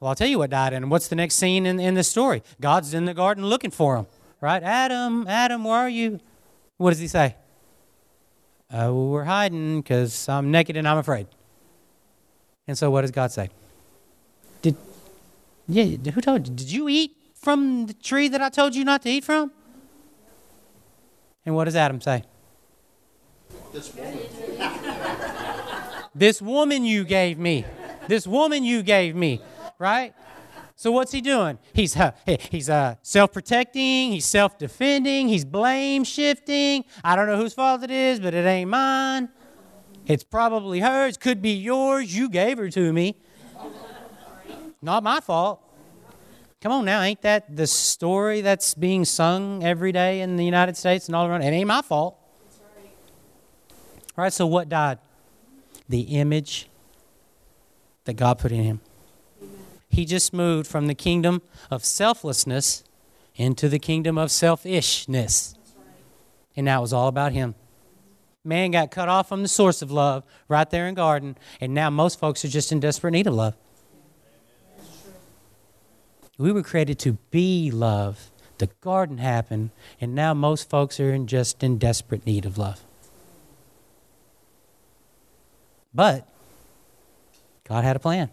Well, 0.00 0.10
I'll 0.10 0.14
tell 0.14 0.28
you 0.28 0.38
what 0.38 0.50
died 0.50 0.72
in 0.72 0.82
them. 0.82 0.90
What's 0.90 1.08
the 1.08 1.16
next 1.16 1.34
scene 1.34 1.66
in, 1.66 1.80
in 1.80 1.94
the 1.94 2.04
story? 2.04 2.42
God's 2.60 2.94
in 2.94 3.04
the 3.04 3.14
garden 3.14 3.44
looking 3.44 3.72
for 3.72 3.96
him, 3.96 4.06
right? 4.40 4.62
Adam, 4.62 5.26
Adam, 5.26 5.64
where 5.64 5.74
are 5.74 5.88
you? 5.88 6.20
What 6.76 6.90
does 6.90 7.00
he 7.00 7.08
say? 7.08 7.34
Well, 8.70 9.08
we're 9.08 9.24
hiding 9.24 9.80
because 9.80 10.28
I'm 10.28 10.50
naked 10.50 10.76
and 10.76 10.86
I'm 10.86 10.98
afraid. 10.98 11.26
And 12.68 12.76
so, 12.76 12.90
what 12.90 13.00
does 13.00 13.10
God 13.10 13.32
say? 13.32 13.48
Did 14.62 14.76
yeah? 15.66 15.84
Who 15.84 16.20
told 16.20 16.46
you? 16.46 16.54
Did 16.54 16.70
you 16.70 16.88
eat 16.88 17.16
from 17.34 17.86
the 17.86 17.94
tree 17.94 18.28
that 18.28 18.42
I 18.42 18.50
told 18.50 18.76
you 18.76 18.84
not 18.84 19.02
to 19.02 19.08
eat 19.08 19.24
from? 19.24 19.50
And 21.46 21.54
what 21.54 21.64
does 21.64 21.76
Adam 21.76 22.00
say? 22.00 22.24
This. 23.72 23.90
This 26.18 26.42
woman 26.42 26.84
you 26.84 27.04
gave 27.04 27.38
me. 27.38 27.64
This 28.06 28.26
woman 28.26 28.64
you 28.64 28.82
gave 28.82 29.14
me. 29.14 29.40
Right? 29.78 30.14
So 30.76 30.92
what's 30.92 31.12
he 31.12 31.20
doing? 31.20 31.58
He's 31.72 31.96
uh, 31.96 32.12
he's 32.50 32.70
uh, 32.70 32.96
self-protecting. 33.02 34.12
He's 34.12 34.26
self-defending. 34.26 35.28
He's 35.28 35.44
blame 35.44 36.04
shifting. 36.04 36.84
I 37.02 37.16
don't 37.16 37.26
know 37.26 37.36
whose 37.36 37.54
fault 37.54 37.82
it 37.82 37.90
is, 37.90 38.20
but 38.20 38.34
it 38.34 38.46
ain't 38.46 38.70
mine. 38.70 39.28
It's 40.06 40.24
probably 40.24 40.80
hers. 40.80 41.16
Could 41.16 41.42
be 41.42 41.52
yours. 41.52 42.16
You 42.16 42.28
gave 42.28 42.58
her 42.58 42.70
to 42.70 42.92
me. 42.92 43.16
Not 44.80 45.02
my 45.02 45.20
fault. 45.20 45.60
Come 46.60 46.72
on 46.72 46.84
now, 46.84 47.02
ain't 47.02 47.22
that 47.22 47.54
the 47.54 47.68
story 47.68 48.40
that's 48.40 48.74
being 48.74 49.04
sung 49.04 49.62
every 49.62 49.92
day 49.92 50.22
in 50.22 50.36
the 50.36 50.44
United 50.44 50.76
States 50.76 51.06
and 51.06 51.14
all 51.14 51.26
around? 51.26 51.42
It 51.42 51.50
ain't 51.50 51.68
my 51.68 51.82
fault. 51.82 52.18
Right. 52.76 52.90
right, 54.16 54.32
so 54.32 54.46
what 54.46 54.68
died? 54.68 54.98
The 55.88 56.00
image 56.00 56.68
that 58.04 58.14
God 58.14 58.38
put 58.38 58.52
in 58.52 58.62
him. 58.62 58.80
He 59.88 60.04
just 60.04 60.32
moved 60.32 60.66
from 60.66 60.86
the 60.86 60.94
kingdom 60.94 61.42
of 61.70 61.84
selflessness 61.84 62.84
into 63.34 63.68
the 63.68 63.78
kingdom 63.78 64.18
of 64.18 64.30
selfishness. 64.30 65.54
And 66.56 66.64
now 66.66 66.80
it 66.80 66.82
was 66.82 66.92
all 66.92 67.08
about 67.08 67.32
him. 67.32 67.54
Man 68.44 68.70
got 68.70 68.90
cut 68.90 69.08
off 69.08 69.28
from 69.28 69.42
the 69.42 69.48
source 69.48 69.82
of 69.82 69.90
love 69.90 70.24
right 70.48 70.68
there 70.70 70.86
in 70.86 70.94
garden, 70.94 71.36
and 71.60 71.74
now 71.74 71.90
most 71.90 72.18
folks 72.18 72.44
are 72.44 72.48
just 72.48 72.72
in 72.72 72.80
desperate 72.80 73.12
need 73.12 73.26
of 73.26 73.34
love. 73.34 73.54
We 76.38 76.52
were 76.52 76.62
created 76.62 76.98
to 77.00 77.18
be 77.30 77.70
love. 77.70 78.30
The 78.58 78.68
garden 78.80 79.18
happened, 79.18 79.70
and 80.00 80.14
now 80.14 80.34
most 80.34 80.70
folks 80.70 80.98
are 80.98 81.12
in 81.12 81.26
just 81.26 81.62
in 81.62 81.78
desperate 81.78 82.26
need 82.26 82.46
of 82.46 82.58
love. 82.58 82.84
But 85.98 86.28
God 87.64 87.82
had 87.82 87.96
a 87.96 87.98
plan. 87.98 88.30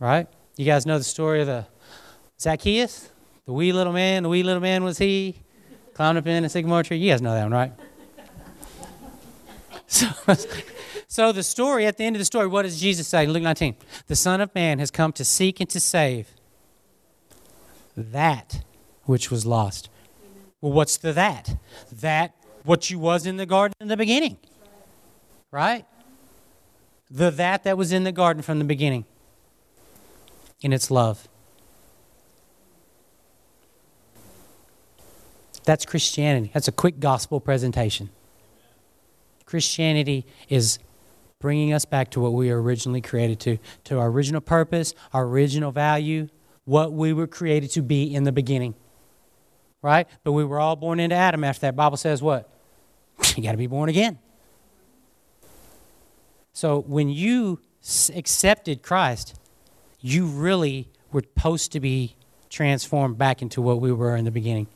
Right? 0.00 0.26
You 0.56 0.64
guys 0.64 0.84
know 0.84 0.98
the 0.98 1.04
story 1.04 1.42
of 1.42 1.46
the 1.46 1.64
Zacchaeus? 2.40 3.08
The 3.46 3.52
wee 3.52 3.72
little 3.72 3.92
man, 3.92 4.24
the 4.24 4.28
wee 4.28 4.42
little 4.42 4.60
man 4.60 4.82
was 4.82 4.98
he, 4.98 5.36
climbed 5.94 6.18
up 6.18 6.26
in 6.26 6.44
a 6.44 6.48
sycamore 6.48 6.82
tree. 6.82 6.96
You 6.96 7.12
guys 7.12 7.22
know 7.22 7.32
that 7.32 7.44
one, 7.44 7.52
right? 7.52 7.72
so, 9.86 10.08
so 11.06 11.30
the 11.30 11.44
story, 11.44 11.86
at 11.86 11.98
the 11.98 12.04
end 12.04 12.16
of 12.16 12.20
the 12.20 12.24
story, 12.24 12.48
what 12.48 12.62
does 12.62 12.80
Jesus 12.80 13.06
say? 13.06 13.24
Luke 13.24 13.44
19. 13.44 13.76
The 14.08 14.16
Son 14.16 14.40
of 14.40 14.52
Man 14.56 14.80
has 14.80 14.90
come 14.90 15.12
to 15.12 15.24
seek 15.24 15.60
and 15.60 15.70
to 15.70 15.78
save 15.78 16.30
that 17.96 18.64
which 19.04 19.30
was 19.30 19.46
lost. 19.46 19.88
Well, 20.60 20.72
what's 20.72 20.96
the 20.96 21.12
that? 21.12 21.54
That 21.92 22.34
what 22.64 22.90
you 22.90 22.98
was 22.98 23.24
in 23.24 23.36
the 23.36 23.46
garden 23.46 23.76
in 23.80 23.86
the 23.86 23.96
beginning. 23.96 24.38
Right? 25.52 25.86
The 27.12 27.30
that 27.30 27.64
that 27.64 27.76
was 27.76 27.92
in 27.92 28.04
the 28.04 28.12
garden 28.12 28.42
from 28.42 28.58
the 28.58 28.64
beginning. 28.64 29.04
In 30.62 30.72
its 30.72 30.90
love. 30.90 31.28
That's 35.64 35.84
Christianity. 35.84 36.50
That's 36.54 36.68
a 36.68 36.72
quick 36.72 37.00
gospel 37.00 37.38
presentation. 37.38 38.08
Christianity 39.44 40.24
is 40.48 40.78
bringing 41.38 41.74
us 41.74 41.84
back 41.84 42.10
to 42.12 42.20
what 42.20 42.32
we 42.32 42.50
were 42.50 42.62
originally 42.62 43.02
created 43.02 43.38
to, 43.40 43.58
to 43.84 43.98
our 43.98 44.08
original 44.08 44.40
purpose, 44.40 44.94
our 45.12 45.24
original 45.24 45.70
value, 45.70 46.28
what 46.64 46.92
we 46.92 47.12
were 47.12 47.26
created 47.26 47.70
to 47.72 47.82
be 47.82 48.14
in 48.14 48.24
the 48.24 48.32
beginning. 48.32 48.74
Right? 49.82 50.08
But 50.24 50.32
we 50.32 50.44
were 50.44 50.58
all 50.58 50.76
born 50.76 50.98
into 50.98 51.16
Adam 51.16 51.44
after 51.44 51.62
that. 51.62 51.76
Bible 51.76 51.96
says 51.98 52.22
what? 52.22 52.48
you 53.36 53.42
got 53.42 53.52
to 53.52 53.58
be 53.58 53.66
born 53.66 53.90
again. 53.90 54.18
So 56.52 56.80
when 56.80 57.08
you 57.08 57.60
accepted 58.14 58.82
Christ, 58.82 59.34
you 60.00 60.26
really 60.26 60.88
were 61.10 61.22
supposed 61.22 61.72
to 61.72 61.80
be 61.80 62.16
transformed 62.50 63.18
back 63.18 63.42
into 63.42 63.62
what 63.62 63.80
we 63.80 63.92
were 63.92 64.16
in 64.16 64.24
the 64.24 64.30
beginning. 64.30 64.66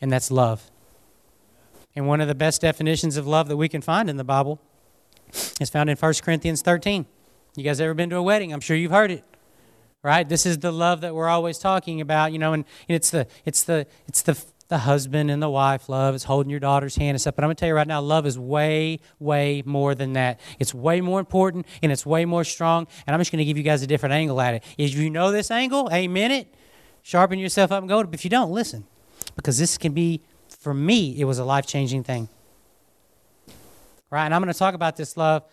And 0.00 0.10
that's 0.10 0.30
love. 0.30 0.70
And 1.94 2.06
one 2.06 2.20
of 2.20 2.28
the 2.28 2.34
best 2.34 2.60
definitions 2.60 3.16
of 3.16 3.26
love 3.26 3.48
that 3.48 3.56
we 3.56 3.68
can 3.68 3.82
find 3.82 4.08
in 4.08 4.16
the 4.16 4.24
Bible 4.24 4.60
is 5.60 5.68
found 5.68 5.90
in 5.90 5.96
1 5.96 6.14
Corinthians 6.22 6.62
13. 6.62 7.06
You 7.56 7.64
guys 7.64 7.80
ever 7.80 7.94
been 7.94 8.10
to 8.10 8.16
a 8.16 8.22
wedding? 8.22 8.52
I'm 8.52 8.60
sure 8.60 8.76
you've 8.76 8.92
heard 8.92 9.10
it. 9.10 9.24
Right? 10.02 10.28
This 10.28 10.46
is 10.46 10.58
the 10.58 10.70
love 10.70 11.00
that 11.00 11.14
we're 11.14 11.28
always 11.28 11.58
talking 11.58 12.00
about, 12.00 12.32
you 12.32 12.38
know, 12.38 12.52
and, 12.52 12.64
it's 12.86 13.10
the 13.10 13.26
it's 13.44 13.64
the 13.64 13.84
it's 14.06 14.22
the 14.22 14.40
the 14.68 14.78
husband 14.78 15.30
and 15.30 15.42
the 15.42 15.48
wife 15.48 15.88
love. 15.88 16.14
It's 16.14 16.24
holding 16.24 16.50
your 16.50 16.60
daughter's 16.60 16.96
hand 16.96 17.10
and 17.10 17.20
stuff. 17.20 17.34
But 17.34 17.44
I'm 17.44 17.48
going 17.48 17.56
to 17.56 17.60
tell 17.60 17.68
you 17.68 17.74
right 17.74 17.86
now, 17.86 18.00
love 18.00 18.26
is 18.26 18.38
way, 18.38 19.00
way 19.18 19.62
more 19.64 19.94
than 19.94 20.12
that. 20.12 20.40
It's 20.58 20.74
way 20.74 21.00
more 21.00 21.20
important 21.20 21.66
and 21.82 21.90
it's 21.90 22.04
way 22.04 22.24
more 22.24 22.44
strong. 22.44 22.86
And 23.06 23.14
I'm 23.14 23.20
just 23.20 23.32
going 23.32 23.38
to 23.38 23.44
give 23.44 23.56
you 23.56 23.62
guys 23.62 23.82
a 23.82 23.86
different 23.86 24.12
angle 24.12 24.40
at 24.40 24.54
it. 24.54 24.62
If 24.76 24.94
you 24.94 25.10
know 25.10 25.32
this 25.32 25.50
angle, 25.50 25.88
amen 25.92 26.30
it. 26.30 26.54
Sharpen 27.02 27.38
yourself 27.38 27.72
up 27.72 27.80
and 27.80 27.88
go. 27.88 28.04
But 28.04 28.14
if 28.14 28.24
you 28.24 28.30
don't, 28.30 28.50
listen. 28.50 28.84
Because 29.36 29.58
this 29.58 29.78
can 29.78 29.92
be 29.92 30.22
for 30.48 30.74
me, 30.74 31.18
it 31.18 31.24
was 31.24 31.38
a 31.38 31.44
life 31.44 31.66
changing 31.66 32.04
thing. 32.04 32.28
Right? 34.10 34.24
And 34.24 34.34
I'm 34.34 34.42
going 34.42 34.52
to 34.52 34.58
talk 34.58 34.74
about 34.74 34.96
this 34.96 35.16
love 35.16 35.44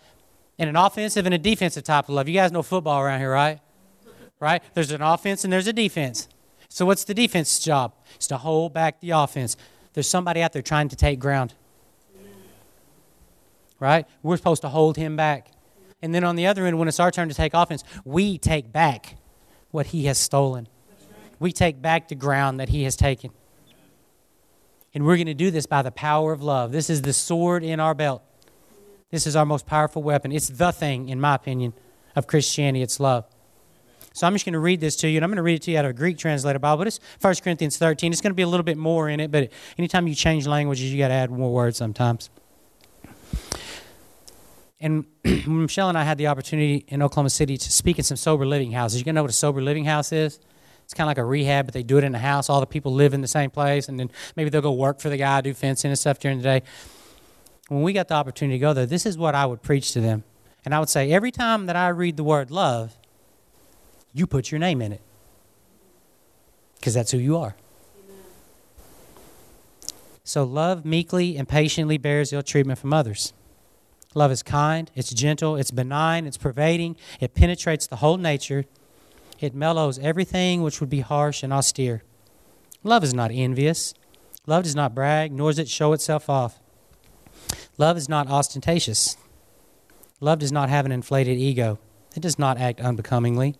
in 0.58 0.68
an 0.68 0.76
offensive 0.76 1.24
and 1.26 1.34
a 1.34 1.38
defensive 1.38 1.84
type 1.84 2.08
of 2.08 2.14
love. 2.14 2.28
You 2.28 2.34
guys 2.34 2.52
know 2.52 2.62
football 2.62 3.00
around 3.00 3.20
here, 3.20 3.32
right? 3.32 3.60
Right? 4.40 4.62
There's 4.74 4.90
an 4.90 5.02
offense 5.02 5.44
and 5.44 5.52
there's 5.52 5.66
a 5.66 5.72
defense. 5.72 6.28
So, 6.68 6.86
what's 6.86 7.04
the 7.04 7.14
defense's 7.14 7.58
job? 7.60 7.94
It's 8.14 8.26
to 8.28 8.38
hold 8.38 8.72
back 8.72 9.00
the 9.00 9.10
offense. 9.10 9.56
There's 9.92 10.08
somebody 10.08 10.42
out 10.42 10.52
there 10.52 10.62
trying 10.62 10.88
to 10.90 10.96
take 10.96 11.18
ground. 11.18 11.54
Right? 13.78 14.06
We're 14.22 14.36
supposed 14.36 14.62
to 14.62 14.68
hold 14.68 14.96
him 14.96 15.16
back. 15.16 15.50
And 16.02 16.14
then 16.14 16.24
on 16.24 16.36
the 16.36 16.46
other 16.46 16.66
end, 16.66 16.78
when 16.78 16.88
it's 16.88 17.00
our 17.00 17.10
turn 17.10 17.28
to 17.28 17.34
take 17.34 17.54
offense, 17.54 17.82
we 18.04 18.38
take 18.38 18.72
back 18.72 19.16
what 19.70 19.86
he 19.86 20.06
has 20.06 20.18
stolen. 20.18 20.68
We 21.38 21.52
take 21.52 21.82
back 21.82 22.08
the 22.08 22.14
ground 22.14 22.60
that 22.60 22.68
he 22.68 22.84
has 22.84 22.96
taken. 22.96 23.30
And 24.94 25.04
we're 25.04 25.16
going 25.16 25.26
to 25.26 25.34
do 25.34 25.50
this 25.50 25.66
by 25.66 25.82
the 25.82 25.90
power 25.90 26.32
of 26.32 26.42
love. 26.42 26.72
This 26.72 26.88
is 26.88 27.02
the 27.02 27.12
sword 27.12 27.62
in 27.62 27.80
our 27.80 27.94
belt. 27.94 28.22
This 29.10 29.26
is 29.26 29.36
our 29.36 29.44
most 29.44 29.66
powerful 29.66 30.02
weapon. 30.02 30.32
It's 30.32 30.48
the 30.48 30.72
thing, 30.72 31.08
in 31.08 31.20
my 31.20 31.34
opinion, 31.34 31.74
of 32.14 32.26
Christianity. 32.26 32.82
It's 32.82 32.98
love. 32.98 33.26
So 34.16 34.26
I'm 34.26 34.32
just 34.32 34.46
going 34.46 34.54
to 34.54 34.58
read 34.60 34.80
this 34.80 34.96
to 34.96 35.10
you, 35.10 35.18
and 35.18 35.24
I'm 35.24 35.28
going 35.28 35.36
to 35.36 35.42
read 35.42 35.56
it 35.56 35.62
to 35.64 35.72
you 35.72 35.78
out 35.78 35.84
of 35.84 35.90
a 35.90 35.92
Greek 35.92 36.16
translated 36.16 36.62
Bible. 36.62 36.78
But 36.78 36.86
it's 36.86 37.00
1 37.20 37.34
Corinthians 37.44 37.76
13. 37.76 38.12
It's 38.12 38.22
going 38.22 38.30
to 38.30 38.34
be 38.34 38.44
a 38.44 38.48
little 38.48 38.64
bit 38.64 38.78
more 38.78 39.10
in 39.10 39.20
it, 39.20 39.30
but 39.30 39.50
anytime 39.76 40.08
you 40.08 40.14
change 40.14 40.46
languages, 40.46 40.90
you 40.90 40.96
got 40.96 41.08
to 41.08 41.14
add 41.14 41.30
more 41.30 41.52
words 41.52 41.76
sometimes. 41.76 42.30
And 44.80 45.04
Michelle 45.46 45.90
and 45.90 45.98
I 45.98 46.04
had 46.04 46.16
the 46.16 46.28
opportunity 46.28 46.86
in 46.88 47.02
Oklahoma 47.02 47.28
City 47.28 47.58
to 47.58 47.70
speak 47.70 47.98
in 47.98 48.04
some 48.04 48.16
sober 48.16 48.46
living 48.46 48.72
houses. 48.72 48.98
You 48.98 49.04
going 49.04 49.16
to 49.16 49.18
know 49.18 49.22
what 49.22 49.30
a 49.30 49.34
sober 49.34 49.60
living 49.60 49.84
house 49.84 50.12
is? 50.12 50.40
It's 50.84 50.94
kind 50.94 51.04
of 51.04 51.10
like 51.10 51.18
a 51.18 51.24
rehab, 51.24 51.66
but 51.66 51.74
they 51.74 51.82
do 51.82 51.98
it 51.98 52.04
in 52.04 52.14
a 52.14 52.18
house. 52.18 52.48
All 52.48 52.60
the 52.60 52.66
people 52.66 52.94
live 52.94 53.12
in 53.12 53.20
the 53.20 53.28
same 53.28 53.50
place, 53.50 53.86
and 53.86 54.00
then 54.00 54.10
maybe 54.34 54.48
they'll 54.48 54.62
go 54.62 54.72
work 54.72 54.98
for 54.98 55.10
the 55.10 55.18
guy, 55.18 55.42
do 55.42 55.52
fencing 55.52 55.90
and 55.90 55.98
stuff 55.98 56.18
during 56.20 56.38
the 56.38 56.42
day. 56.42 56.62
When 57.68 57.82
we 57.82 57.92
got 57.92 58.08
the 58.08 58.14
opportunity 58.14 58.56
to 58.58 58.62
go 58.62 58.72
there, 58.72 58.86
this 58.86 59.04
is 59.04 59.18
what 59.18 59.34
I 59.34 59.44
would 59.44 59.60
preach 59.60 59.92
to 59.92 60.00
them. 60.00 60.24
And 60.64 60.74
I 60.74 60.78
would 60.78 60.88
say, 60.88 61.12
every 61.12 61.32
time 61.32 61.66
that 61.66 61.76
I 61.76 61.88
read 61.88 62.16
the 62.16 62.24
word 62.24 62.50
love, 62.50 62.96
you 64.16 64.26
put 64.26 64.50
your 64.50 64.58
name 64.58 64.80
in 64.80 64.92
it. 64.92 65.02
because 66.76 66.94
that's 66.94 67.10
who 67.10 67.18
you 67.18 67.36
are. 67.36 67.56
So 70.24 70.44
love 70.44 70.84
meekly 70.84 71.36
and 71.36 71.48
patiently 71.48 71.98
bears 71.98 72.32
ill 72.32 72.42
treatment 72.42 72.78
from 72.78 72.92
others. 72.92 73.32
Love 74.14 74.32
is 74.32 74.42
kind, 74.42 74.90
it's 74.94 75.12
gentle, 75.12 75.56
it's 75.56 75.70
benign, 75.70 76.26
it's 76.26 76.36
pervading, 76.36 76.96
it 77.20 77.34
penetrates 77.34 77.86
the 77.86 77.96
whole 77.96 78.16
nature, 78.16 78.64
it 79.40 79.54
mellows 79.54 79.98
everything 79.98 80.62
which 80.62 80.80
would 80.80 80.88
be 80.88 81.00
harsh 81.00 81.42
and 81.42 81.52
austere. 81.52 82.02
Love 82.82 83.04
is 83.04 83.12
not 83.12 83.30
envious. 83.30 83.92
Love 84.46 84.62
does 84.62 84.74
not 84.74 84.94
brag, 84.94 85.32
nor 85.32 85.50
does 85.50 85.58
it 85.58 85.68
show 85.68 85.92
itself 85.92 86.30
off. 86.30 86.60
Love 87.78 87.96
is 87.96 88.08
not 88.08 88.28
ostentatious. 88.28 89.16
Love 90.20 90.38
does 90.38 90.52
not 90.52 90.68
have 90.70 90.86
an 90.86 90.92
inflated 90.92 91.36
ego. 91.36 91.78
It 92.14 92.20
does 92.20 92.38
not 92.38 92.58
act 92.58 92.80
unbecomingly. 92.80 93.56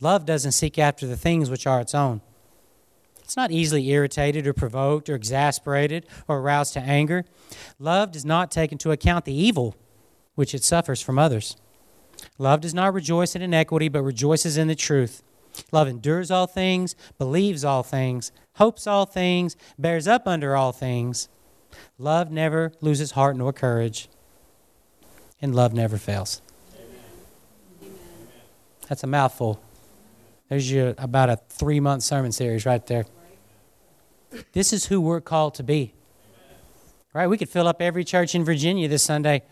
Love 0.00 0.24
doesn't 0.24 0.52
seek 0.52 0.78
after 0.78 1.06
the 1.06 1.16
things 1.16 1.50
which 1.50 1.66
are 1.66 1.80
its 1.80 1.94
own. 1.94 2.20
It's 3.22 3.36
not 3.36 3.52
easily 3.52 3.88
irritated 3.90 4.46
or 4.46 4.52
provoked 4.52 5.08
or 5.08 5.14
exasperated 5.14 6.04
or 6.26 6.38
aroused 6.38 6.72
to 6.72 6.80
anger. 6.80 7.24
Love 7.78 8.10
does 8.10 8.24
not 8.24 8.50
take 8.50 8.72
into 8.72 8.90
account 8.90 9.24
the 9.24 9.32
evil 9.32 9.76
which 10.34 10.54
it 10.54 10.64
suffers 10.64 11.00
from 11.00 11.18
others. 11.18 11.56
Love 12.38 12.60
does 12.60 12.74
not 12.74 12.92
rejoice 12.92 13.36
in 13.36 13.42
iniquity, 13.42 13.88
but 13.88 14.02
rejoices 14.02 14.56
in 14.56 14.68
the 14.68 14.74
truth. 14.74 15.22
Love 15.70 15.86
endures 15.86 16.30
all 16.30 16.46
things, 16.46 16.94
believes 17.18 17.64
all 17.64 17.82
things, 17.82 18.32
hopes 18.54 18.86
all 18.86 19.06
things, 19.06 19.56
bears 19.78 20.08
up 20.08 20.26
under 20.26 20.56
all 20.56 20.72
things. 20.72 21.28
Love 21.98 22.30
never 22.30 22.72
loses 22.80 23.12
heart 23.12 23.36
nor 23.36 23.52
courage, 23.52 24.08
and 25.40 25.54
love 25.54 25.72
never 25.72 25.98
fails. 25.98 26.42
Amen. 27.82 27.92
That's 28.88 29.04
a 29.04 29.06
mouthful. 29.06 29.60
There's 30.50 30.70
your 30.70 30.94
about 30.98 31.30
a 31.30 31.36
three 31.48 31.78
month 31.80 32.02
sermon 32.02 32.32
series 32.32 32.66
right 32.66 32.84
there. 32.86 33.06
This 34.52 34.72
is 34.72 34.86
who 34.86 35.00
we're 35.00 35.20
called 35.20 35.54
to 35.54 35.62
be. 35.62 35.94
Right? 37.14 37.28
We 37.28 37.38
could 37.38 37.48
fill 37.48 37.68
up 37.68 37.80
every 37.80 38.04
church 38.04 38.34
in 38.34 38.44
Virginia 38.44 38.88
this 38.88 39.02
Sunday. 39.02 39.42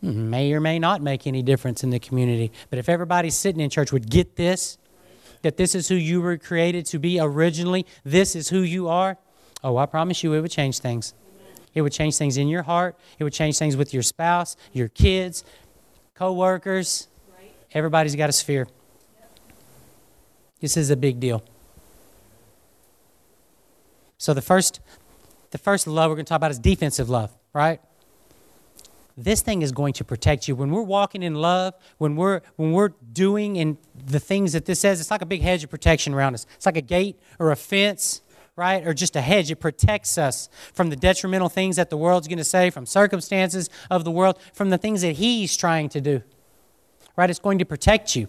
Hmm, 0.00 0.28
may 0.28 0.52
or 0.52 0.60
may 0.60 0.78
not 0.78 1.00
make 1.00 1.26
any 1.26 1.42
difference 1.42 1.82
in 1.82 1.90
the 1.90 1.98
community. 1.98 2.52
But 2.68 2.78
if 2.78 2.90
everybody 2.90 3.30
sitting 3.30 3.60
in 3.60 3.70
church 3.70 3.90
would 3.90 4.10
get 4.10 4.36
this, 4.36 4.76
that 5.42 5.56
this 5.56 5.74
is 5.74 5.88
who 5.88 5.94
you 5.94 6.20
were 6.20 6.36
created 6.36 6.84
to 6.86 6.98
be 6.98 7.18
originally, 7.18 7.86
this 8.04 8.36
is 8.36 8.50
who 8.50 8.60
you 8.60 8.88
are, 8.88 9.16
oh, 9.62 9.78
I 9.78 9.86
promise 9.86 10.22
you 10.22 10.34
it 10.34 10.40
would 10.42 10.50
change 10.50 10.78
things. 10.78 11.14
It 11.74 11.80
would 11.80 11.92
change 11.92 12.16
things 12.16 12.36
in 12.36 12.48
your 12.48 12.62
heart. 12.62 12.98
It 13.18 13.24
would 13.24 13.32
change 13.32 13.58
things 13.58 13.76
with 13.76 13.94
your 13.94 14.02
spouse, 14.02 14.56
your 14.72 14.88
kids, 14.88 15.42
co-workers. 16.14 17.08
Everybody's 17.72 18.14
got 18.14 18.28
a 18.28 18.32
sphere. 18.32 18.68
This 20.64 20.78
is 20.78 20.88
a 20.88 20.96
big 20.96 21.20
deal. 21.20 21.44
So 24.16 24.32
the 24.32 24.40
first 24.40 24.80
the 25.50 25.58
first 25.58 25.86
love 25.86 26.08
we're 26.10 26.14
going 26.14 26.24
to 26.24 26.28
talk 26.30 26.38
about 26.38 26.52
is 26.52 26.58
defensive 26.58 27.10
love, 27.10 27.36
right? 27.52 27.82
This 29.14 29.42
thing 29.42 29.60
is 29.60 29.72
going 29.72 29.92
to 29.92 30.04
protect 30.04 30.48
you. 30.48 30.56
When 30.56 30.70
we're 30.70 30.80
walking 30.80 31.22
in 31.22 31.34
love, 31.34 31.74
when 31.98 32.16
we're 32.16 32.40
when 32.56 32.72
we're 32.72 32.94
doing 33.12 33.58
and 33.58 33.76
the 34.06 34.18
things 34.18 34.54
that 34.54 34.64
this 34.64 34.80
says, 34.80 35.00
it's 35.00 35.10
like 35.10 35.20
a 35.20 35.26
big 35.26 35.42
hedge 35.42 35.64
of 35.64 35.68
protection 35.68 36.14
around 36.14 36.32
us. 36.32 36.46
It's 36.54 36.64
like 36.64 36.78
a 36.78 36.80
gate 36.80 37.20
or 37.38 37.50
a 37.50 37.56
fence, 37.56 38.22
right? 38.56 38.86
Or 38.86 38.94
just 38.94 39.16
a 39.16 39.20
hedge. 39.20 39.50
It 39.50 39.56
protects 39.56 40.16
us 40.16 40.48
from 40.72 40.88
the 40.88 40.96
detrimental 40.96 41.50
things 41.50 41.76
that 41.76 41.90
the 41.90 41.98
world's 41.98 42.26
going 42.26 42.38
to 42.38 42.42
say, 42.42 42.70
from 42.70 42.86
circumstances 42.86 43.68
of 43.90 44.04
the 44.04 44.10
world, 44.10 44.38
from 44.54 44.70
the 44.70 44.78
things 44.78 45.02
that 45.02 45.16
he's 45.16 45.58
trying 45.58 45.90
to 45.90 46.00
do. 46.00 46.22
Right? 47.16 47.28
It's 47.28 47.38
going 47.38 47.58
to 47.58 47.66
protect 47.66 48.16
you. 48.16 48.28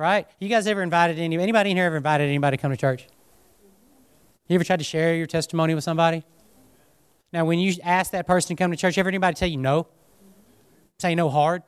Right? 0.00 0.26
You 0.38 0.48
guys 0.48 0.66
ever 0.66 0.82
invited 0.82 1.18
any 1.18 1.36
anybody 1.38 1.72
in 1.72 1.76
here 1.76 1.84
ever 1.84 1.98
invited 1.98 2.24
anybody 2.24 2.56
to 2.56 2.60
come 2.62 2.70
to 2.70 2.76
church? 2.78 3.06
You 4.48 4.54
ever 4.54 4.64
tried 4.64 4.78
to 4.78 4.84
share 4.84 5.14
your 5.14 5.26
testimony 5.26 5.74
with 5.74 5.84
somebody? 5.84 6.24
Now, 7.34 7.44
when 7.44 7.58
you 7.58 7.74
ask 7.84 8.12
that 8.12 8.26
person 8.26 8.56
to 8.56 8.62
come 8.62 8.70
to 8.70 8.78
church, 8.78 8.96
ever 8.96 9.10
anybody 9.10 9.34
tell 9.34 9.50
you 9.50 9.58
no? 9.58 9.88
Say 11.00 11.14
no 11.14 11.28
hard? 11.28 11.64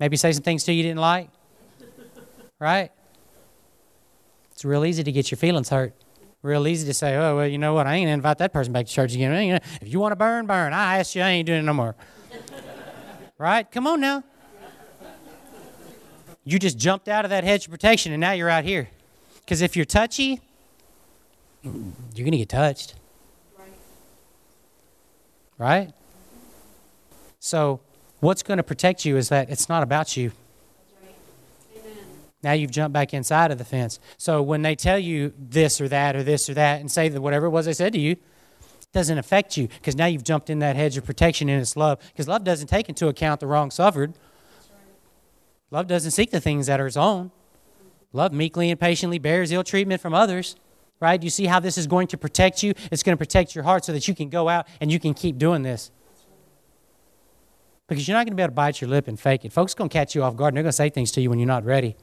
Maybe 0.00 0.16
say 0.16 0.32
some 0.32 0.42
things 0.42 0.64
to 0.64 0.72
you 0.72 0.82
didn't 0.82 1.00
like? 1.00 1.28
Right? 2.58 2.92
It's 4.52 4.64
real 4.64 4.86
easy 4.86 5.04
to 5.04 5.12
get 5.12 5.30
your 5.30 5.36
feelings 5.36 5.68
hurt. 5.68 5.92
Real 6.40 6.66
easy 6.66 6.86
to 6.86 6.94
say, 6.94 7.14
oh, 7.14 7.36
well, 7.36 7.46
you 7.46 7.58
know 7.58 7.74
what? 7.74 7.86
I 7.86 7.96
ain't 7.96 8.08
to 8.08 8.12
invite 8.12 8.38
that 8.38 8.54
person 8.54 8.72
back 8.72 8.86
to 8.86 8.92
church 8.92 9.14
again. 9.14 9.60
If 9.82 9.92
you 9.92 10.00
want 10.00 10.12
to 10.12 10.16
burn, 10.16 10.46
burn. 10.46 10.72
I 10.72 11.00
asked 11.00 11.14
you, 11.14 11.20
I 11.20 11.28
ain't 11.28 11.46
doing 11.46 11.58
it 11.58 11.64
no 11.64 11.74
more. 11.74 11.94
right? 13.38 13.70
Come 13.70 13.86
on 13.86 14.00
now. 14.00 14.24
You 16.48 16.58
just 16.58 16.78
jumped 16.78 17.08
out 17.08 17.26
of 17.26 17.30
that 17.30 17.44
hedge 17.44 17.66
of 17.66 17.70
protection 17.70 18.10
and 18.10 18.20
now 18.22 18.32
you're 18.32 18.48
out 18.48 18.64
here. 18.64 18.88
Because 19.40 19.60
if 19.60 19.76
you're 19.76 19.84
touchy, 19.84 20.40
you're 21.62 21.74
going 22.16 22.32
to 22.32 22.38
get 22.38 22.48
touched. 22.48 22.94
Right? 25.58 25.92
So, 27.38 27.80
what's 28.20 28.42
going 28.42 28.56
to 28.56 28.62
protect 28.62 29.04
you 29.04 29.18
is 29.18 29.28
that 29.28 29.50
it's 29.50 29.68
not 29.68 29.82
about 29.82 30.16
you. 30.16 30.32
Now 32.42 32.52
you've 32.52 32.70
jumped 32.70 32.94
back 32.94 33.12
inside 33.12 33.50
of 33.50 33.58
the 33.58 33.64
fence. 33.64 34.00
So 34.16 34.40
when 34.40 34.62
they 34.62 34.74
tell 34.74 34.98
you 34.98 35.34
this 35.38 35.82
or 35.82 35.88
that 35.88 36.16
or 36.16 36.22
this 36.22 36.48
or 36.48 36.54
that 36.54 36.80
and 36.80 36.90
say 36.90 37.10
that 37.10 37.20
whatever 37.20 37.46
it 37.46 37.50
was 37.50 37.66
they 37.66 37.74
said 37.74 37.92
to 37.92 37.98
you, 37.98 38.12
it 38.12 38.92
doesn't 38.94 39.18
affect 39.18 39.58
you 39.58 39.68
because 39.68 39.96
now 39.96 40.06
you've 40.06 40.24
jumped 40.24 40.48
in 40.48 40.60
that 40.60 40.76
hedge 40.76 40.96
of 40.96 41.04
protection 41.04 41.50
and 41.50 41.60
it's 41.60 41.76
love. 41.76 41.98
Because 42.12 42.26
love 42.26 42.44
doesn't 42.44 42.68
take 42.68 42.88
into 42.88 43.08
account 43.08 43.40
the 43.40 43.46
wrong 43.46 43.70
suffered. 43.70 44.14
Love 45.70 45.86
doesn't 45.86 46.12
seek 46.12 46.30
the 46.30 46.40
things 46.40 46.66
that 46.66 46.80
are 46.80 46.86
its 46.86 46.96
own. 46.96 47.30
Love 48.12 48.32
meekly 48.32 48.70
and 48.70 48.80
patiently 48.80 49.18
bears 49.18 49.52
ill 49.52 49.64
treatment 49.64 50.00
from 50.00 50.14
others 50.14 50.56
right? 51.00 51.22
You 51.22 51.30
see 51.30 51.46
how 51.46 51.60
this 51.60 51.78
is 51.78 51.86
going 51.86 52.08
to 52.08 52.18
protect 52.18 52.62
you? 52.62 52.74
It's 52.90 53.02
going 53.02 53.16
to 53.16 53.18
protect 53.18 53.54
your 53.54 53.64
heart 53.64 53.84
so 53.84 53.92
that 53.92 54.08
you 54.08 54.14
can 54.14 54.28
go 54.28 54.48
out 54.48 54.66
and 54.80 54.90
you 54.90 54.98
can 54.98 55.14
keep 55.14 55.38
doing 55.38 55.62
this. 55.62 55.90
Because 57.86 58.06
you're 58.06 58.16
not 58.16 58.26
going 58.26 58.32
to 58.32 58.36
be 58.36 58.42
able 58.42 58.50
to 58.50 58.54
bite 58.54 58.80
your 58.80 58.90
lip 58.90 59.08
and 59.08 59.18
fake 59.18 59.44
it. 59.44 59.52
Folks 59.52 59.74
are 59.74 59.76
going 59.76 59.88
to 59.88 59.92
catch 59.92 60.14
you 60.14 60.22
off 60.22 60.36
guard 60.36 60.52
and 60.52 60.56
they're 60.56 60.64
going 60.64 60.70
to 60.70 60.76
say 60.76 60.90
things 60.90 61.10
to 61.12 61.20
you 61.20 61.30
when 61.30 61.38
you're 61.38 61.46
not 61.46 61.64
ready. 61.64 61.96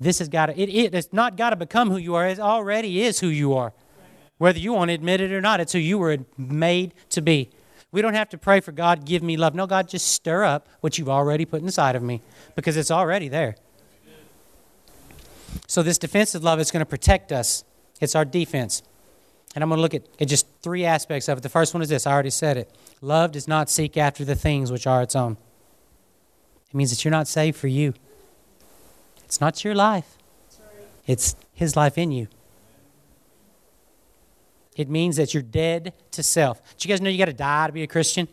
This 0.00 0.18
has 0.18 0.28
got 0.28 0.46
to, 0.46 0.60
it, 0.60 0.68
it, 0.68 0.94
it's 0.94 1.12
not 1.12 1.36
got 1.36 1.50
to 1.50 1.56
become 1.56 1.90
who 1.90 1.96
you 1.96 2.14
are. 2.14 2.26
It 2.26 2.40
already 2.40 3.02
is 3.02 3.20
who 3.20 3.28
you 3.28 3.54
are. 3.54 3.72
Whether 4.38 4.58
you 4.58 4.72
want 4.72 4.88
to 4.88 4.94
admit 4.94 5.20
it 5.20 5.30
or 5.32 5.40
not, 5.40 5.60
it's 5.60 5.72
who 5.72 5.78
you 5.78 5.98
were 5.98 6.18
made 6.36 6.94
to 7.10 7.20
be. 7.20 7.50
We 7.92 8.00
don't 8.00 8.14
have 8.14 8.30
to 8.30 8.38
pray 8.38 8.60
for 8.60 8.72
God, 8.72 9.04
give 9.04 9.22
me 9.22 9.36
love. 9.36 9.54
No, 9.54 9.66
God, 9.66 9.88
just 9.88 10.08
stir 10.08 10.44
up 10.44 10.66
what 10.80 10.98
you've 10.98 11.10
already 11.10 11.44
put 11.44 11.62
inside 11.62 11.94
of 11.94 12.02
me 12.02 12.22
because 12.56 12.76
it's 12.76 12.90
already 12.90 13.28
there. 13.28 13.56
So, 15.66 15.82
this 15.82 15.98
defensive 15.98 16.42
love 16.42 16.58
is 16.58 16.70
going 16.70 16.80
to 16.80 16.86
protect 16.86 17.30
us. 17.30 17.64
It's 18.00 18.14
our 18.14 18.24
defense. 18.24 18.82
And 19.54 19.62
I'm 19.62 19.68
going 19.68 19.78
to 19.78 19.82
look 19.82 19.94
at, 19.94 20.04
at 20.18 20.28
just 20.28 20.46
three 20.62 20.86
aspects 20.86 21.28
of 21.28 21.38
it. 21.38 21.42
The 21.42 21.50
first 21.50 21.74
one 21.74 21.82
is 21.82 21.90
this 21.90 22.06
I 22.06 22.12
already 22.12 22.30
said 22.30 22.56
it. 22.56 22.74
Love 23.02 23.32
does 23.32 23.46
not 23.46 23.68
seek 23.68 23.98
after 23.98 24.24
the 24.24 24.34
things 24.34 24.72
which 24.72 24.86
are 24.86 25.02
its 25.02 25.14
own. 25.14 25.36
It 26.70 26.74
means 26.74 26.90
that 26.90 27.04
you're 27.04 27.12
not 27.12 27.28
saved 27.28 27.58
for 27.58 27.68
you, 27.68 27.92
it's 29.24 29.40
not 29.40 29.62
your 29.62 29.74
life, 29.74 30.16
it's 31.06 31.36
His 31.52 31.76
life 31.76 31.98
in 31.98 32.10
you. 32.10 32.28
It 34.76 34.88
means 34.88 35.16
that 35.16 35.34
you're 35.34 35.42
dead 35.42 35.92
to 36.12 36.22
self. 36.22 36.62
Do 36.76 36.88
you 36.88 36.92
guys 36.92 37.00
know 37.00 37.10
you 37.10 37.18
got 37.18 37.26
to 37.26 37.32
die 37.32 37.66
to 37.66 37.72
be 37.72 37.82
a 37.82 37.86
Christian? 37.86 38.28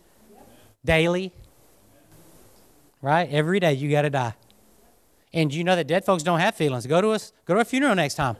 Daily. 0.86 1.34
Right? 3.02 3.30
Every 3.30 3.60
day 3.60 3.74
you 3.74 3.92
got 3.92 4.04
to 4.04 4.10
die. 4.10 4.34
And 5.34 5.54
you 5.54 5.64
know 5.64 5.76
that 5.76 5.88
dead 5.88 6.06
folks 6.06 6.24
don't 6.24 6.40
have 6.40 6.56
feelings. 6.56 6.88
Go 6.88 7.02
to 7.02 7.10
us, 7.10 7.34
go 7.46 7.54
to 7.54 7.60
a 7.60 7.66
funeral 7.66 7.94
next 7.96 8.16
time. 8.16 8.38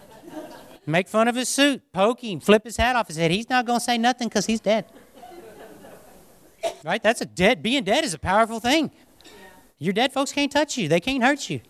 Make 0.86 1.08
fun 1.08 1.28
of 1.28 1.34
his 1.34 1.48
suit, 1.48 1.82
poke 1.92 2.22
him, 2.22 2.40
flip 2.40 2.64
his 2.64 2.76
hat 2.76 2.96
off 2.96 3.08
his 3.08 3.16
head. 3.16 3.30
He's 3.30 3.50
not 3.50 3.66
going 3.66 3.80
to 3.80 3.84
say 3.84 3.98
nothing 3.98 4.28
because 4.28 4.46
he's 4.46 4.60
dead. 4.60 4.86
Right? 6.84 7.02
That's 7.02 7.20
a 7.20 7.26
dead. 7.26 7.62
Being 7.62 7.84
dead 7.84 8.04
is 8.04 8.14
a 8.14 8.18
powerful 8.18 8.60
thing. 8.60 8.90
Your 9.78 9.92
dead 9.92 10.12
folks 10.12 10.32
can't 10.32 10.50
touch 10.50 10.78
you. 10.78 10.88
They 10.88 11.00
can't 11.00 11.22
hurt 11.22 11.50
you. 11.50 11.60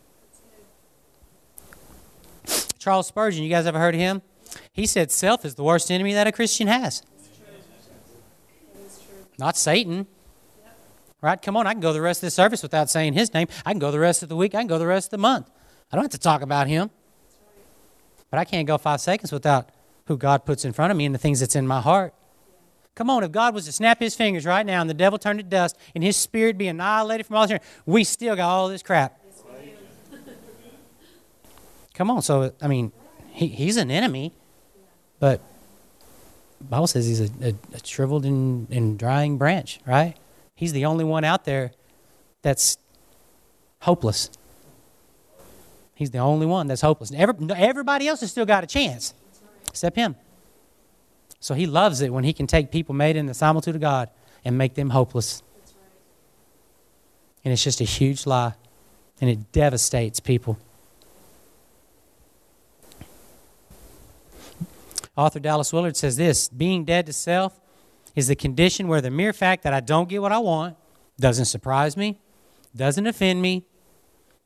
Charles 2.79 3.09
Spurgeon, 3.09 3.43
you 3.43 3.51
guys 3.51 3.67
ever 3.67 3.79
heard 3.79 3.95
of 3.95 4.01
him? 4.01 4.23
He 4.73 4.87
said 4.87 5.11
self 5.11 5.45
is 5.45 5.55
the 5.55 5.65
worst 5.65 5.91
enemy 5.91 6.13
that 6.15 6.27
a 6.27 6.33
Christian 6.33 6.67
has. 6.69 7.03
Not 9.39 9.57
Satan. 9.57 10.07
Right? 11.21 11.41
Come 11.41 11.57
on, 11.57 11.67
I 11.67 11.73
can 11.73 11.81
go 11.81 11.93
the 11.93 12.01
rest 12.01 12.23
of 12.23 12.27
the 12.27 12.31
service 12.31 12.63
without 12.63 12.91
saying 12.91 13.15
his 13.15 13.33
name. 13.35 13.49
I 13.65 13.73
can 13.73 13.79
go 13.79 13.91
the 13.91 13.99
rest 13.99 14.23
of 14.23 14.29
the 14.29 14.37
week. 14.37 14.55
I 14.55 14.59
can 14.59 14.67
go 14.67 14.79
the 14.79 14.87
rest 14.87 15.09
of 15.09 15.11
the 15.13 15.19
month. 15.19 15.51
I 15.91 15.97
don't 15.97 16.05
have 16.05 16.13
to 16.13 16.19
talk 16.19 16.43
about 16.43 16.67
him. 16.67 16.91
But 18.31 18.39
I 18.39 18.45
can't 18.45 18.67
go 18.67 18.77
five 18.79 19.01
seconds 19.01 19.33
without 19.33 19.71
who 20.07 20.17
God 20.17 20.45
puts 20.45 20.65
in 20.65 20.73
front 20.73 20.91
of 20.91 20.97
me 20.97 21.05
and 21.05 21.15
the 21.15 21.19
things 21.19 21.41
that's 21.41 21.57
in 21.57 21.67
my 21.67 21.81
heart. 21.81 22.15
Come 22.95 23.11
on, 23.11 23.23
if 23.23 23.31
God 23.31 23.55
was 23.55 23.67
to 23.67 23.73
snap 23.73 24.01
his 24.01 24.15
fingers 24.15 24.47
right 24.47 24.65
now 24.65 24.81
and 24.81 24.89
the 24.89 24.95
devil 24.95 25.19
turned 25.19 25.39
to 25.39 25.43
dust 25.43 25.77
and 25.95 26.03
his 26.03 26.17
spirit 26.17 26.57
be 26.57 26.67
annihilated 26.67 27.27
from 27.27 27.37
all 27.37 27.47
this, 27.47 27.61
we 27.85 28.05
still 28.05 28.35
got 28.35 28.49
all 28.49 28.69
this 28.69 28.83
crap. 28.83 29.21
Come 31.93 32.11
on, 32.11 32.23
so, 32.23 32.53
I 32.61 32.69
mean, 32.69 32.93
he, 33.31 33.49
he's 33.49 33.77
an 33.77 33.91
enemy, 33.91 34.35
but 35.19 35.41
Bible 36.61 36.87
says 36.87 37.07
he's 37.07 37.21
a, 37.21 37.31
a, 37.43 37.55
a 37.75 37.85
shriveled 37.85 38.25
and, 38.25 38.71
and 38.71 38.99
drying 38.99 39.39
branch, 39.39 39.81
right? 39.87 40.15
He's 40.55 40.73
the 40.73 40.87
only 40.87 41.05
one 41.05 41.25
out 41.25 41.45
there 41.45 41.73
that's 42.43 42.79
hopeless. 43.83 44.31
He's 45.95 46.11
the 46.11 46.19
only 46.19 46.47
one 46.47 46.67
that's 46.67 46.81
hopeless. 46.81 47.13
Every, 47.15 47.35
everybody 47.55 48.09
else 48.09 48.21
has 48.21 48.31
still 48.31 48.47
got 48.47 48.65
a 48.65 48.67
chance, 48.67 49.15
except 49.69 49.97
him. 49.97 50.17
So 51.41 51.55
he 51.55 51.67
loves 51.67 52.01
it 52.01 52.13
when 52.13 52.25
he 52.25 52.33
can 52.33 52.47
take 52.47 52.71
people 52.71 52.95
made 52.95 53.17
in 53.17 53.27
the 53.27 53.35
similitude 53.35 53.75
of 53.75 53.81
God 53.81 54.11
and 54.45 54.59
make 54.59 54.75
them 54.75 54.91
hopeless. 54.91 55.43
And 57.45 57.53
it's 57.53 57.63
just 57.63 57.81
a 57.81 57.85
huge 57.85 58.27
lie, 58.27 58.55
and 59.21 59.31
it 59.31 59.53
devastates 59.53 60.21
people. 60.21 60.59
Author 65.17 65.41
Dallas 65.41 65.73
Willard 65.73 65.97
says 65.97 66.17
this 66.17 66.49
being 66.49 66.85
dead 66.85 67.07
to 67.07 67.13
self 67.13 67.59
is 68.15 68.29
the 68.29 68.37
condition 68.37 68.89
where 68.89 69.01
the 69.01 69.11
mere 69.11 69.33
fact 69.33 69.63
that 69.63 69.73
I 69.73 69.81
don't 69.81 70.09
get 70.09 70.23
what 70.23 70.33
I 70.33 70.39
want 70.39 70.77
doesn't 71.19 71.47
surprise 71.47 71.97
me, 71.97 72.19
doesn't 72.75 73.07
offend 73.07 73.41
me, 73.41 73.65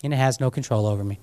and 0.02 0.12
it 0.12 0.16
has 0.16 0.40
no 0.40 0.50
control 0.50 0.86
over 0.86 1.04
me. 1.04 1.18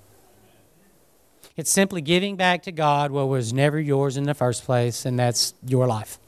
It's 1.56 1.72
simply 1.72 2.02
giving 2.02 2.36
back 2.36 2.64
to 2.64 2.72
God 2.72 3.12
what 3.12 3.28
was 3.28 3.52
never 3.52 3.80
yours 3.80 4.18
in 4.18 4.26
the 4.26 4.34
first 4.34 4.64
place, 4.64 5.06
and 5.06 5.18
that's 5.18 5.54
your 5.66 5.88
life. 5.88 6.20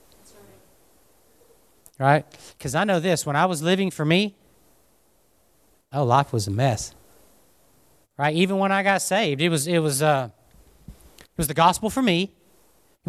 Right? 2.00 2.26
Because 2.58 2.76
I 2.76 2.84
know 2.86 3.00
this 3.00 3.26
when 3.26 3.36
I 3.36 3.46
was 3.46 3.62
living 3.62 3.92
for 3.92 4.06
me, 4.06 4.36
oh, 5.94 6.04
life 6.04 6.34
was 6.34 6.48
a 6.48 6.52
mess. 6.52 6.96
Right? 8.18 8.36
Even 8.36 8.58
when 8.58 8.72
I 8.72 8.84
got 8.84 9.02
saved, 9.02 9.42
it 9.42 9.50
was, 9.50 9.68
it 9.68 9.80
was, 9.80 10.02
uh, 10.02 10.30
it 10.88 11.38
was 11.38 11.48
the 11.48 11.54
gospel 11.54 11.90
for 11.90 12.02
me, 12.02 12.32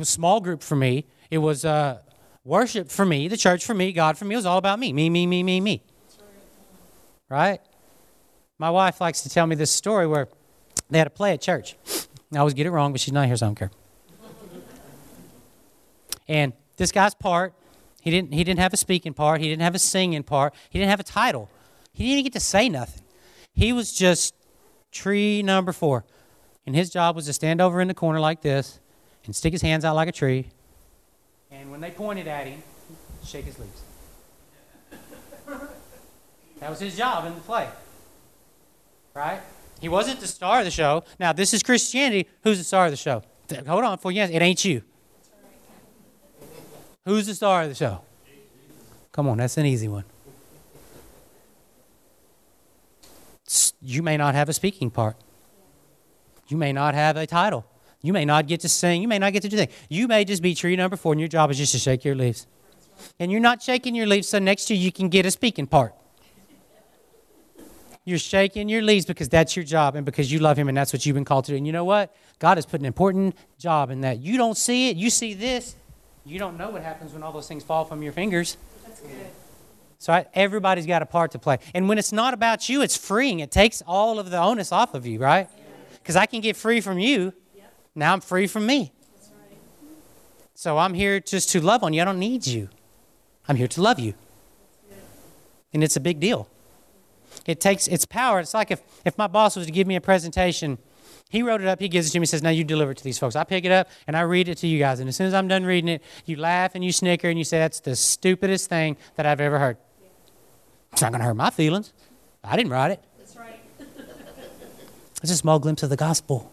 was 0.01 0.09
small 0.09 0.41
group 0.41 0.63
for 0.63 0.75
me, 0.75 1.07
it 1.31 1.39
was 1.39 1.65
uh, 1.65 2.01
worship 2.45 2.91
for 2.91 3.07
me, 3.07 3.29
the 3.29 3.37
church 3.37 3.65
for 3.65 3.75
me, 3.75 3.93
God 3.93 4.19
for 4.19 4.25
me. 4.25 4.35
It 4.35 4.39
was 4.39 4.47
all 4.47 4.59
about 4.59 4.79
me, 4.79 4.93
me, 4.93 5.09
me, 5.09 5.27
me, 5.27 5.43
me, 5.43 5.61
me. 5.61 5.83
Right? 7.29 7.61
My 8.59 8.71
wife 8.71 9.01
likes 9.01 9.23
to 9.23 9.31
tell 9.31 9.47
me 9.47 9.55
this 9.55 9.71
story 9.71 10.07
where 10.07 10.29
they 10.91 10.99
had 10.99 11.07
a 11.07 11.11
play 11.11 11.33
at 11.33 11.41
church. 11.41 11.77
I 12.35 12.39
always 12.39 12.55
get 12.55 12.67
it 12.67 12.71
wrong, 12.71 12.93
but 12.93 13.01
she's 13.01 13.13
not 13.13 13.27
here, 13.27 13.37
so 13.37 13.47
I 13.47 13.49
don't 13.49 13.55
care. 13.55 13.71
And 16.29 16.53
this 16.77 16.93
guy's 16.93 17.15
part, 17.15 17.55
he 18.01 18.11
didn't, 18.11 18.33
he 18.35 18.43
didn't 18.43 18.61
have 18.61 18.73
a 18.73 18.77
speaking 18.77 19.15
part, 19.15 19.41
he 19.41 19.49
didn't 19.49 19.63
have 19.63 19.75
a 19.75 19.79
singing 19.79 20.23
part, 20.23 20.55
he 20.71 20.79
didn't 20.79 20.91
have 20.91 21.01
a 21.01 21.05
title. 21.05 21.49
He 21.93 22.15
didn't 22.15 22.25
get 22.25 22.33
to 22.35 22.41
say 22.41 22.69
nothing. 22.69 23.03
He 23.53 23.73
was 23.73 23.93
just 23.93 24.35
tree 24.93 25.43
number 25.43 25.73
four. 25.73 26.05
And 26.67 26.75
his 26.75 26.91
job 26.91 27.17
was 27.17 27.27
to 27.27 27.33
stand 27.33 27.61
over 27.61 27.81
in 27.81 27.89
the 27.89 27.95
corner 27.95 28.21
like 28.21 28.43
this 28.43 28.80
and 29.27 29.35
stick 29.35 29.53
his 29.53 29.63
hands 29.63 29.85
out 29.85 29.95
like 29.95 30.09
a 30.09 30.13
tree. 30.13 30.49
And 31.51 31.71
when 31.71 31.81
they 31.81 31.91
pointed 31.91 32.27
at 32.29 32.47
him, 32.47 32.63
shake 33.25 33.45
his 33.45 33.59
leaves. 33.59 33.83
That 36.61 36.71
was 36.71 36.81
his 36.81 36.97
job 36.97 37.25
in 37.27 37.35
the 37.35 37.41
play. 37.41 37.69
Right? 39.15 39.41
He 39.81 39.89
wasn't 39.89 40.21
the 40.21 40.27
star 40.27 40.59
of 40.59 40.65
the 40.65 40.71
show. 40.71 41.05
Now, 41.19 41.33
this 41.33 41.55
is 41.55 41.63
Christianity. 41.63 42.29
Who's 42.43 42.59
the 42.59 42.65
star 42.65 42.85
of 42.87 42.91
the 42.91 42.97
show? 42.97 43.23
Hold 43.67 43.85
on 43.85 43.99
for 43.99 44.13
you. 44.13 44.23
It 44.23 44.43
ain't 44.43 44.65
you. 44.65 44.83
Who's 47.07 47.27
the 47.27 47.35
star 47.35 47.63
of 47.63 47.71
the 47.71 47.75
show? 47.75 48.03
Come 49.11 49.29
on, 49.29 49.39
that's 49.39 49.57
an 49.57 49.67
easy 49.67 49.89
one. 49.89 50.05
You 53.83 54.03
may 54.03 54.17
not 54.17 54.35
have 54.35 54.49
a 54.49 54.53
speaking 54.53 54.91
part. 54.91 55.17
You 56.49 56.57
may 56.57 56.73
not 56.73 56.95
have 56.95 57.17
a 57.17 57.27
title. 57.27 57.65
You 58.03 58.13
may 58.13 58.25
not 58.25 58.47
get 58.47 58.61
to 58.61 58.69
sing. 58.69 59.03
You 59.03 59.09
may 59.09 59.19
not 59.19 59.33
get 59.33 59.43
to 59.43 59.49
do 59.49 59.57
things. 59.57 59.73
You 59.89 60.09
may 60.09 60.25
just 60.25 60.43
be 60.43 60.55
tree 60.55 60.77
number 60.77 60.97
four, 60.97 61.13
and 61.13 61.21
your 61.21 61.29
job 61.29 61.51
is 61.51 61.59
just 61.59 61.73
to 61.73 61.79
shake 61.79 62.05
your 62.05 62.15
leaves. 62.15 62.47
And 63.19 63.31
you're 63.31 63.41
not 63.41 63.63
shaking 63.63 63.95
your 63.95 64.07
leaves, 64.07 64.29
so 64.29 64.39
next 64.39 64.71
year 64.71 64.79
you 64.79 64.93
can 64.93 65.09
get 65.09 65.27
a 65.27 65.31
speaking 65.31 65.67
part. 65.67 65.95
You're 68.05 68.19
shaking 68.19 68.69
your 68.69 68.83
leaves 68.83 69.05
because 69.05 69.29
that's 69.29 69.55
your 69.55 69.65
job 69.65 69.95
and 69.95 70.07
because 70.07 70.33
you 70.33 70.39
love 70.39 70.59
Him 70.59 70.69
and 70.69 70.77
that's 70.77 70.93
what 70.93 71.05
you've 71.05 71.15
been 71.15 71.25
called 71.25 71.45
to 71.45 71.53
do. 71.53 71.57
And 71.57 71.67
you 71.67 71.73
know 71.73 71.85
what? 71.85 72.15
God 72.39 72.57
has 72.57 72.65
put 72.65 72.81
an 72.81 72.87
important 72.87 73.37
job 73.59 73.91
in 73.91 74.01
that. 74.01 74.19
You 74.21 74.39
don't 74.39 74.57
see 74.57 74.89
it. 74.89 74.97
You 74.97 75.11
see 75.11 75.35
this. 75.35 75.77
You 76.25 76.39
don't 76.39 76.57
know 76.57 76.71
what 76.71 76.83
happens 76.83 77.13
when 77.13 77.23
all 77.23 77.33
those 77.33 77.47
things 77.47 77.63
fall 77.63 77.85
from 77.85 78.03
your 78.03 78.13
fingers. 78.13 78.57
That's 78.87 79.01
good. 79.01 79.13
So 79.99 80.15
I, 80.15 80.27
everybody's 80.33 80.87
got 80.87 81.03
a 81.03 81.07
part 81.07 81.33
to 81.33 81.39
play. 81.39 81.59
And 81.75 81.89
when 81.89 81.99
it's 81.99 82.11
not 82.11 82.33
about 82.33 82.71
you, 82.71 82.81
it's 82.81 82.97
freeing. 82.97 83.41
It 83.41 83.51
takes 83.51 83.83
all 83.87 84.19
of 84.19 84.31
the 84.31 84.39
onus 84.39 84.73
off 84.73 84.95
of 84.95 85.07
you, 85.07 85.19
right? 85.19 85.49
Because 85.95 86.17
I 86.17 86.25
can 86.25 86.41
get 86.41 86.57
free 86.57 86.81
from 86.81 86.99
you. 86.99 87.35
Now 88.01 88.15
I'm 88.15 88.23
free 88.23 88.47
from 88.47 88.65
me. 88.65 88.93
So 90.55 90.79
I'm 90.79 90.95
here 90.95 91.21
just 91.21 91.51
to 91.51 91.61
love 91.61 91.85
on 91.85 91.93
you. 91.93 92.01
I 92.01 92.07
don't 92.07 92.19
need 92.19 92.47
you. 92.47 92.71
I'm 93.47 93.57
here 93.57 93.69
to 93.69 93.83
love 93.83 93.99
you. 93.99 94.15
And 95.75 95.85
it's 95.85 95.97
a 95.97 96.01
big 96.01 96.19
deal. 96.19 96.49
It 97.47 97.61
takes 97.61 97.87
its 97.87 98.07
power. 98.07 98.41
It's 98.41 98.55
like 98.55 98.71
if, 98.71 98.81
if 99.05 99.19
my 99.19 99.27
boss 99.27 99.55
was 99.55 99.67
to 99.67 99.73
give 99.73 99.87
me 99.87 99.97
a 99.97 100.01
presentation, 100.01 100.79
he 101.29 101.43
wrote 101.43 101.61
it 101.61 101.67
up, 101.67 101.79
he 101.79 101.89
gives 101.89 102.09
it 102.09 102.13
to 102.13 102.21
me, 102.21 102.25
says, 102.25 102.43
Now 102.43 102.49
you 102.49 102.65
deliver 102.65 102.93
it 102.93 102.97
to 102.99 103.05
these 103.05 103.19
folks. 103.19 103.37
I 103.37 103.45
pick 103.45 103.67
it 103.67 103.73
up 103.73 103.91
and 104.07 104.17
I 104.17 104.23
read 104.23 104.49
it 104.49 104.57
to 104.59 104.67
you 104.67 104.79
guys. 104.79 104.99
And 104.99 105.09
as 105.09 105.17
soon 105.17 105.27
as 105.27 105.35
I'm 105.35 105.47
done 105.47 105.65
reading 105.65 105.89
it, 105.89 106.03
you 106.25 106.37
laugh 106.37 106.75
and 106.75 106.83
you 106.83 106.93
snicker 106.93 107.29
and 107.29 107.39
you 107.39 107.45
say, 107.45 107.59
That's 107.59 107.81
the 107.81 107.95
stupidest 107.95 108.71
thing 108.71 108.97
that 109.17 109.27
I've 109.27 109.43
ever 109.43 109.59
heard. 109.59 109.77
It's 110.93 111.03
not 111.03 111.13
going 111.13 111.21
to 111.21 111.27
hurt 111.27 111.35
my 111.35 111.51
feelings. 111.51 111.93
I 112.43 112.57
didn't 112.57 112.73
write 112.73 112.93
it. 112.93 113.05
That's 113.19 113.37
right. 113.37 113.61
it's 115.23 115.33
a 115.33 115.37
small 115.37 115.59
glimpse 115.59 115.83
of 115.83 115.91
the 115.91 115.97
gospel. 115.97 116.51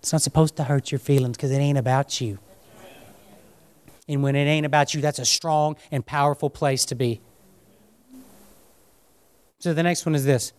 It's 0.00 0.12
not 0.12 0.22
supposed 0.22 0.56
to 0.56 0.64
hurt 0.64 0.92
your 0.92 0.98
feelings 0.98 1.36
because 1.36 1.50
it 1.50 1.58
ain't 1.58 1.78
about 1.78 2.20
you. 2.20 2.38
And 4.08 4.22
when 4.22 4.36
it 4.36 4.44
ain't 4.44 4.64
about 4.64 4.94
you, 4.94 5.00
that's 5.00 5.18
a 5.18 5.24
strong 5.24 5.76
and 5.90 6.04
powerful 6.04 6.48
place 6.48 6.84
to 6.86 6.94
be. 6.94 7.20
So 9.58 9.74
the 9.74 9.82
next 9.82 10.06
one 10.06 10.14
is 10.14 10.24
this. 10.24 10.52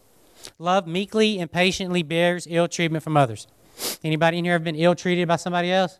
Love 0.58 0.88
meekly 0.88 1.40
and 1.40 1.52
patiently 1.52 2.04
bears 2.04 2.48
ill 2.50 2.68
treatment 2.68 3.04
from 3.04 3.18
others. 3.18 3.48
Anybody 4.04 4.38
in 4.38 4.46
here 4.46 4.54
have 4.54 4.64
been 4.64 4.76
ill 4.76 4.96
treated 4.96 5.28
by 5.28 5.38
somebody 5.38 5.72
else? 5.72 6.00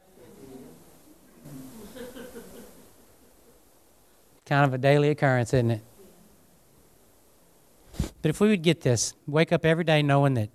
kind 4.46 4.66
of 4.66 4.74
a 4.74 4.80
daily 4.80 5.10
occurrence, 5.12 5.54
isn't 5.54 5.70
it? 5.70 5.82
But 8.22 8.30
if 8.30 8.42
we 8.42 8.50
would 8.50 8.64
get 8.64 8.82
this, 8.82 9.14
wake 9.28 9.52
up 9.52 9.64
every 9.64 9.84
day 9.84 10.02
knowing 10.02 10.34
that 10.34 10.50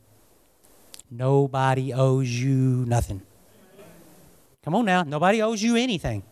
nobody 1.11 1.93
owes 1.93 2.29
you 2.29 2.85
nothing. 2.87 3.23
Come 4.65 4.75
on 4.75 4.85
now, 4.85 5.03
nobody 5.03 5.43
owes 5.43 5.63
you 5.63 5.77
anything. 5.77 6.23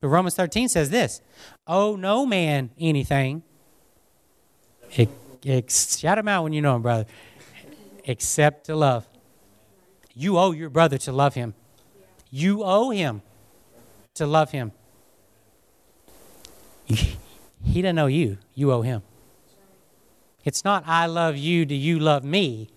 But 0.00 0.08
Romans 0.08 0.34
13 0.34 0.68
says 0.68 0.90
this 0.90 1.20
Owe 1.66 1.96
no 1.96 2.26
man 2.26 2.70
anything 2.78 3.42
shout 5.68 6.18
him 6.18 6.28
out 6.28 6.42
when 6.44 6.52
you 6.52 6.62
know 6.62 6.76
him, 6.76 6.82
brother. 6.82 7.06
Except 8.04 8.66
to 8.66 8.76
love. 8.76 9.06
You 10.14 10.38
owe 10.38 10.52
your 10.52 10.70
brother 10.70 10.98
to 10.98 11.12
love 11.12 11.34
him. 11.34 11.54
You 12.30 12.62
owe 12.62 12.90
him 12.90 13.22
to 14.14 14.26
love 14.26 14.50
him. 14.50 14.72
He 16.86 17.80
doesn't 17.80 17.96
know 17.96 18.06
you. 18.06 18.38
You 18.54 18.72
owe 18.72 18.82
him. 18.82 19.02
It's 20.44 20.64
not 20.64 20.84
I 20.86 21.06
love 21.06 21.36
you, 21.36 21.64
do 21.64 21.74
you 21.74 21.98
love 21.98 22.22
me? 22.22 22.68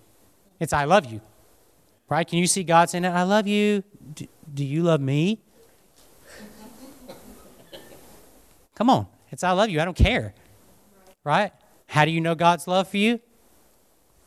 It's 0.59 0.73
I 0.73 0.85
love 0.85 1.05
you. 1.05 1.21
Right? 2.09 2.27
Can 2.27 2.39
you 2.39 2.47
see 2.47 2.63
God 2.63 2.89
saying? 2.89 3.05
I 3.05 3.23
love 3.23 3.47
you. 3.47 3.83
Do, 4.13 4.27
do 4.53 4.65
you 4.65 4.83
love 4.83 5.01
me? 5.01 5.41
Come 8.75 8.89
on. 8.89 9.07
It's 9.31 9.43
I 9.43 9.51
love 9.51 9.69
you. 9.69 9.81
I 9.81 9.85
don't 9.85 9.97
care. 9.97 10.33
Right? 11.23 11.51
How 11.87 12.05
do 12.05 12.11
you 12.11 12.21
know 12.21 12.35
God's 12.35 12.67
love 12.67 12.87
for 12.87 12.97
you? 12.97 13.19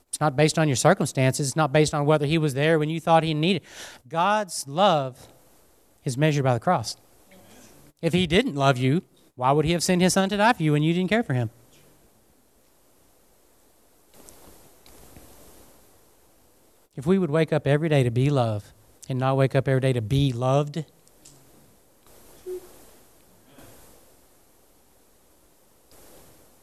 It's 0.09 0.20
not 0.20 0.37
based 0.37 0.59
on 0.59 0.68
your 0.68 0.76
circumstances. 0.76 1.49
It's 1.49 1.57
not 1.57 1.72
based 1.72 1.95
on 1.95 2.05
whether 2.05 2.26
He 2.26 2.37
was 2.37 2.55
there 2.55 2.78
when 2.78 2.91
you 2.91 3.01
thought 3.01 3.22
He 3.22 3.33
needed. 3.33 3.62
God's 4.09 4.66
love 4.66 5.28
is 6.05 6.18
measured 6.18 6.45
by 6.45 6.55
the 6.55 6.61
cross. 6.61 6.97
If 8.03 8.12
He 8.12 8.26
didn't 8.26 8.57
love 8.57 8.76
you, 8.76 9.03
why 9.37 9.53
would 9.53 9.64
He 9.64 9.72
have 9.72 9.83
sent 9.83 10.03
His 10.03 10.14
Son 10.14 10.28
to 10.28 10.37
die 10.37 10.53
for 10.53 10.62
you 10.62 10.72
when 10.72 10.83
you 10.83 10.93
didn't 10.93 11.11
care 11.11 11.22
for 11.22 11.33
Him? 11.33 11.51
If 16.97 17.07
we 17.07 17.18
would 17.18 17.30
wake 17.30 17.53
up 17.53 17.66
every 17.66 17.88
day 17.88 18.03
to 18.03 18.11
be 18.11 18.30
loved 18.30 18.66
and 19.09 19.18
not 19.18 19.36
wake 19.36 19.55
up 19.55 19.68
every 19.68 19.80
day 19.80 19.93
to 19.93 20.03
be 20.03 20.32
loved, 20.32 20.84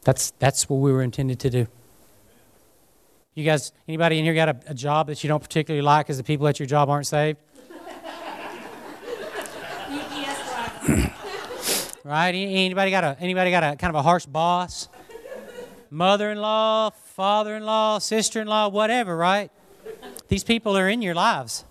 That's, 0.08 0.32
that's 0.40 0.70
what 0.70 0.78
we 0.78 0.94
were 0.94 1.04
intended 1.04 1.38
to 1.42 1.50
do. 1.50 1.68
You 3.36 3.44
guys, 3.44 3.74
anybody 3.90 4.20
in 4.20 4.24
here 4.24 4.34
got 4.34 4.48
a, 4.48 4.58
a 4.68 4.74
job 4.74 5.08
that 5.08 5.22
you 5.22 5.28
don't 5.28 5.44
particularly 5.44 5.82
like 5.82 6.06
because 6.06 6.16
the 6.16 6.24
people 6.24 6.48
at 6.48 6.62
your 6.62 6.66
job 6.66 6.90
aren't 6.90 7.08
saved? 7.08 7.38
right? 12.06 12.30
Anybody 12.30 12.90
got 12.90 13.04
a 13.04 13.18
anybody 13.20 13.52
got 13.52 13.64
a 13.66 13.76
kind 13.76 13.90
of 13.90 13.96
a 13.96 14.02
harsh 14.02 14.26
boss? 14.26 14.88
Mother-in-law, 15.90 16.92
father-in-law, 16.92 18.00
sister-in-law, 18.00 18.70
whatever, 18.70 19.18
right? 19.18 19.52
These 20.28 20.44
people 20.44 20.78
are 20.78 20.90
in 20.90 21.02
your 21.02 21.16
lives. 21.16 21.64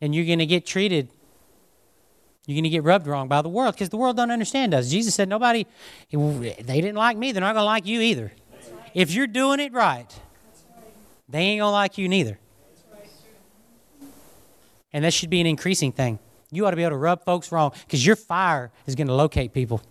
And 0.00 0.14
you're 0.14 0.26
going 0.26 0.40
to 0.40 0.46
get 0.46 0.66
treated 0.66 1.08
you're 2.46 2.54
going 2.54 2.64
to 2.64 2.70
get 2.70 2.84
rubbed 2.84 3.08
wrong 3.08 3.26
by 3.26 3.42
the 3.42 3.48
world 3.48 3.74
because 3.74 3.88
the 3.88 3.96
world 3.96 4.16
don't 4.16 4.30
understand 4.30 4.72
us. 4.72 4.88
Jesus 4.88 5.16
said, 5.16 5.28
nobody, 5.28 5.66
they 6.12 6.80
didn't 6.80 6.94
like 6.94 7.16
me. 7.16 7.32
They're 7.32 7.40
not 7.40 7.54
going 7.54 7.62
to 7.62 7.66
like 7.66 7.86
you 7.86 8.00
either. 8.00 8.32
if 8.94 9.12
you're 9.12 9.26
doing 9.26 9.58
it 9.58 9.72
right, 9.72 10.08
they 11.28 11.40
ain't 11.40 11.60
gonna 11.60 11.72
like 11.72 11.98
you 11.98 12.08
neither. 12.08 12.38
And 14.92 15.04
that 15.04 15.12
should 15.12 15.28
be 15.28 15.40
an 15.40 15.46
increasing 15.46 15.90
thing. 15.90 16.20
You 16.52 16.66
ought 16.66 16.70
to 16.70 16.76
be 16.76 16.84
able 16.84 16.92
to 16.92 16.98
rub 16.98 17.24
folks 17.24 17.50
wrong 17.50 17.72
because 17.84 18.06
your 18.06 18.14
fire 18.14 18.70
is 18.86 18.94
going 18.94 19.08
to 19.08 19.14
locate 19.14 19.52
people. 19.52 19.82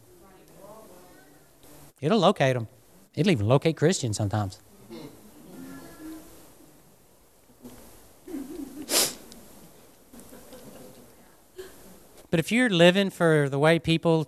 It'll 2.00 2.20
locate 2.20 2.54
them. 2.56 2.70
It'll 3.16 3.32
even 3.32 3.48
locate 3.48 3.78
Christians 3.78 4.18
sometimes. 4.18 4.60
But 12.30 12.40
if 12.40 12.52
you're 12.52 12.70
living 12.70 13.12
for 13.12 13.48
the 13.48 13.58
way 13.58 13.80
people, 13.80 14.28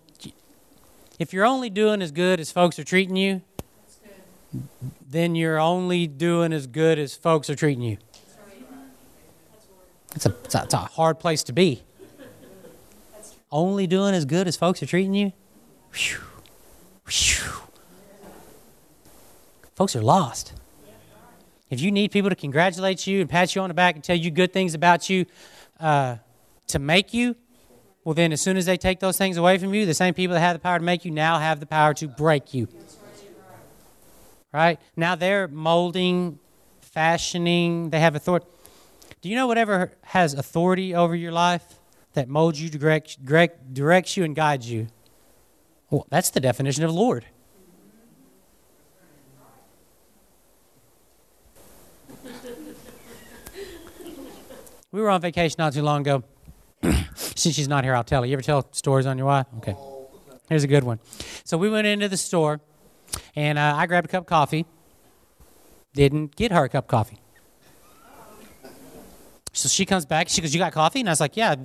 if 1.20 1.34
you're 1.34 1.46
only 1.46 1.70
doing 1.70 2.02
as 2.02 2.12
good 2.12 2.40
as 2.40 2.52
folks 2.52 2.80
are 2.80 2.86
treating 2.86 3.18
you, 3.18 3.42
then 5.10 5.36
you're 5.36 5.60
only 5.60 6.08
doing 6.08 6.54
as 6.54 6.68
good 6.68 7.00
as 7.00 7.16
folks 7.16 7.50
are 7.50 7.56
treating 7.56 7.84
you. 7.84 7.98
It's 10.16 10.26
a, 10.26 10.30
it's 10.46 10.56
a, 10.56 10.64
it's 10.64 10.74
a 10.74 10.78
hard 10.78 11.20
place 11.20 11.44
to 11.44 11.54
be. 11.54 11.84
Only 13.52 13.88
doing 13.88 14.16
as 14.16 14.24
good 14.24 14.48
as 14.48 14.56
folks 14.56 14.82
are 14.82 14.86
treating 14.86 15.14
you? 15.14 15.34
Whew. 15.94 16.37
Folks 19.78 19.96
are 19.96 20.02
lost. 20.02 20.54
If 21.70 21.82
you 21.82 21.92
need 21.92 22.10
people 22.10 22.32
to 22.32 22.36
congratulate 22.36 23.06
you 23.06 23.22
and 23.22 23.30
pat 23.30 23.54
you 23.54 23.62
on 23.62 23.68
the 23.68 23.76
back 23.76 23.94
and 23.94 24.04
tell 24.04 24.16
you 24.16 24.32
good 24.32 24.52
things 24.52 24.74
about 24.74 25.08
you 25.08 25.28
uh, 25.80 26.16
to 26.70 26.80
make 26.80 27.14
you, 27.14 27.36
well, 28.04 28.16
then 28.16 28.34
as 28.34 28.42
soon 28.42 28.58
as 28.58 28.66
they 28.66 28.76
take 28.76 29.00
those 29.00 29.20
things 29.20 29.38
away 29.38 29.60
from 29.60 29.76
you, 29.76 29.86
the 29.86 29.94
same 29.94 30.16
people 30.16 30.34
that 30.34 30.40
have 30.40 30.56
the 30.56 30.60
power 30.60 30.80
to 30.80 30.84
make 30.84 31.06
you 31.06 31.12
now 31.12 31.38
have 31.38 31.60
the 31.60 31.68
power 31.68 31.94
to 31.94 32.08
break 32.08 32.56
you. 32.56 32.68
Right? 34.52 34.80
Now 34.96 35.14
they're 35.14 35.48
molding, 35.48 36.40
fashioning, 36.82 37.92
they 37.92 38.00
have 38.00 38.16
authority. 38.16 38.48
Do 39.22 39.30
you 39.30 39.36
know 39.36 39.46
whatever 39.46 39.92
has 40.06 40.34
authority 40.34 40.96
over 40.96 41.16
your 41.16 41.32
life 41.32 41.76
that 42.14 42.28
molds 42.28 42.60
you, 42.60 42.72
direct, 42.72 43.24
direct, 43.24 43.76
directs 43.76 44.18
you, 44.18 44.24
and 44.24 44.36
guides 44.36 44.72
you? 44.72 44.88
Well, 45.92 46.08
that's 46.10 46.32
the 46.32 46.40
definition 46.40 46.84
of 46.84 46.92
Lord. 46.92 47.28
We 54.98 55.04
were 55.04 55.12
on 55.12 55.22
vacation 55.22 55.58
not 55.60 55.74
too 55.74 55.84
long 55.84 56.02
ago. 56.02 56.24
Since 57.14 57.54
she's 57.54 57.68
not 57.68 57.84
here, 57.84 57.94
I'll 57.94 58.04
tell 58.04 58.24
her. 58.24 58.26
You 58.26 58.34
ever 58.34 58.42
tell 58.42 58.68
stories 58.72 59.06
on 59.06 59.16
your 59.16 59.28
wife? 59.28 59.46
Okay. 59.58 59.76
Here's 60.50 60.64
a 60.64 60.68
good 60.68 60.84
one. 60.84 61.00
So 61.44 61.56
we 61.56 61.70
went 61.70 61.86
into 61.86 62.10
the 62.10 62.18
store, 62.18 62.62
and 63.36 63.60
uh, 63.60 63.76
I 63.76 63.86
grabbed 63.86 64.08
a 64.08 64.10
cup 64.10 64.24
of 64.24 64.28
coffee. 64.28 64.66
Didn't 65.94 66.36
get 66.36 66.52
her 66.52 66.64
a 66.64 66.70
cup 66.70 66.86
of 66.86 66.88
coffee. 66.88 67.20
So 69.54 69.70
she 69.70 69.86
comes 69.86 70.08
back. 70.08 70.30
She 70.30 70.42
goes, 70.42 70.52
"You 70.52 70.60
got 70.60 70.74
coffee?" 70.74 71.02
And 71.02 71.10
I 71.10 71.12
was 71.12 71.20
like, 71.20 71.38
"Yeah." 71.38 71.56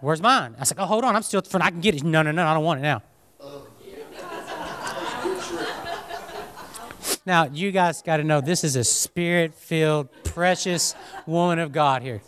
Where's 0.00 0.20
mine? 0.20 0.54
I 0.56 0.60
was 0.60 0.72
like, 0.72 0.80
"Oh, 0.80 0.86
hold 0.86 1.04
on. 1.04 1.14
I'm 1.14 1.22
still. 1.22 1.42
I 1.60 1.70
can 1.70 1.80
get 1.80 1.94
it." 1.94 2.02
No, 2.02 2.22
no, 2.22 2.32
no. 2.32 2.44
I 2.44 2.54
don't 2.54 2.64
want 2.64 2.80
it 2.80 2.82
now. 2.82 3.02
Now, 7.26 7.44
you 7.46 7.70
guys 7.70 8.02
got 8.02 8.18
to 8.18 8.24
know 8.24 8.40
this 8.40 8.64
is 8.64 8.76
a 8.76 8.84
spirit 8.84 9.54
filled, 9.54 10.08
precious 10.24 10.94
woman 11.26 11.58
of 11.58 11.72
God 11.72 12.02
here. 12.02 12.20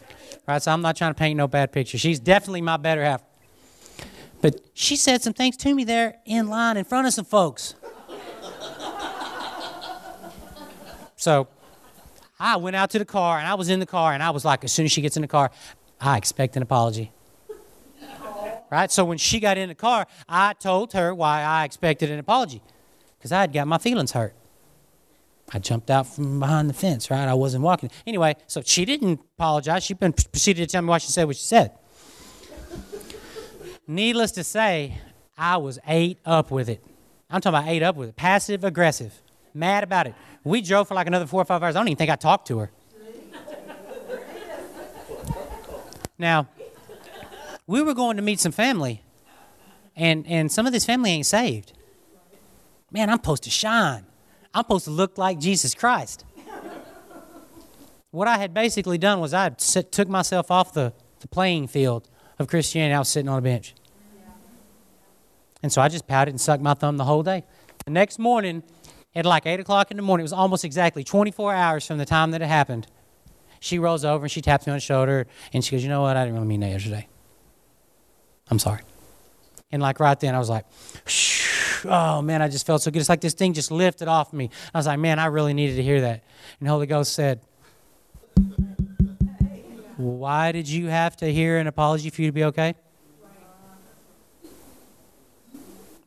Right? 0.49 0.63
So 0.63 0.73
I'm 0.73 0.81
not 0.81 0.97
trying 0.97 1.13
to 1.13 1.19
paint 1.19 1.37
no 1.37 1.47
bad 1.47 1.71
picture. 1.71 1.99
She's 1.99 2.19
definitely 2.19 2.63
my 2.63 2.79
better 2.79 3.05
half. 3.05 3.23
But 4.41 4.61
she 4.75 4.97
said 4.97 5.23
some 5.23 5.33
things 5.33 5.57
to 5.59 5.75
me 5.75 5.85
there 5.85 6.17
in 6.25 6.49
line 6.49 6.77
in 6.77 6.85
front 6.85 7.07
of 7.07 7.13
some 7.13 7.25
folks. 7.25 7.75
so 11.17 11.49
I 12.39 12.57
went 12.57 12.77
out 12.77 12.91
to 12.91 12.99
the 12.99 13.05
car 13.05 13.39
and 13.39 13.47
I 13.47 13.55
was 13.55 13.69
in 13.69 13.81
the 13.81 13.87
car 13.87 14.15
and 14.15 14.23
I 14.23 14.31
was 14.31 14.45
like, 14.45 14.65
as 14.65 14.73
soon 14.73 14.87
as 14.87 14.93
she 14.93 15.03
gets 15.03 15.17
in 15.17 15.23
the 15.23 15.29
car, 15.29 15.51
I 16.01 16.17
expect 16.17 16.57
an 16.57 16.63
apology. 16.63 17.13
Right? 18.71 18.91
So 18.91 19.05
when 19.05 19.19
she 19.19 19.41
got 19.41 19.59
in 19.59 19.69
the 19.69 19.75
car, 19.75 20.07
I 20.29 20.55
told 20.55 20.93
her 20.95 21.15
why 21.15 21.43
I 21.43 21.65
expected 21.65 22.11
an 22.11 22.19
apology 22.19 22.63
because 23.19 23.31
I 23.31 23.43
had 23.43 23.53
got 23.53 23.67
my 23.69 23.79
feelings 23.79 24.13
hurt. 24.13 24.35
I 25.53 25.59
jumped 25.59 25.91
out 25.91 26.07
from 26.07 26.41
behind 26.41 26.69
the 26.69 26.75
fence, 26.75 27.11
right? 27.11 27.29
I 27.29 27.35
wasn't 27.35 27.63
walking. 27.63 27.91
Anyway, 28.07 28.35
so 28.47 28.63
she 28.65 28.85
didn't 28.85 29.21
apologize. 29.39 29.85
She 29.85 29.95
proceeded 29.95 30.69
to 30.69 30.73
tell 30.73 30.83
me 30.83 30.89
why 30.89 30.99
she 30.99 31.13
said 31.13 31.25
what 31.25 31.37
she 31.37 31.45
said. 31.45 31.73
Needless 33.87 34.33
to 34.33 34.45
say, 34.45 34.99
I 35.39 35.59
was 35.59 35.79
ate 35.87 36.19
up 36.25 36.51
with 36.51 36.69
it. 36.69 36.85
I'm 37.31 37.41
talking 37.41 37.59
about 37.59 37.69
ate 37.69 37.83
up 37.83 37.97
with 37.97 38.09
it. 38.09 38.17
Passive 38.17 38.65
aggressive. 38.65 39.23
Mad 39.55 39.85
about 39.85 40.09
it. 40.09 40.15
We 40.43 40.61
drove 40.61 40.89
for 40.89 40.95
like 40.95 41.07
another 41.07 41.27
four 41.27 41.43
or 41.43 41.45
five 41.45 41.63
hours. 41.63 41.77
I 41.77 41.81
don't 41.81 41.89
even 41.89 41.97
think 41.97 42.11
I 42.11 42.17
talked 42.17 42.49
to 42.49 42.59
her. 42.59 42.71
now, 46.19 46.49
we 47.67 47.83
were 47.83 47.95
going 47.95 48.17
to 48.17 48.23
meet 48.23 48.41
some 48.41 48.53
family, 48.53 49.03
and, 49.95 50.27
and 50.27 50.51
some 50.51 50.67
of 50.67 50.73
this 50.73 50.85
family 50.85 51.11
ain't 51.11 51.27
saved. 51.27 51.73
Man, 52.91 53.11
I'm 53.11 53.17
supposed 53.17 53.45
to 53.45 53.51
shine. 53.51 54.07
I'm 54.57 54.63
supposed 54.63 54.87
to 54.87 54.91
look 54.91 55.19
like 55.19 55.39
Jesus 55.39 55.75
Christ. 55.75 56.25
what 58.11 58.27
I 58.27 58.39
had 58.39 58.55
basically 58.55 58.97
done 58.97 59.21
was 59.21 59.35
I 59.35 59.51
took 59.51 60.09
myself 60.09 60.51
off 60.51 60.73
the, 60.73 60.95
the 61.21 61.29
playing 61.29 61.67
field 61.67 62.09
of 62.39 62.49
Christianity. 62.49 62.95
I 62.95 62.99
was 62.99 63.11
sitting 63.11 63.29
on 63.29 63.39
a 63.39 63.43
bench. 63.43 63.75
And 65.63 65.71
so 65.71 65.83
I 65.83 65.89
just 65.89 66.07
pouted 66.07 66.33
and 66.33 66.41
sucked 66.41 66.63
my 66.63 66.73
thumb 66.73 66.97
the 66.97 67.05
whole 67.05 67.23
day. 67.23 67.45
The 67.85 67.91
next 67.91 68.19
morning, 68.19 68.63
at 69.15 69.27
like 69.27 69.45
8 69.45 69.61
o'clock 69.61 69.91
in 69.91 69.99
the 69.99 70.03
morning, 70.03 70.23
it 70.23 70.25
was 70.25 70.33
almost 70.33 70.65
exactly 70.65 71.05
24 71.05 71.53
hours 71.53 71.87
from 71.87 71.99
the 71.99 72.07
time 72.07 72.31
that 72.31 72.41
it 72.41 72.49
happened. 72.49 72.87
She 73.61 73.79
rolls 73.79 74.07
over 74.07 74.25
and 74.25 74.33
she 74.33 74.41
taps 74.41 74.67
me 74.67 74.71
on 74.71 74.79
the 74.79 74.81
shoulder 74.81 75.27
and 75.53 75.63
she 75.63 75.73
goes, 75.73 75.83
You 75.83 75.91
know 75.91 76.01
what? 76.01 76.17
I 76.17 76.25
didn't 76.25 76.37
really 76.37 76.47
mean 76.47 76.61
that 76.61 76.71
yesterday. 76.71 77.09
I'm 78.51 78.59
sorry. 78.59 78.81
And 79.71 79.83
like 79.83 80.01
right 80.01 80.19
then, 80.19 80.35
I 80.35 80.39
was 80.39 80.49
like, 80.49 80.65
Shh 81.05 81.46
oh 81.85 82.23
man, 82.23 82.43
I 82.43 82.49
just 82.49 82.67
felt 82.67 82.83
so 82.83 82.91
good. 82.91 83.01
It's 83.01 83.09
like 83.09 83.21
this 83.21 83.35
thing 83.35 83.53
just 83.53 83.71
lifted 83.71 84.09
off 84.09 84.33
me. 84.33 84.51
I 84.75 84.79
was 84.79 84.87
like, 84.87 84.99
man, 84.99 85.19
I 85.19 85.27
really 85.27 85.55
needed 85.55 85.77
to 85.77 85.83
hear 85.83 86.01
that. 86.03 86.25
And 86.61 86.69
Holy 86.69 86.87
Ghost 86.87 87.13
said, 87.13 87.41
why 89.97 90.53
did 90.53 90.69
you 90.69 90.89
have 90.89 91.17
to 91.19 91.33
hear 91.33 91.59
an 91.59 91.67
apology 91.67 92.11
for 92.11 92.23
you 92.23 92.29
to 92.29 92.33
be 92.33 92.45
okay? 92.45 92.75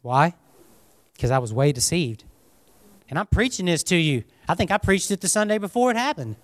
Why? 0.02 0.36
Because 1.14 1.32
I 1.32 1.40
was 1.40 1.52
way 1.52 1.72
deceived. 1.72 2.24
And 3.10 3.18
I'm 3.18 3.26
preaching 3.26 3.66
this 3.66 3.84
to 3.84 3.96
you. 3.96 4.24
I 4.48 4.56
think 4.56 4.72
I 4.72 4.78
preached 4.78 5.12
it 5.12 5.22
the 5.22 5.28
Sunday 5.28 5.58
before 5.58 5.92
it 5.92 5.98
happened. 5.98 6.36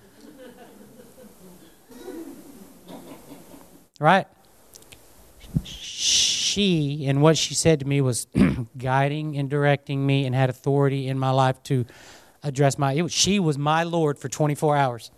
Right? 3.99 4.27
She 6.55 7.05
and 7.05 7.21
what 7.21 7.37
she 7.37 7.53
said 7.53 7.81
to 7.81 7.85
me 7.85 7.99
was 7.99 8.27
guiding 8.77 9.37
and 9.37 9.49
directing 9.49 10.05
me 10.05 10.25
and 10.25 10.33
had 10.33 10.49
authority 10.49 11.09
in 11.09 11.19
my 11.19 11.29
life 11.29 11.61
to 11.63 11.85
address 12.43 12.77
my 12.77 13.01
was, 13.01 13.11
she 13.11 13.39
was 13.39 13.57
my 13.57 13.83
lord 13.83 14.17
for 14.17 14.29
24 14.29 14.77
hours. 14.77 15.11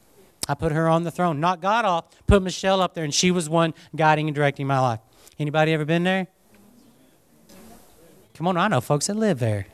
I 0.49 0.55
put 0.55 0.71
her 0.71 0.87
on 0.87 1.03
the 1.03 1.11
throne. 1.11 1.39
Not 1.39 1.61
god 1.61 1.85
off 1.85 2.05
put 2.25 2.41
michelle 2.41 2.81
up 2.81 2.95
there 2.95 3.03
and 3.03 3.13
she 3.13 3.29
was 3.29 3.47
one 3.47 3.75
guiding 3.95 4.27
and 4.27 4.33
directing 4.35 4.65
my 4.65 4.79
life. 4.79 4.99
Anybody 5.37 5.73
ever 5.73 5.85
been 5.85 6.03
there? 6.03 6.25
Come 8.33 8.47
on 8.47 8.57
i 8.57 8.67
know 8.67 8.81
folks 8.81 9.05
that 9.05 9.15
live 9.15 9.37
there. 9.37 9.67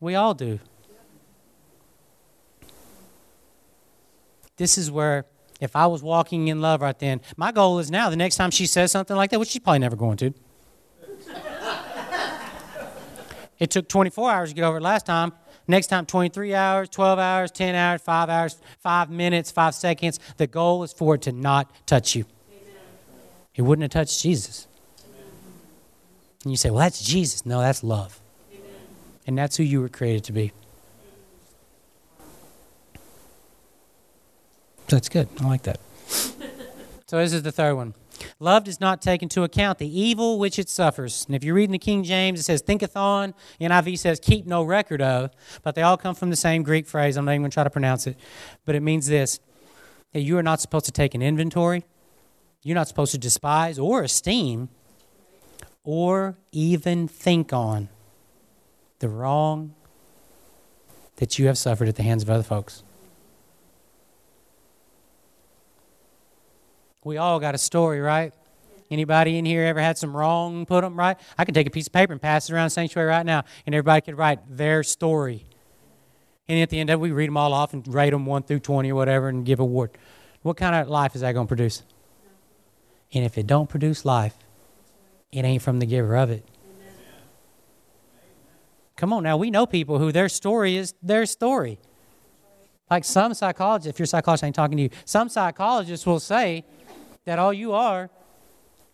We 0.00 0.16
all 0.16 0.34
do. 0.34 0.58
This 4.56 4.76
is 4.76 4.90
where 4.90 5.26
if 5.60 5.76
i 5.76 5.86
was 5.86 6.02
walking 6.02 6.48
in 6.48 6.60
love 6.60 6.82
right 6.82 6.98
then 6.98 7.20
my 7.36 7.52
goal 7.52 7.78
is 7.78 7.90
now 7.90 8.10
the 8.10 8.16
next 8.16 8.36
time 8.36 8.50
she 8.50 8.66
says 8.66 8.90
something 8.90 9.16
like 9.16 9.30
that 9.30 9.38
which 9.38 9.50
she's 9.50 9.62
probably 9.62 9.78
never 9.78 9.96
going 9.96 10.16
to 10.16 10.34
it 13.58 13.70
took 13.70 13.88
24 13.88 14.30
hours 14.30 14.48
to 14.50 14.54
get 14.54 14.64
over 14.64 14.78
it 14.78 14.82
last 14.82 15.06
time. 15.06 15.32
Next 15.68 15.88
time, 15.88 16.06
23 16.06 16.54
hours, 16.54 16.88
12 16.88 17.18
hours, 17.18 17.50
10 17.50 17.74
hours, 17.74 18.00
5 18.02 18.28
hours, 18.28 18.56
5 18.80 19.10
minutes, 19.10 19.50
5 19.50 19.74
seconds. 19.74 20.20
The 20.36 20.46
goal 20.46 20.82
is 20.84 20.92
for 20.92 21.16
it 21.16 21.22
to 21.22 21.32
not 21.32 21.70
touch 21.86 22.14
you. 22.14 22.24
It 23.54 23.62
wouldn't 23.62 23.82
have 23.82 23.90
touched 23.90 24.22
Jesus. 24.22 24.68
And 26.44 26.52
you 26.52 26.56
say, 26.56 26.70
well, 26.70 26.80
that's 26.80 27.02
Jesus. 27.02 27.44
No, 27.44 27.60
that's 27.60 27.82
love. 27.82 28.20
And 29.26 29.36
that's 29.36 29.56
who 29.56 29.64
you 29.64 29.80
were 29.80 29.88
created 29.88 30.22
to 30.24 30.32
be. 30.32 30.52
So 34.88 34.94
that's 34.94 35.08
good. 35.08 35.28
I 35.40 35.48
like 35.48 35.62
that. 35.62 35.80
so 37.06 37.18
this 37.18 37.32
is 37.32 37.42
the 37.42 37.50
third 37.50 37.74
one. 37.74 37.94
Love 38.38 38.64
does 38.64 38.80
not 38.80 39.02
take 39.02 39.22
into 39.22 39.42
account 39.42 39.78
the 39.78 40.00
evil 40.00 40.38
which 40.38 40.58
it 40.58 40.68
suffers. 40.68 41.24
And 41.26 41.34
if 41.34 41.44
you 41.44 41.54
read 41.54 41.64
in 41.64 41.72
the 41.72 41.78
King 41.78 42.04
James, 42.04 42.40
it 42.40 42.44
says 42.44 42.62
thinketh 42.62 42.96
on. 42.96 43.34
NIV 43.60 43.98
says 43.98 44.20
keep 44.20 44.46
no 44.46 44.62
record 44.62 45.02
of. 45.02 45.30
But 45.62 45.74
they 45.74 45.82
all 45.82 45.96
come 45.96 46.14
from 46.14 46.30
the 46.30 46.36
same 46.36 46.62
Greek 46.62 46.86
phrase. 46.86 47.16
I'm 47.16 47.24
not 47.24 47.32
even 47.32 47.42
going 47.42 47.50
to 47.50 47.54
try 47.54 47.64
to 47.64 47.70
pronounce 47.70 48.06
it. 48.06 48.16
But 48.64 48.74
it 48.74 48.80
means 48.80 49.06
this 49.06 49.40
that 50.12 50.20
you 50.20 50.38
are 50.38 50.42
not 50.42 50.60
supposed 50.60 50.86
to 50.86 50.92
take 50.92 51.14
an 51.14 51.22
inventory. 51.22 51.84
You're 52.62 52.74
not 52.74 52.88
supposed 52.88 53.12
to 53.12 53.18
despise 53.18 53.78
or 53.78 54.02
esteem 54.02 54.70
or 55.84 56.36
even 56.52 57.06
think 57.06 57.52
on 57.52 57.88
the 58.98 59.08
wrong 59.08 59.74
that 61.16 61.38
you 61.38 61.46
have 61.46 61.58
suffered 61.58 61.88
at 61.88 61.96
the 61.96 62.02
hands 62.02 62.22
of 62.22 62.30
other 62.30 62.42
folks. 62.42 62.82
We 67.06 67.18
all 67.18 67.38
got 67.38 67.54
a 67.54 67.58
story, 67.58 68.00
right? 68.00 68.34
Anybody 68.90 69.38
in 69.38 69.44
here 69.44 69.62
ever 69.62 69.80
had 69.80 69.96
some 69.96 70.16
wrong 70.16 70.66
put 70.66 70.80
them 70.80 70.98
right? 70.98 71.16
I 71.38 71.44
could 71.44 71.54
take 71.54 71.68
a 71.68 71.70
piece 71.70 71.86
of 71.86 71.92
paper 71.92 72.12
and 72.12 72.20
pass 72.20 72.50
it 72.50 72.52
around 72.52 72.70
sanctuary 72.70 73.08
right 73.08 73.24
now, 73.24 73.44
and 73.64 73.76
everybody 73.76 74.00
could 74.00 74.18
write 74.18 74.40
their 74.50 74.82
story. 74.82 75.46
And 76.48 76.60
at 76.60 76.68
the 76.68 76.80
end 76.80 76.90
of 76.90 76.94
it, 76.94 77.00
we 77.00 77.12
read 77.12 77.28
them 77.28 77.36
all 77.36 77.52
off 77.52 77.72
and 77.72 77.86
rate 77.86 78.10
them 78.10 78.26
one 78.26 78.42
through 78.42 78.58
twenty 78.58 78.90
or 78.90 78.96
whatever, 78.96 79.28
and 79.28 79.46
give 79.46 79.60
award. 79.60 79.92
What 80.42 80.56
kind 80.56 80.74
of 80.74 80.88
life 80.88 81.14
is 81.14 81.20
that 81.20 81.30
going 81.30 81.46
to 81.46 81.48
produce? 81.48 81.84
And 83.12 83.24
if 83.24 83.38
it 83.38 83.46
don't 83.46 83.68
produce 83.68 84.04
life, 84.04 84.34
it 85.30 85.44
ain't 85.44 85.62
from 85.62 85.78
the 85.78 85.86
giver 85.86 86.16
of 86.16 86.30
it. 86.30 86.44
Come 88.96 89.12
on 89.12 89.22
now, 89.22 89.36
we 89.36 89.52
know 89.52 89.64
people 89.64 90.00
who 90.00 90.10
their 90.10 90.28
story 90.28 90.76
is 90.76 90.92
their 91.00 91.24
story. 91.24 91.78
Like 92.90 93.04
some 93.04 93.32
psychologists, 93.32 93.88
if 93.88 94.00
your 94.00 94.06
psychologist 94.06 94.42
ain't 94.42 94.56
talking 94.56 94.76
to 94.76 94.82
you, 94.84 94.90
some 95.04 95.28
psychologists 95.28 96.04
will 96.04 96.18
say 96.18 96.64
that 97.26 97.38
all 97.38 97.52
you 97.52 97.72
are 97.72 98.08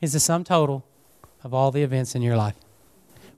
is 0.00 0.14
the 0.14 0.20
sum 0.20 0.42
total 0.42 0.84
of 1.44 1.54
all 1.54 1.70
the 1.70 1.82
events 1.82 2.14
in 2.16 2.22
your 2.22 2.36
life. 2.36 2.56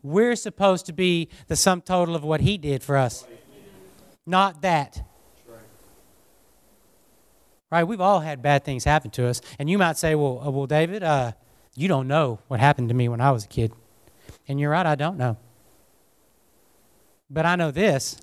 We're 0.02 0.36
supposed 0.36 0.86
to 0.86 0.92
be 0.92 1.28
the 1.48 1.56
sum 1.56 1.82
total 1.82 2.14
of 2.14 2.24
what 2.24 2.40
he 2.40 2.56
did 2.56 2.82
for 2.82 2.96
us, 2.96 3.26
not 4.24 4.62
that. 4.62 5.06
Right? 7.70 7.84
We've 7.84 8.00
all 8.00 8.20
had 8.20 8.40
bad 8.40 8.64
things 8.64 8.84
happen 8.84 9.10
to 9.12 9.26
us, 9.26 9.40
and 9.58 9.68
you 9.68 9.78
might 9.78 9.96
say, 9.96 10.14
"Well, 10.14 10.40
uh, 10.46 10.50
well, 10.50 10.66
David, 10.66 11.02
uh, 11.02 11.32
you 11.74 11.88
don't 11.88 12.06
know 12.06 12.38
what 12.46 12.60
happened 12.60 12.88
to 12.90 12.94
me 12.94 13.08
when 13.08 13.20
I 13.20 13.32
was 13.32 13.44
a 13.44 13.48
kid," 13.48 13.72
and 14.46 14.60
you're 14.60 14.70
right. 14.70 14.86
I 14.86 14.94
don't 14.94 15.16
know, 15.16 15.38
but 17.28 17.46
I 17.46 17.56
know 17.56 17.72
this: 17.72 18.16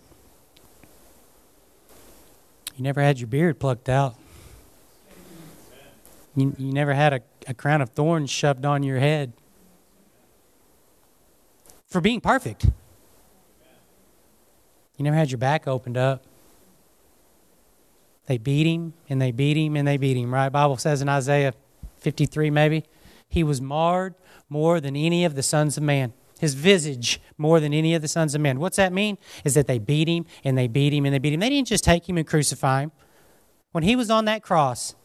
you 2.77 2.83
never 2.83 3.01
had 3.01 3.19
your 3.19 3.27
beard 3.27 3.59
plucked 3.59 3.89
out. 3.89 4.15
You, 6.35 6.55
you 6.57 6.71
never 6.71 6.93
had 6.93 7.13
a, 7.13 7.21
a 7.47 7.53
crown 7.53 7.81
of 7.81 7.89
thorns 7.89 8.29
shoved 8.29 8.65
on 8.65 8.83
your 8.83 8.99
head 8.99 9.33
for 11.87 11.99
being 11.99 12.21
perfect. 12.21 12.65
You 14.97 15.03
never 15.03 15.15
had 15.15 15.31
your 15.31 15.39
back 15.39 15.67
opened 15.67 15.97
up. 15.97 16.23
They 18.27 18.37
beat 18.37 18.65
him 18.65 18.93
and 19.09 19.21
they 19.21 19.31
beat 19.31 19.57
him 19.57 19.75
and 19.75 19.87
they 19.87 19.97
beat 19.97 20.15
him, 20.15 20.33
right? 20.33 20.49
Bible 20.49 20.77
says 20.77 21.01
in 21.01 21.09
Isaiah 21.09 21.53
53 21.97 22.49
maybe, 22.49 22.85
he 23.27 23.43
was 23.43 23.59
marred 23.59 24.15
more 24.47 24.79
than 24.79 24.95
any 24.95 25.25
of 25.25 25.35
the 25.35 25.43
sons 25.43 25.75
of 25.75 25.83
man. 25.83 26.13
His 26.39 26.53
visage 26.53 27.19
more 27.37 27.59
than 27.59 27.73
any 27.73 27.93
of 27.93 28.01
the 28.01 28.07
sons 28.07 28.33
of 28.33 28.41
men. 28.41 28.59
What's 28.59 28.77
that 28.77 28.93
mean? 28.93 29.17
Is 29.43 29.53
that 29.55 29.67
they 29.67 29.79
beat 29.79 30.07
him 30.07 30.25
and 30.43 30.57
they 30.57 30.67
beat 30.67 30.93
him 30.93 31.05
and 31.05 31.13
they 31.13 31.19
beat 31.19 31.33
him. 31.33 31.39
They 31.39 31.49
didn't 31.49 31.67
just 31.67 31.83
take 31.83 32.07
him 32.07 32.17
and 32.17 32.25
crucify 32.25 32.83
him. 32.83 32.91
When 33.71 33.83
he 33.83 33.95
was 33.95 34.09
on 34.09 34.25
that 34.25 34.43
cross, 34.43 34.95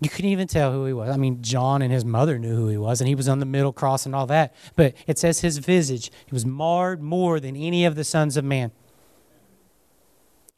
you 0.00 0.08
couldn't 0.08 0.30
even 0.30 0.46
tell 0.46 0.72
who 0.72 0.84
he 0.84 0.92
was. 0.92 1.10
I 1.10 1.16
mean, 1.16 1.42
John 1.42 1.82
and 1.82 1.92
his 1.92 2.04
mother 2.04 2.38
knew 2.38 2.54
who 2.54 2.68
he 2.68 2.76
was, 2.76 3.00
and 3.00 3.08
he 3.08 3.16
was 3.16 3.28
on 3.28 3.40
the 3.40 3.46
middle 3.46 3.72
cross 3.72 4.06
and 4.06 4.14
all 4.14 4.26
that. 4.26 4.54
But 4.76 4.94
it 5.06 5.18
says 5.18 5.40
his 5.40 5.58
visage, 5.58 6.12
he 6.26 6.32
was 6.32 6.46
marred 6.46 7.02
more 7.02 7.40
than 7.40 7.56
any 7.56 7.84
of 7.84 7.96
the 7.96 8.04
sons 8.04 8.36
of 8.36 8.44
man. 8.44 8.70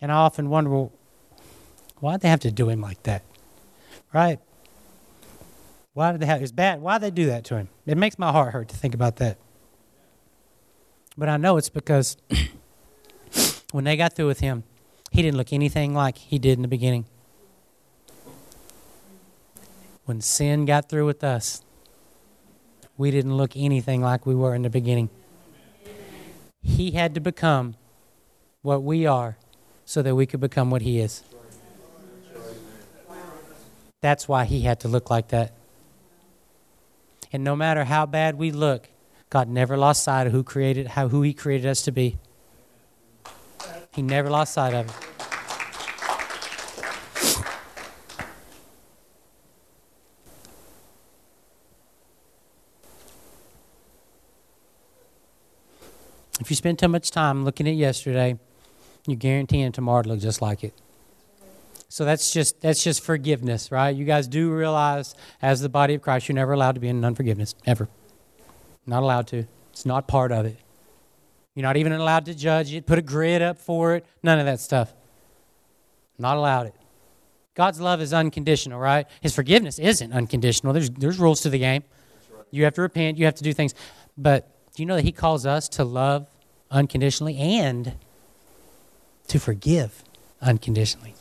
And 0.00 0.12
I 0.12 0.16
often 0.16 0.50
wonder, 0.50 0.70
well, 0.70 0.92
why'd 2.00 2.20
they 2.20 2.28
have 2.28 2.40
to 2.40 2.50
do 2.50 2.68
him 2.68 2.82
like 2.82 3.02
that? 3.04 3.22
Right? 4.12 4.40
Why 5.94 6.12
did 6.12 6.20
they 6.20 6.26
have 6.26 6.42
it's 6.42 6.52
bad? 6.52 6.80
Why'd 6.80 7.00
they 7.00 7.10
do 7.10 7.26
that 7.26 7.44
to 7.46 7.56
him? 7.56 7.68
It 7.86 7.96
makes 7.96 8.18
my 8.18 8.32
heart 8.32 8.52
hurt 8.52 8.68
to 8.68 8.76
think 8.76 8.94
about 8.94 9.16
that. 9.16 9.38
But 11.16 11.28
I 11.28 11.38
know 11.38 11.56
it's 11.56 11.68
because 11.68 12.16
when 13.72 13.84
they 13.84 13.96
got 13.96 14.14
through 14.14 14.26
with 14.26 14.40
him, 14.40 14.64
he 15.10 15.22
didn't 15.22 15.38
look 15.38 15.52
anything 15.52 15.94
like 15.94 16.18
he 16.18 16.38
did 16.38 16.58
in 16.58 16.62
the 16.62 16.68
beginning 16.68 17.06
when 20.10 20.20
sin 20.20 20.64
got 20.64 20.88
through 20.88 21.06
with 21.06 21.22
us, 21.22 21.62
we 22.96 23.12
didn't 23.12 23.36
look 23.36 23.52
anything 23.54 24.02
like 24.02 24.26
we 24.26 24.34
were 24.34 24.56
in 24.56 24.62
the 24.62 24.68
beginning. 24.68 25.08
He 26.60 26.90
had 26.90 27.14
to 27.14 27.20
become 27.20 27.76
what 28.62 28.82
we 28.82 29.06
are 29.06 29.36
so 29.84 30.02
that 30.02 30.16
we 30.16 30.26
could 30.26 30.40
become 30.40 30.68
what 30.68 30.82
He 30.82 30.98
is. 30.98 31.22
That's 34.00 34.26
why 34.26 34.46
He 34.46 34.62
had 34.62 34.80
to 34.80 34.88
look 34.88 35.10
like 35.10 35.28
that. 35.28 35.52
And 37.32 37.44
no 37.44 37.54
matter 37.54 37.84
how 37.84 38.04
bad 38.04 38.34
we 38.34 38.50
look, 38.50 38.88
God 39.28 39.48
never 39.48 39.76
lost 39.76 40.02
sight 40.02 40.26
of 40.26 40.32
who 40.32 40.42
created 40.42 40.88
how 40.88 41.06
who 41.06 41.22
He 41.22 41.32
created 41.32 41.68
us 41.68 41.82
to 41.82 41.92
be. 41.92 42.18
He 43.94 44.02
never 44.02 44.28
lost 44.28 44.54
sight 44.54 44.74
of 44.74 44.88
it. 44.88 45.09
If 56.40 56.50
you 56.50 56.56
spend 56.56 56.78
too 56.78 56.88
much 56.88 57.10
time 57.10 57.44
looking 57.44 57.68
at 57.68 57.74
yesterday, 57.74 58.38
you're 59.06 59.16
guaranteeing 59.16 59.72
tomorrow 59.72 60.02
to 60.02 60.08
look 60.08 60.20
just 60.20 60.40
like 60.40 60.64
it. 60.64 60.74
So 61.88 62.04
that's 62.04 62.32
just 62.32 62.60
that's 62.60 62.82
just 62.82 63.02
forgiveness, 63.02 63.70
right? 63.72 63.90
You 63.90 64.04
guys 64.04 64.28
do 64.28 64.50
realize, 64.50 65.14
as 65.42 65.60
the 65.60 65.68
body 65.68 65.94
of 65.94 66.02
Christ, 66.02 66.28
you're 66.28 66.36
never 66.36 66.52
allowed 66.52 66.76
to 66.76 66.80
be 66.80 66.88
in 66.88 67.04
unforgiveness, 67.04 67.54
ever. 67.66 67.88
Not 68.86 69.02
allowed 69.02 69.26
to. 69.28 69.44
It's 69.72 69.84
not 69.84 70.06
part 70.06 70.32
of 70.32 70.46
it. 70.46 70.56
You're 71.54 71.64
not 71.64 71.76
even 71.76 71.92
allowed 71.92 72.26
to 72.26 72.34
judge 72.34 72.72
it, 72.72 72.86
put 72.86 72.98
a 72.98 73.02
grid 73.02 73.42
up 73.42 73.58
for 73.58 73.96
it, 73.96 74.06
none 74.22 74.38
of 74.38 74.46
that 74.46 74.60
stuff. 74.60 74.94
Not 76.16 76.36
allowed 76.36 76.68
it. 76.68 76.74
God's 77.54 77.80
love 77.80 78.00
is 78.00 78.14
unconditional, 78.14 78.78
right? 78.78 79.06
His 79.20 79.34
forgiveness 79.34 79.78
isn't 79.78 80.12
unconditional. 80.12 80.72
There's 80.72 80.90
there's 80.90 81.18
rules 81.18 81.40
to 81.42 81.50
the 81.50 81.58
game. 81.58 81.82
You 82.52 82.64
have 82.64 82.74
to 82.74 82.82
repent, 82.82 83.18
you 83.18 83.24
have 83.24 83.34
to 83.34 83.42
do 83.42 83.52
things. 83.52 83.74
But 84.16 84.48
do 84.74 84.82
you 84.82 84.86
know 84.86 84.94
that 84.94 85.04
He 85.04 85.12
calls 85.12 85.44
us 85.44 85.68
to 85.70 85.84
love 85.84 86.28
unconditionally 86.70 87.36
and 87.36 87.94
to 89.28 89.38
forgive 89.38 90.04
unconditionally? 90.40 91.14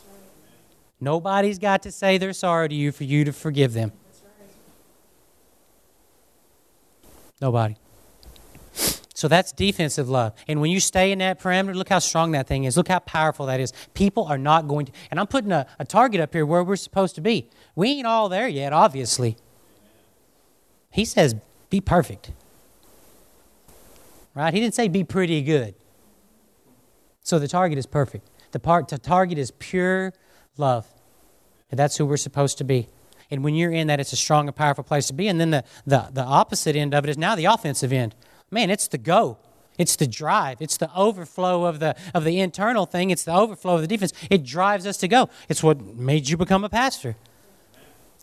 Nobody's 1.00 1.58
got 1.58 1.82
to 1.84 1.92
say 1.92 2.18
they're 2.18 2.32
sorry 2.32 2.68
to 2.68 2.74
you 2.74 2.92
for 2.92 3.04
you 3.04 3.24
to 3.24 3.32
forgive 3.32 3.72
them. 3.72 3.92
Nobody. 7.40 7.76
So 9.14 9.28
that's 9.28 9.52
defensive 9.52 10.08
love. 10.08 10.32
And 10.48 10.60
when 10.60 10.70
you 10.70 10.80
stay 10.80 11.12
in 11.12 11.18
that 11.18 11.40
parameter, 11.40 11.74
look 11.74 11.90
how 11.90 11.98
strong 11.98 12.32
that 12.32 12.46
thing 12.46 12.64
is. 12.64 12.76
Look 12.76 12.88
how 12.88 13.00
powerful 13.00 13.46
that 13.46 13.60
is. 13.60 13.72
People 13.92 14.24
are 14.24 14.38
not 14.38 14.66
going 14.66 14.86
to. 14.86 14.92
And 15.10 15.20
I'm 15.20 15.26
putting 15.26 15.52
a, 15.52 15.66
a 15.78 15.84
target 15.84 16.20
up 16.20 16.32
here 16.32 16.46
where 16.46 16.64
we're 16.64 16.76
supposed 16.76 17.14
to 17.16 17.20
be. 17.20 17.48
We 17.74 17.90
ain't 17.90 18.06
all 18.06 18.30
there 18.30 18.48
yet, 18.48 18.72
obviously. 18.72 19.36
He 20.90 21.04
says, 21.04 21.34
be 21.68 21.80
perfect 21.80 22.32
right? 24.34 24.52
He 24.52 24.60
didn't 24.60 24.74
say 24.74 24.88
be 24.88 25.04
pretty 25.04 25.42
good. 25.42 25.74
So 27.22 27.38
the 27.38 27.48
target 27.48 27.78
is 27.78 27.86
perfect. 27.86 28.28
The, 28.52 28.58
part, 28.58 28.88
the 28.88 28.98
target 28.98 29.38
is 29.38 29.52
pure 29.52 30.12
love. 30.56 30.86
And 31.70 31.78
that's 31.78 31.96
who 31.96 32.06
we're 32.06 32.16
supposed 32.16 32.58
to 32.58 32.64
be. 32.64 32.88
And 33.30 33.44
when 33.44 33.54
you're 33.54 33.70
in 33.70 33.86
that, 33.86 34.00
it's 34.00 34.12
a 34.12 34.16
strong 34.16 34.48
and 34.48 34.56
powerful 34.56 34.82
place 34.82 35.06
to 35.06 35.12
be. 35.12 35.28
And 35.28 35.40
then 35.40 35.50
the, 35.50 35.64
the, 35.86 36.08
the 36.12 36.24
opposite 36.24 36.74
end 36.74 36.94
of 36.94 37.04
it 37.04 37.10
is 37.10 37.18
now 37.18 37.36
the 37.36 37.44
offensive 37.44 37.92
end. 37.92 38.14
Man, 38.50 38.70
it's 38.70 38.88
the 38.88 38.98
go. 38.98 39.38
It's 39.78 39.96
the 39.96 40.06
drive. 40.06 40.60
It's 40.60 40.76
the 40.76 40.92
overflow 40.94 41.64
of 41.64 41.78
the 41.78 41.96
of 42.12 42.24
the 42.24 42.40
internal 42.40 42.84
thing. 42.84 43.10
It's 43.10 43.24
the 43.24 43.32
overflow 43.32 43.76
of 43.76 43.80
the 43.80 43.86
defense. 43.86 44.12
It 44.28 44.44
drives 44.44 44.86
us 44.86 44.98
to 44.98 45.08
go. 45.08 45.30
It's 45.48 45.62
what 45.62 45.80
made 45.80 46.28
you 46.28 46.36
become 46.36 46.64
a 46.64 46.68
pastor. 46.68 47.16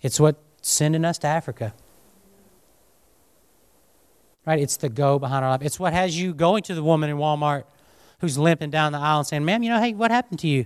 It's 0.03 0.20
what 0.20 0.36
sending 0.62 1.03
us 1.03 1.18
to 1.20 1.28
Africa 1.28 1.74
right? 4.48 4.60
It's 4.60 4.78
the 4.78 4.88
go 4.88 5.20
behind 5.20 5.43
our 5.43 5.52
life. 5.52 5.62
It's 5.62 5.78
what 5.78 5.91
has 5.91 6.18
you 6.18 6.34
going 6.34 6.64
to 6.64 6.74
the 6.74 6.82
woman 6.82 7.10
in 7.10 7.18
Walmart 7.18 7.66
who's 8.22 8.38
limping 8.38 8.72
down 8.72 8.93
the 8.93 8.98
aisle 8.98 9.20
and 9.20 9.28
saying, 9.28 9.43
ma'am, 9.43 9.62
you 9.62 9.70
know, 9.70 9.80
hey, 9.80 9.93
what 9.93 10.10
happened 10.10 10.39
to 10.39 10.48
you? 10.48 10.66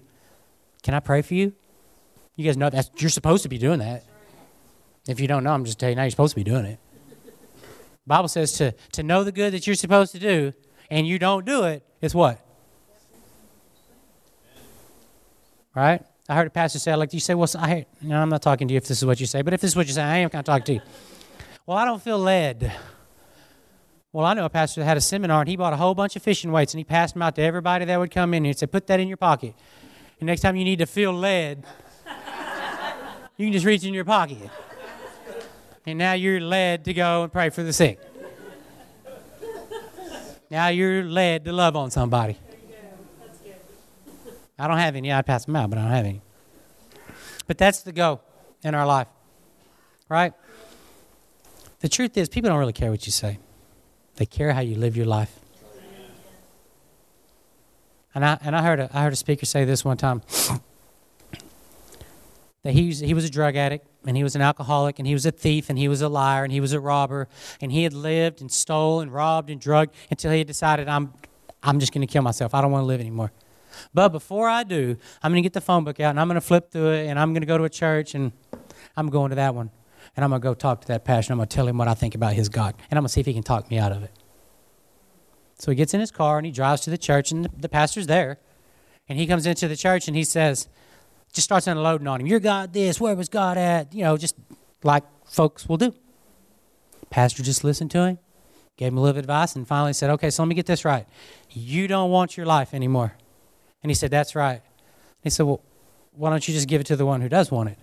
Can 0.84 0.94
I 0.94 1.00
pray 1.00 1.24
for 1.24 1.34
you? 1.34 1.54
You 2.36 2.46
guys 2.46 2.56
know 2.56 2.70
that 2.70 3.02
you're 3.02 3.10
supposed 3.10 3.44
to 3.44 3.50
be 3.50 3.58
doing 3.58 3.80
that. 3.80 4.06
If 5.08 5.20
you 5.20 5.28
don't 5.28 5.44
know, 5.44 5.52
I'm 5.52 5.66
just 5.66 5.80
telling 5.80 5.94
you 5.94 5.96
now 5.98 6.04
you're 6.04 6.12
supposed 6.12 6.32
to 6.32 6.36
be 6.36 6.44
doing 6.44 6.66
it. 6.66 6.80
Bible 8.06 8.28
says 8.28 8.54
to, 8.54 8.74
to 8.94 9.04
know 9.04 9.24
the 9.24 9.32
good 9.32 9.54
that 9.54 9.66
you're 9.66 9.76
supposed 9.76 10.12
to 10.12 10.20
do 10.20 10.54
and 10.92 11.08
you 11.08 11.18
don't 11.18 11.46
do 11.46 11.64
it, 11.64 11.84
it's 12.02 12.14
what? 12.14 12.40
Right? 15.76 16.04
I 16.30 16.36
heard 16.36 16.48
a 16.48 16.52
pastor 16.52 16.78
say, 16.78 16.96
like, 16.96 17.14
you 17.14 17.20
say, 17.20 17.34
well, 17.34 17.50
I 17.58 17.86
no, 18.02 18.22
I'm 18.22 18.30
not 18.30 18.42
talking 18.42 18.68
to 18.68 18.74
you 18.74 18.78
if 18.78 18.88
this 18.88 19.00
is 19.00 19.06
what 19.06 19.20
you 19.20 19.26
say, 19.26 19.42
but 19.42 19.54
if 19.54 19.62
this 19.62 19.72
is 19.72 19.76
what 19.76 19.88
you 19.88 19.94
say, 19.94 20.04
I 20.04 20.18
am 20.18 20.30
going 20.30 20.44
to 20.44 20.52
talk 20.52 20.66
to 20.66 20.74
you. 20.74 20.82
Well, 21.66 21.78
I 21.78 21.86
don't 21.86 22.02
feel 22.02 22.20
led. 22.20 22.72
Well, 24.14 24.26
I 24.26 24.34
know 24.34 24.43
a 24.43 24.49
pastor 24.49 24.82
that 24.82 24.86
had 24.86 24.97
a 24.97 25.01
seminar 25.01 25.39
and 25.39 25.49
he 25.49 25.55
bought 25.55 25.72
a 25.72 25.78
whole 25.78 25.95
bunch 25.95 26.18
of 26.18 26.22
fishing 26.22 26.51
weights 26.51 26.74
and 26.74 26.80
he 26.80 26.84
passed 26.84 27.14
them 27.14 27.22
out 27.22 27.36
to 27.36 27.41
everybody 27.41 27.86
that 27.86 27.97
would 27.97 28.12
come 28.12 28.34
in 28.34 28.45
and 28.45 28.57
said, 28.57 28.72
Put 28.72 28.88
that 28.88 28.99
in 28.99 29.07
your 29.07 29.18
pocket. 29.18 29.55
And 30.20 30.28
next 30.28 30.41
time 30.41 30.55
you 30.55 30.66
need 30.66 30.80
to 30.80 30.86
feel 30.86 31.14
led, 31.14 31.66
you 33.38 33.45
can 33.45 33.53
just 33.53 33.66
reach 33.66 33.86
in 33.86 33.93
your 33.93 34.03
pocket. 34.05 34.38
And 35.86 35.97
now 35.97 36.14
you're 36.14 36.41
led 36.41 36.86
to 36.86 36.93
go 36.93 37.24
and 37.24 37.32
pray 37.32 37.49
for 37.49 37.64
the 37.64 37.74
sick. 37.74 37.99
Now 40.51 40.68
you're 40.68 41.03
led 41.03 41.45
to 41.45 41.53
love 41.53 41.78
on 41.78 41.89
somebody. 41.91 42.38
I 44.59 44.68
don't 44.68 44.78
have 44.78 44.95
any. 44.95 45.12
I 45.12 45.22
pass 45.22 45.45
them 45.45 45.55
out, 45.55 45.70
but 45.70 45.80
I 45.80 45.84
don't 45.84 45.91
have 45.91 46.05
any. 46.05 46.22
But 47.47 47.57
that's 47.57 47.82
the 47.82 47.93
go 47.93 48.20
in 48.62 48.76
our 48.76 48.86
life, 48.86 49.07
right? 50.07 50.34
The 51.80 51.89
truth 51.89 52.16
is, 52.18 52.30
people 52.30 52.49
don't 52.49 52.59
really 52.59 52.74
care 52.74 52.91
what 52.91 53.05
you 53.05 53.12
say, 53.12 53.39
they 54.16 54.26
care 54.26 54.53
how 54.53 54.62
you 54.62 54.76
live 54.76 54.95
your 54.97 55.05
life. 55.05 55.39
And 58.14 58.26
I, 58.26 58.38
and 58.41 58.55
I, 58.55 58.62
heard 58.62 58.80
a, 58.80 58.89
I 58.93 59.03
heard 59.03 59.14
a 59.14 59.18
speaker 59.18 59.45
say 59.45 59.64
this 59.64 59.86
one 59.86 59.95
time 59.95 60.22
that 62.64 62.74
he 62.74 62.88
was, 62.88 62.99
he 62.99 63.14
was 63.14 63.24
a 63.24 63.30
drug 63.30 63.55
addict 63.55 63.88
and 64.05 64.18
he 64.18 64.24
was 64.24 64.36
an 64.36 64.41
alcoholic 64.41 64.99
and 64.99 65.07
he 65.07 65.14
was 65.14 65.26
a 65.26 65.32
thief 65.32 65.70
and 65.70 65.80
he 65.80 65.88
was 65.88 66.01
a 66.01 66.09
liar 66.09 66.43
and 66.43 66.51
he 66.51 66.59
was 66.59 66.74
a 66.74 66.80
robber 66.80 67.30
and 67.62 67.72
he 67.72 67.84
had 67.84 67.93
lived 67.93 68.41
and 68.41 68.51
stole 68.51 68.99
and 68.99 69.14
robbed 69.14 69.49
and 69.49 69.62
drugged 69.62 69.95
until 70.09 70.32
he 70.32 70.43
decided 70.43 70.89
I'm, 70.89 71.14
I'm 71.64 71.80
just 71.80 71.93
going 71.93 72.05
to 72.05 72.12
kill 72.12 72.22
myself. 72.22 72.53
I 72.53 72.62
don't 72.62 72.72
want 72.72 72.84
to 72.84 72.88
live 72.88 72.99
anymore. 72.99 73.32
But 73.93 74.09
before 74.09 74.49
I 74.49 74.64
do, 74.64 74.97
I'm 75.24 75.32
going 75.32 75.41
to 75.41 75.45
get 75.45 75.53
the 75.53 75.62
phone 75.62 75.86
book 75.86 76.01
out 76.01 76.09
and 76.09 76.20
I'm 76.20 76.28
going 76.28 76.36
to 76.36 76.41
flip 76.41 76.70
through 76.70 76.91
it 76.91 77.07
and 77.07 77.18
I'm 77.18 77.32
going 77.32 77.43
to 77.43 77.47
go 77.47 77.57
to 77.57 77.64
a 77.64 77.70
church 77.70 78.14
and 78.14 78.34
I'm 78.97 79.09
going 79.09 79.30
to 79.30 79.36
that 79.36 79.55
one. 79.55 79.72
And 80.16 80.24
I'm 80.24 80.32
going 80.32 80.41
to 80.41 80.43
go 80.43 80.53
talk 80.53 80.82
to 80.82 80.88
that 80.88 81.05
pastor. 81.05 81.34
I'm 81.34 81.39
going 81.39 81.47
to 81.47 81.55
tell 81.55 81.68
him 81.68 81.78
what 81.78 81.88
I 81.88 81.93
think 81.93 82.16
about 82.16 82.34
his 82.34 82.49
God. 82.49 82.76
And 82.89 82.97
I'm 82.97 83.03
going 83.03 83.07
to 83.07 83.14
see 83.14 83.22
if 83.22 83.26
he 83.26 83.34
can 83.34 83.43
talk 83.43 83.70
me 83.72 83.78
out 83.78 83.91
of 83.91 84.03
it. 84.03 84.12
So 85.57 85.72
he 85.72 85.76
gets 85.76 85.93
in 85.93 85.99
his 85.99 86.12
car 86.12 86.38
and 86.38 86.45
he 86.45 86.51
drives 86.51 86.82
to 86.82 86.89
the 86.89 86.97
church 86.97 87.32
and 87.32 87.45
the, 87.57 87.70
pastor's 87.70 88.07
there. 88.07 88.39
And 89.07 89.20
he 89.20 89.28
comes 89.28 89.45
into 89.45 89.68
the 89.68 89.76
church 89.76 90.07
and 90.07 90.18
he 90.18 90.24
says, 90.24 90.68
just 91.32 91.45
starts 91.45 91.68
unloading 91.68 92.07
on 92.07 92.20
him. 92.20 92.28
You're 92.28 92.39
God 92.39 92.74
this, 92.74 92.99
where 92.99 93.16
was 93.16 93.30
God 93.30 93.57
at? 93.57 93.93
You 93.93 94.03
know, 94.03 94.18
just 94.18 94.36
like 94.84 95.03
folks 95.26 95.70
will 95.70 95.78
do. 95.78 95.93
Pastor 97.09 97.43
just 97.43 97.64
listened 97.64 97.91
to 97.91 98.03
him, 98.05 98.20
gave 98.78 98.91
him 98.91 98.97
a 98.97 99.01
little 99.01 99.20
advice, 99.20 99.55
and 99.55 99.68
finally 99.68 99.93
said, 99.93 100.09
Okay, 100.12 100.30
so 100.30 100.43
let 100.43 100.47
me 100.47 100.55
get 100.55 100.66
this 100.66 100.84
right. 100.86 101.05
You 101.49 101.88
don't 101.88 102.09
want 102.09 102.38
your 102.38 102.45
life 102.45 102.74
anymore. 102.74 103.16
And 103.84 103.89
he 103.89 103.93
said, 103.93 104.12
That's 104.12 104.36
right. 104.36 104.62
He 105.22 105.30
said, 105.30 105.45
Well, 105.45 105.62
why 106.14 106.30
don't 106.30 106.47
you 106.47 106.53
just 106.53 106.68
give 106.68 106.82
it 106.82 106.88
to 106.88 106.95
the 106.95 107.05
one 107.05 107.22
who 107.22 107.30
does 107.30 107.51
want 107.51 107.70
it? 107.70 107.78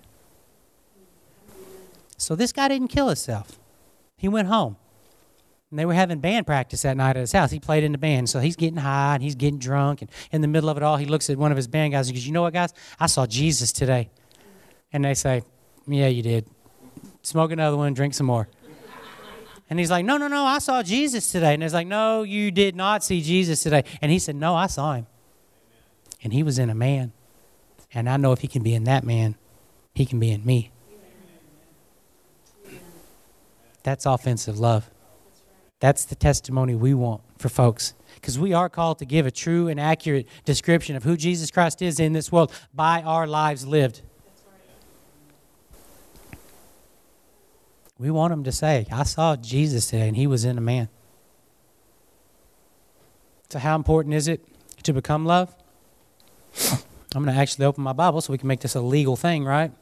So 2.18 2.36
this 2.36 2.52
guy 2.52 2.68
didn't 2.68 2.88
kill 2.88 3.06
himself. 3.06 3.58
He 4.16 4.28
went 4.28 4.48
home. 4.48 4.76
And 5.70 5.78
they 5.78 5.84
were 5.84 5.94
having 5.94 6.18
band 6.18 6.46
practice 6.46 6.82
that 6.82 6.96
night 6.96 7.10
at 7.10 7.20
his 7.20 7.32
house. 7.32 7.50
He 7.50 7.60
played 7.60 7.84
in 7.84 7.92
the 7.92 7.98
band. 7.98 8.28
So 8.28 8.40
he's 8.40 8.56
getting 8.56 8.78
high 8.78 9.14
and 9.14 9.22
he's 9.22 9.34
getting 9.34 9.58
drunk. 9.58 10.02
And 10.02 10.10
in 10.32 10.40
the 10.40 10.48
middle 10.48 10.68
of 10.68 10.76
it 10.76 10.82
all, 10.82 10.96
he 10.96 11.06
looks 11.06 11.30
at 11.30 11.36
one 11.36 11.52
of 11.52 11.56
his 11.56 11.68
band 11.68 11.92
guys 11.92 12.08
and 12.08 12.16
goes, 12.16 12.26
You 12.26 12.32
know 12.32 12.42
what, 12.42 12.54
guys? 12.54 12.72
I 12.98 13.06
saw 13.06 13.26
Jesus 13.26 13.70
today. 13.70 14.10
And 14.92 15.04
they 15.04 15.14
say, 15.14 15.42
Yeah, 15.86 16.08
you 16.08 16.22
did. 16.22 16.46
Smoke 17.22 17.52
another 17.52 17.76
one, 17.76 17.94
drink 17.94 18.14
some 18.14 18.26
more. 18.26 18.48
And 19.70 19.78
he's 19.78 19.90
like, 19.90 20.04
No, 20.06 20.16
no, 20.16 20.28
no, 20.28 20.44
I 20.44 20.58
saw 20.58 20.82
Jesus 20.82 21.30
today. 21.30 21.52
And 21.52 21.62
he's 21.62 21.74
like, 21.74 21.86
No, 21.86 22.22
you 22.22 22.50
did 22.50 22.74
not 22.74 23.04
see 23.04 23.20
Jesus 23.20 23.62
today. 23.62 23.84
And 24.00 24.10
he 24.10 24.18
said, 24.18 24.36
No, 24.36 24.54
I 24.54 24.66
saw 24.66 24.94
him. 24.94 25.06
And 26.24 26.32
he 26.32 26.42
was 26.42 26.58
in 26.58 26.70
a 26.70 26.74
man. 26.74 27.12
And 27.92 28.08
I 28.08 28.16
know 28.16 28.32
if 28.32 28.40
he 28.40 28.48
can 28.48 28.62
be 28.62 28.74
in 28.74 28.84
that 28.84 29.04
man, 29.04 29.36
he 29.94 30.06
can 30.06 30.18
be 30.18 30.30
in 30.30 30.44
me. 30.44 30.72
That's 33.88 34.04
offensive 34.04 34.60
love. 34.60 34.90
That's 35.80 36.04
the 36.04 36.14
testimony 36.14 36.74
we 36.74 36.92
want 36.92 37.22
for 37.38 37.48
folks. 37.48 37.94
Because 38.16 38.38
we 38.38 38.52
are 38.52 38.68
called 38.68 38.98
to 38.98 39.06
give 39.06 39.24
a 39.24 39.30
true 39.30 39.68
and 39.68 39.80
accurate 39.80 40.28
description 40.44 40.94
of 40.94 41.04
who 41.04 41.16
Jesus 41.16 41.50
Christ 41.50 41.80
is 41.80 41.98
in 41.98 42.12
this 42.12 42.30
world 42.30 42.52
by 42.74 43.00
our 43.00 43.26
lives 43.26 43.66
lived. 43.66 44.02
We 47.98 48.10
want 48.10 48.30
them 48.30 48.44
to 48.44 48.52
say, 48.52 48.86
I 48.92 49.04
saw 49.04 49.36
Jesus 49.36 49.86
today 49.86 50.06
and 50.06 50.18
he 50.18 50.26
was 50.26 50.44
in 50.44 50.58
a 50.58 50.60
man. 50.60 50.90
So, 53.48 53.58
how 53.58 53.74
important 53.74 54.14
is 54.14 54.28
it 54.28 54.46
to 54.82 54.92
become 54.92 55.24
love? 55.24 55.56
I'm 57.14 57.24
going 57.24 57.34
to 57.34 57.40
actually 57.40 57.64
open 57.64 57.82
my 57.84 57.94
Bible 57.94 58.20
so 58.20 58.34
we 58.34 58.38
can 58.38 58.48
make 58.48 58.60
this 58.60 58.74
a 58.74 58.82
legal 58.82 59.16
thing, 59.16 59.46
right? 59.46 59.72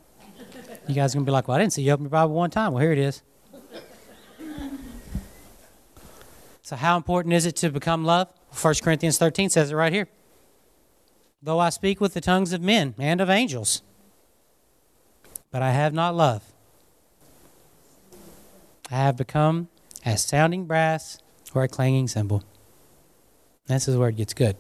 You 0.87 0.95
guys 0.95 1.13
are 1.13 1.17
going 1.17 1.27
to 1.27 1.29
be 1.29 1.33
like, 1.33 1.49
well, 1.49 1.57
I 1.57 1.61
didn't 1.61 1.73
see 1.73 1.83
you 1.83 1.91
open 1.91 2.05
your 2.05 2.11
Bible 2.11 2.35
one 2.35 2.51
time. 2.51 2.73
Well, 2.73 2.83
here 2.83 2.93
it 2.93 2.99
is. 2.99 3.25
So, 6.67 6.75
how 6.75 6.97
important 6.97 7.33
is 7.33 7.47
it 7.47 7.55
to 7.59 7.71
become 7.71 8.05
love? 8.05 8.27
1 8.61 8.75
Corinthians 8.83 9.19
13 9.19 9.51
says 9.51 9.71
it 9.71 9.77
right 9.77 9.93
here. 9.93 10.09
Though 11.41 11.61
I 11.61 11.71
speak 11.71 12.01
with 12.01 12.13
the 12.13 12.21
tongues 12.21 12.53
of 12.53 12.61
men 12.61 12.97
and 12.99 13.21
of 13.21 13.31
angels, 13.31 13.83
but 15.53 15.63
I 15.63 15.71
have 15.71 15.95
not 15.95 16.17
love, 16.17 16.43
I 18.91 18.97
have 18.97 19.17
become 19.17 19.69
as 20.05 20.25
sounding 20.25 20.65
brass 20.65 21.19
or 21.55 21.63
a 21.63 21.69
clanging 21.69 22.09
cymbal. 22.09 22.43
This 23.69 23.87
is 23.87 23.97
where 23.97 24.09
it 24.09 24.17
gets 24.17 24.35
good. 24.35 24.57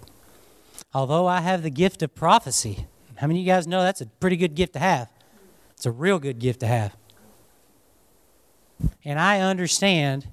Although 0.94 1.26
I 1.26 1.40
have 1.40 1.64
the 1.64 1.70
gift 1.70 2.04
of 2.04 2.14
prophecy, 2.14 2.86
how 3.16 3.26
many 3.26 3.40
of 3.40 3.46
you 3.46 3.52
guys 3.52 3.66
know 3.66 3.82
that's 3.82 4.00
a 4.00 4.06
pretty 4.06 4.36
good 4.36 4.54
gift 4.54 4.74
to 4.74 4.78
have? 4.78 5.10
It's 5.72 5.86
a 5.86 5.90
real 5.90 6.20
good 6.20 6.38
gift 6.38 6.60
to 6.60 6.68
have. 6.68 6.96
And 9.04 9.18
I 9.18 9.40
understand 9.40 10.28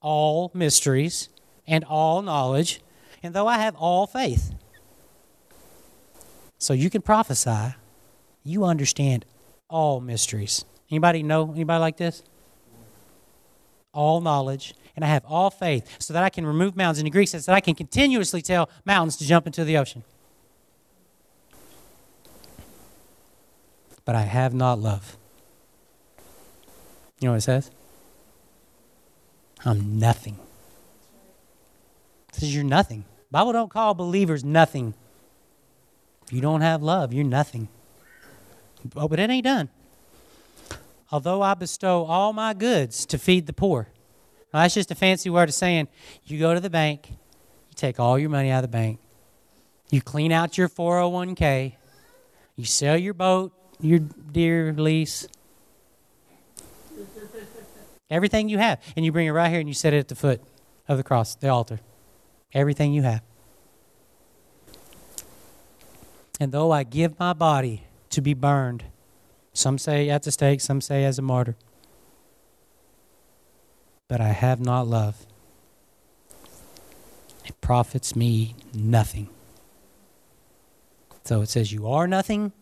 all 0.00 0.50
mysteries 0.54 1.28
and 1.66 1.84
all 1.84 2.22
knowledge, 2.22 2.80
and 3.22 3.34
though 3.34 3.46
I 3.46 3.58
have 3.58 3.74
all 3.76 4.06
faith. 4.06 4.54
So 6.58 6.72
you 6.72 6.90
can 6.90 7.02
prophesy, 7.02 7.74
you 8.42 8.64
understand 8.64 9.24
all 9.68 10.00
mysteries. 10.00 10.64
Anybody 10.90 11.22
know 11.22 11.52
anybody 11.52 11.80
like 11.80 11.96
this? 11.96 12.22
All 13.92 14.20
knowledge, 14.20 14.74
and 14.96 15.04
I 15.04 15.08
have 15.08 15.24
all 15.24 15.50
faith, 15.50 15.96
so 15.98 16.14
that 16.14 16.22
I 16.22 16.30
can 16.30 16.46
remove 16.46 16.76
mountains. 16.76 16.98
In 16.98 17.04
the 17.04 17.10
Greek 17.10 17.28
says 17.28 17.46
that 17.46 17.54
I 17.54 17.60
can 17.60 17.74
continuously 17.74 18.42
tell 18.42 18.68
mountains 18.84 19.16
to 19.18 19.24
jump 19.26 19.46
into 19.46 19.64
the 19.64 19.76
ocean. 19.76 20.04
But 24.04 24.14
I 24.14 24.22
have 24.22 24.54
not 24.54 24.78
love. 24.78 25.16
You 27.20 27.26
know 27.26 27.32
what 27.32 27.38
it 27.38 27.42
says? 27.42 27.70
I'm 29.64 29.98
nothing. 29.98 30.38
Says 32.32 32.54
you're 32.54 32.64
nothing. 32.64 33.04
Bible 33.30 33.52
don't 33.52 33.70
call 33.70 33.94
believers 33.94 34.44
nothing. 34.44 34.94
If 36.26 36.32
you 36.32 36.40
don't 36.40 36.60
have 36.60 36.82
love, 36.82 37.12
you're 37.12 37.24
nothing. 37.24 37.68
Oh, 38.96 39.08
but 39.08 39.18
it 39.18 39.30
ain't 39.30 39.44
done. 39.44 39.68
Although 41.10 41.42
I 41.42 41.54
bestow 41.54 42.04
all 42.04 42.32
my 42.32 42.54
goods 42.54 43.06
to 43.06 43.18
feed 43.18 43.46
the 43.46 43.52
poor. 43.52 43.88
Now, 44.52 44.62
that's 44.62 44.74
just 44.74 44.90
a 44.90 44.94
fancy 44.94 45.30
word 45.30 45.48
of 45.48 45.54
saying 45.54 45.88
you 46.24 46.38
go 46.38 46.54
to 46.54 46.60
the 46.60 46.70
bank, 46.70 47.08
you 47.10 47.74
take 47.74 47.98
all 47.98 48.18
your 48.18 48.30
money 48.30 48.50
out 48.50 48.64
of 48.64 48.70
the 48.70 48.76
bank, 48.76 48.98
you 49.90 50.00
clean 50.00 50.32
out 50.32 50.56
your 50.56 50.68
401k, 50.68 51.74
you 52.56 52.64
sell 52.64 52.96
your 52.96 53.14
boat, 53.14 53.52
your 53.80 53.98
deer 53.98 54.72
lease, 54.72 55.28
Everything 58.10 58.48
you 58.48 58.58
have. 58.58 58.80
And 58.96 59.04
you 59.04 59.12
bring 59.12 59.26
it 59.26 59.32
right 59.32 59.50
here 59.50 59.60
and 59.60 59.68
you 59.68 59.74
set 59.74 59.92
it 59.92 59.98
at 59.98 60.08
the 60.08 60.14
foot 60.14 60.42
of 60.88 60.96
the 60.96 61.04
cross, 61.04 61.34
the 61.34 61.48
altar. 61.48 61.80
Everything 62.52 62.92
you 62.92 63.02
have. 63.02 63.22
And 66.40 66.52
though 66.52 66.70
I 66.70 66.84
give 66.84 67.18
my 67.18 67.32
body 67.32 67.84
to 68.10 68.20
be 68.20 68.32
burned, 68.32 68.84
some 69.52 69.76
say 69.76 70.08
at 70.08 70.22
the 70.22 70.30
stake, 70.30 70.60
some 70.60 70.80
say 70.80 71.04
as 71.04 71.18
a 71.18 71.22
martyr, 71.22 71.56
but 74.06 74.20
I 74.20 74.28
have 74.28 74.60
not 74.60 74.86
love, 74.86 75.26
it 77.44 77.60
profits 77.60 78.14
me 78.14 78.54
nothing. 78.72 79.28
So 81.24 81.42
it 81.42 81.48
says, 81.48 81.72
You 81.72 81.88
are 81.88 82.06
nothing, 82.06 82.52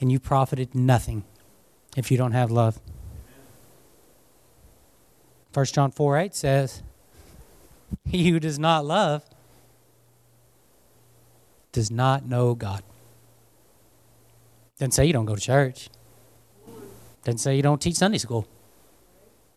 and 0.00 0.12
you 0.12 0.20
profited 0.20 0.74
nothing 0.74 1.24
if 1.96 2.10
you 2.10 2.18
don't 2.18 2.32
have 2.32 2.50
love. 2.50 2.78
1 5.54 5.66
John 5.66 5.92
4 5.92 6.18
8 6.18 6.34
says, 6.34 6.82
He 8.04 8.30
who 8.30 8.40
does 8.40 8.58
not 8.58 8.84
love 8.84 9.24
does 11.72 11.90
not 11.90 12.26
know 12.26 12.54
God. 12.54 12.82
Doesn't 14.78 14.92
say 14.92 15.06
you 15.06 15.12
don't 15.12 15.26
go 15.26 15.34
to 15.34 15.40
church. 15.40 15.88
Doesn't 17.24 17.38
say 17.38 17.56
you 17.56 17.62
don't 17.62 17.80
teach 17.80 17.96
Sunday 17.96 18.18
school. 18.18 18.46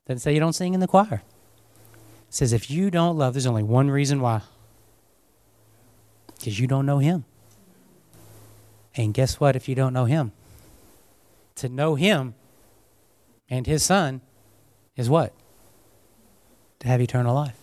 Doesn't 0.05 0.19
say 0.19 0.33
you 0.33 0.39
don't 0.39 0.53
sing 0.53 0.73
in 0.73 0.79
the 0.79 0.87
choir. 0.87 1.23
Says 2.29 2.53
if 2.53 2.69
you 2.69 2.91
don't 2.91 3.17
love, 3.17 3.33
there's 3.33 3.47
only 3.47 3.63
one 3.63 3.89
reason 3.89 4.21
why. 4.21 4.41
Because 6.37 6.59
you 6.59 6.67
don't 6.67 6.85
know 6.85 6.99
Him. 6.99 7.25
And 8.95 9.13
guess 9.13 9.39
what 9.39 9.55
if 9.55 9.67
you 9.67 9.75
don't 9.75 9.93
know 9.93 10.05
Him? 10.05 10.31
To 11.55 11.69
know 11.69 11.95
Him 11.95 12.35
and 13.49 13.65
His 13.65 13.83
Son 13.83 14.21
is 14.95 15.09
what? 15.09 15.33
To 16.79 16.87
have 16.87 17.01
eternal 17.01 17.33
life. 17.33 17.55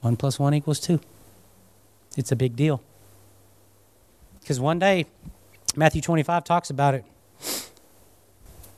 One 0.00 0.16
plus 0.16 0.38
one 0.38 0.54
equals 0.54 0.80
two. 0.80 1.00
It's 2.16 2.32
a 2.32 2.36
big 2.36 2.56
deal. 2.56 2.82
Because 4.40 4.58
one 4.58 4.78
day, 4.78 5.06
Matthew 5.76 6.02
25 6.02 6.44
talks 6.44 6.70
about 6.70 6.94
it 6.94 7.04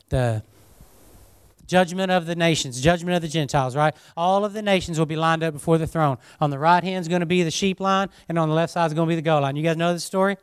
the 0.09 0.43
judgment 1.65 2.11
of 2.11 2.27
the 2.27 2.35
nations, 2.35 2.79
judgment 2.79 3.15
of 3.15 3.21
the 3.23 3.27
Gentiles, 3.27 3.75
right? 3.75 3.95
All 4.15 4.45
of 4.45 4.53
the 4.53 4.61
nations 4.61 4.99
will 4.99 5.07
be 5.07 5.15
lined 5.15 5.43
up 5.43 5.53
before 5.53 5.79
the 5.79 5.87
throne. 5.87 6.17
On 6.39 6.51
the 6.51 6.59
right 6.59 6.83
hand 6.83 7.01
is 7.01 7.07
going 7.07 7.21
to 7.21 7.25
be 7.25 7.41
the 7.41 7.51
sheep 7.51 7.79
line, 7.79 8.09
and 8.29 8.37
on 8.37 8.47
the 8.47 8.55
left 8.55 8.73
side 8.73 8.85
is 8.85 8.93
going 8.93 9.07
to 9.07 9.11
be 9.11 9.15
the 9.15 9.23
goat 9.23 9.41
line. 9.41 9.55
You 9.55 9.63
guys 9.63 9.77
know 9.77 9.91
this 9.93 10.03
story? 10.03 10.37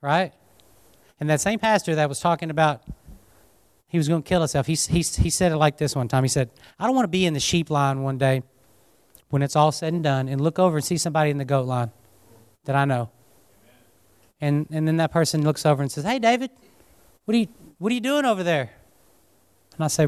right? 0.00 0.32
And 1.18 1.28
that 1.28 1.40
same 1.40 1.58
pastor 1.58 1.94
that 1.96 2.08
was 2.08 2.20
talking 2.20 2.50
about 2.50 2.82
he 3.90 3.98
was 3.98 4.08
going 4.08 4.22
to 4.22 4.28
kill 4.28 4.40
himself, 4.40 4.66
he, 4.66 4.74
he, 4.74 5.02
he 5.02 5.30
said 5.30 5.50
it 5.50 5.56
like 5.56 5.76
this 5.76 5.96
one 5.96 6.06
time. 6.06 6.22
He 6.22 6.28
said, 6.28 6.48
I 6.78 6.86
don't 6.86 6.94
want 6.94 7.04
to 7.04 7.08
be 7.10 7.26
in 7.26 7.34
the 7.34 7.40
sheep 7.40 7.70
line 7.70 8.02
one 8.02 8.18
day 8.18 8.44
when 9.30 9.42
it's 9.42 9.56
all 9.56 9.72
said 9.72 9.92
and 9.92 10.04
done 10.04 10.28
and 10.28 10.40
look 10.40 10.60
over 10.60 10.76
and 10.76 10.84
see 10.84 10.96
somebody 10.96 11.30
in 11.30 11.38
the 11.38 11.44
goat 11.44 11.66
line 11.66 11.90
that 12.66 12.76
I 12.76 12.84
know. 12.84 13.10
And, 14.40 14.68
and 14.70 14.86
then 14.86 14.96
that 14.98 15.10
person 15.10 15.42
looks 15.42 15.66
over 15.66 15.82
and 15.82 15.90
says, 15.90 16.04
Hey, 16.04 16.20
David, 16.20 16.50
what 17.24 17.34
are 17.34 17.38
you, 17.38 17.48
what 17.78 17.90
are 17.90 17.94
you 17.94 18.00
doing 18.00 18.24
over 18.24 18.44
there? 18.44 18.70
And 19.74 19.84
I 19.84 19.88
say, 19.88 20.06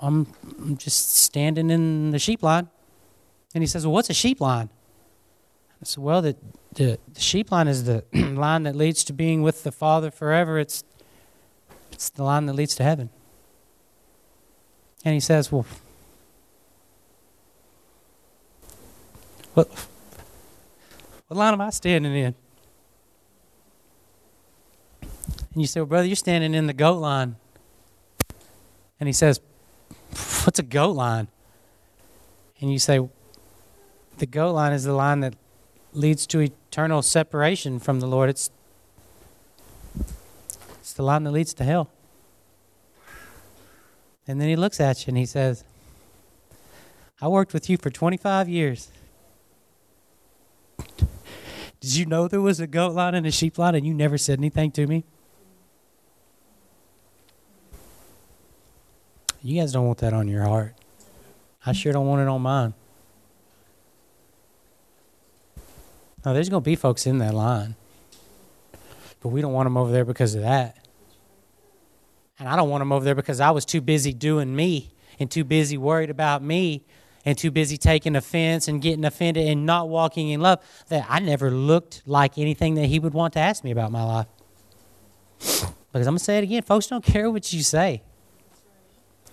I'm, 0.00 0.26
I'm 0.58 0.76
just 0.76 1.14
standing 1.14 1.70
in 1.70 2.10
the 2.10 2.18
sheep 2.18 2.42
line. 2.42 2.68
And 3.54 3.62
he 3.62 3.68
says, 3.68 3.86
Well, 3.86 3.94
what's 3.94 4.10
a 4.10 4.14
sheep 4.14 4.40
line? 4.40 4.70
I 5.80 5.84
said, 5.84 6.02
Well, 6.02 6.20
the, 6.20 6.36
the, 6.74 6.98
the 7.12 7.20
sheep 7.20 7.52
line 7.52 7.68
is 7.68 7.84
the 7.84 8.04
line 8.12 8.64
that 8.64 8.74
leads 8.74 9.04
to 9.04 9.12
being 9.12 9.42
with 9.42 9.62
the 9.62 9.70
Father 9.70 10.10
forever. 10.10 10.58
It's, 10.58 10.82
it's 11.94 12.10
the 12.10 12.24
line 12.24 12.46
that 12.46 12.52
leads 12.52 12.74
to 12.76 12.82
heaven. 12.82 13.08
And 15.04 15.14
he 15.14 15.20
says, 15.20 15.52
Well, 15.52 15.66
what, 19.54 19.68
what 21.28 21.36
line 21.36 21.52
am 21.54 21.60
I 21.60 21.70
standing 21.70 22.14
in? 22.14 22.34
And 25.02 25.62
you 25.62 25.66
say, 25.66 25.80
Well, 25.80 25.86
brother, 25.86 26.06
you're 26.06 26.16
standing 26.16 26.54
in 26.54 26.66
the 26.66 26.72
goat 26.72 26.98
line. 26.98 27.36
And 28.98 29.08
he 29.08 29.12
says, 29.12 29.40
What's 30.44 30.58
a 30.58 30.64
goat 30.64 30.92
line? 30.92 31.28
And 32.60 32.72
you 32.72 32.78
say, 32.78 33.00
The 34.18 34.26
goat 34.26 34.52
line 34.52 34.72
is 34.72 34.84
the 34.84 34.94
line 34.94 35.20
that 35.20 35.34
leads 35.92 36.26
to 36.26 36.40
eternal 36.40 37.02
separation 37.02 37.78
from 37.78 38.00
the 38.00 38.06
Lord. 38.06 38.28
It's, 38.28 38.50
the 40.94 41.02
line 41.02 41.24
that 41.24 41.32
leads 41.32 41.54
to 41.54 41.64
hell. 41.64 41.90
And 44.26 44.40
then 44.40 44.48
he 44.48 44.56
looks 44.56 44.80
at 44.80 45.06
you 45.06 45.10
and 45.10 45.18
he 45.18 45.26
says, 45.26 45.64
I 47.20 47.28
worked 47.28 47.52
with 47.52 47.68
you 47.68 47.76
for 47.76 47.90
25 47.90 48.48
years. 48.48 48.90
Did 51.80 51.96
you 51.96 52.06
know 52.06 52.28
there 52.28 52.40
was 52.40 52.60
a 52.60 52.66
goat 52.66 52.92
line 52.92 53.14
and 53.14 53.26
a 53.26 53.30
sheep 53.30 53.58
line 53.58 53.74
and 53.74 53.86
you 53.86 53.92
never 53.92 54.16
said 54.16 54.38
anything 54.38 54.70
to 54.72 54.86
me? 54.86 55.04
You 59.42 59.60
guys 59.60 59.72
don't 59.72 59.86
want 59.86 59.98
that 59.98 60.14
on 60.14 60.26
your 60.26 60.44
heart. 60.44 60.74
I 61.66 61.72
sure 61.72 61.92
don't 61.92 62.06
want 62.06 62.22
it 62.22 62.28
on 62.28 62.40
mine. 62.40 62.72
Now, 66.24 66.32
there's 66.32 66.48
going 66.48 66.62
to 66.62 66.64
be 66.64 66.76
folks 66.76 67.06
in 67.06 67.18
that 67.18 67.34
line, 67.34 67.74
but 69.20 69.28
we 69.28 69.42
don't 69.42 69.52
want 69.52 69.66
them 69.66 69.76
over 69.76 69.92
there 69.92 70.06
because 70.06 70.34
of 70.34 70.40
that. 70.40 70.83
And 72.44 72.52
I 72.52 72.56
don't 72.56 72.68
want 72.68 72.82
them 72.82 72.92
over 72.92 73.02
there 73.02 73.14
because 73.14 73.40
I 73.40 73.52
was 73.52 73.64
too 73.64 73.80
busy 73.80 74.12
doing 74.12 74.54
me 74.54 74.92
and 75.18 75.30
too 75.30 75.44
busy 75.44 75.78
worried 75.78 76.10
about 76.10 76.42
me 76.42 76.84
and 77.24 77.38
too 77.38 77.50
busy 77.50 77.78
taking 77.78 78.14
offense 78.16 78.68
and 78.68 78.82
getting 78.82 79.06
offended 79.06 79.48
and 79.48 79.64
not 79.64 79.88
walking 79.88 80.28
in 80.28 80.42
love 80.42 80.62
that 80.88 81.06
I 81.08 81.20
never 81.20 81.50
looked 81.50 82.02
like 82.04 82.36
anything 82.36 82.74
that 82.74 82.84
he 82.84 82.98
would 82.98 83.14
want 83.14 83.32
to 83.32 83.38
ask 83.38 83.64
me 83.64 83.70
about 83.70 83.90
my 83.92 84.02
life. 84.02 84.26
Because 85.38 86.06
I'm 86.06 86.12
going 86.12 86.18
to 86.18 86.24
say 86.24 86.36
it 86.36 86.44
again 86.44 86.60
folks 86.60 86.86
don't 86.86 87.02
care 87.02 87.30
what 87.30 87.50
you 87.50 87.62
say, 87.62 88.02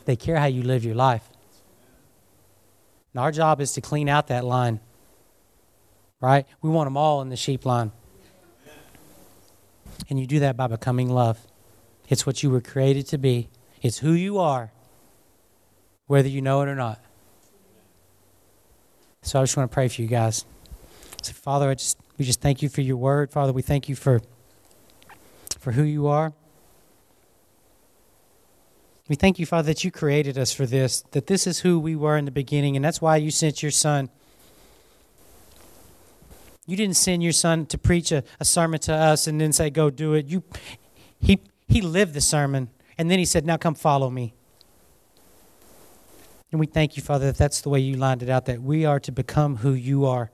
they 0.06 0.16
care 0.16 0.38
how 0.38 0.46
you 0.46 0.64
live 0.64 0.86
your 0.86 0.96
life. 0.96 1.30
And 3.14 3.20
our 3.20 3.34
job 3.34 3.60
is 3.60 3.74
to 3.74 3.82
clean 3.82 4.08
out 4.08 4.28
that 4.28 4.46
line, 4.46 4.80
right? 6.22 6.46
We 6.62 6.70
want 6.70 6.86
them 6.86 6.96
all 6.96 7.22
in 7.22 7.28
the 7.28 7.36
sheep 7.36 7.66
line. 7.66 7.92
And 10.10 10.18
you 10.18 10.26
do 10.26 10.40
that 10.40 10.56
by 10.56 10.68
becoming 10.68 11.10
love. 11.10 11.46
It's 12.12 12.26
what 12.26 12.44
you 12.44 12.50
were 12.50 12.60
created 12.60 13.08
to 13.08 13.18
be, 13.18 13.48
it's 13.82 14.00
who 14.00 14.12
you 14.12 14.38
are, 14.38 14.74
whether 16.08 16.28
you 16.28 16.42
know 16.42 16.62
it 16.62 16.68
or 16.68 16.76
not. 16.76 17.00
So 19.22 19.40
I 19.40 19.44
just 19.44 19.56
want 19.56 19.72
to 19.72 19.74
pray 19.74 19.88
for 19.88 20.02
you 20.02 20.10
guys. 20.10 20.44
So, 21.24 21.32
Father, 21.32 21.70
I 21.70 21.76
just 21.76 21.98
we 22.18 22.26
just 22.26 22.42
thank 22.42 22.62
you 22.62 22.68
for 22.68 22.82
your 22.82 22.98
word. 22.98 23.32
Father, 23.32 23.54
we 23.54 23.62
thank 23.62 23.88
you 23.88 23.96
for 23.96 24.20
for 25.58 25.72
who 25.72 25.84
you 25.84 26.08
are. 26.08 26.34
We 29.08 29.16
thank 29.16 29.40
you, 29.40 29.46
Father, 29.46 29.68
that 29.68 29.86
you 29.86 29.90
created 29.90 30.38
us 30.38 30.52
for 30.52 30.66
this, 30.66 31.06
that 31.12 31.28
this 31.28 31.48
is 31.48 31.62
who 31.62 31.80
we 31.80 31.96
were 31.96 32.18
in 32.18 32.26
the 32.26 32.32
beginning, 32.32 32.76
and 32.76 32.84
that's 32.84 33.02
why 33.02 33.16
you 33.16 33.32
sent 33.32 33.64
your 33.64 33.72
son. 33.72 34.10
You 36.68 36.76
didn't 36.76 36.98
send 36.98 37.24
your 37.24 37.32
son 37.32 37.68
to 37.68 37.78
preach 37.78 38.12
a, 38.12 38.26
a 38.38 38.44
sermon 38.44 38.82
to 38.82 38.94
us 38.94 39.28
and 39.28 39.40
then 39.40 39.54
say, 39.54 39.70
go 39.70 39.90
do 39.90 40.14
it. 40.14 40.26
You 40.26 40.44
he 41.20 41.40
he 41.72 41.82
lived 41.82 42.14
the 42.14 42.22
sermon, 42.22 42.70
and 42.98 43.10
then 43.10 43.18
he 43.18 43.26
said, 43.26 43.46
Now 43.46 43.58
come 43.58 43.76
follow 43.76 44.10
me. 44.10 44.34
And 46.52 46.60
we 46.60 46.66
thank 46.66 46.98
you, 46.98 47.02
Father, 47.02 47.28
that 47.28 47.38
that's 47.38 47.62
the 47.62 47.70
way 47.70 47.80
you 47.80 47.96
lined 47.96 48.22
it 48.22 48.30
out, 48.30 48.46
that 48.46 48.62
we 48.62 48.84
are 48.86 49.00
to 49.00 49.12
become 49.12 49.58
who 49.58 49.72
you 49.72 50.06
are. 50.06 50.32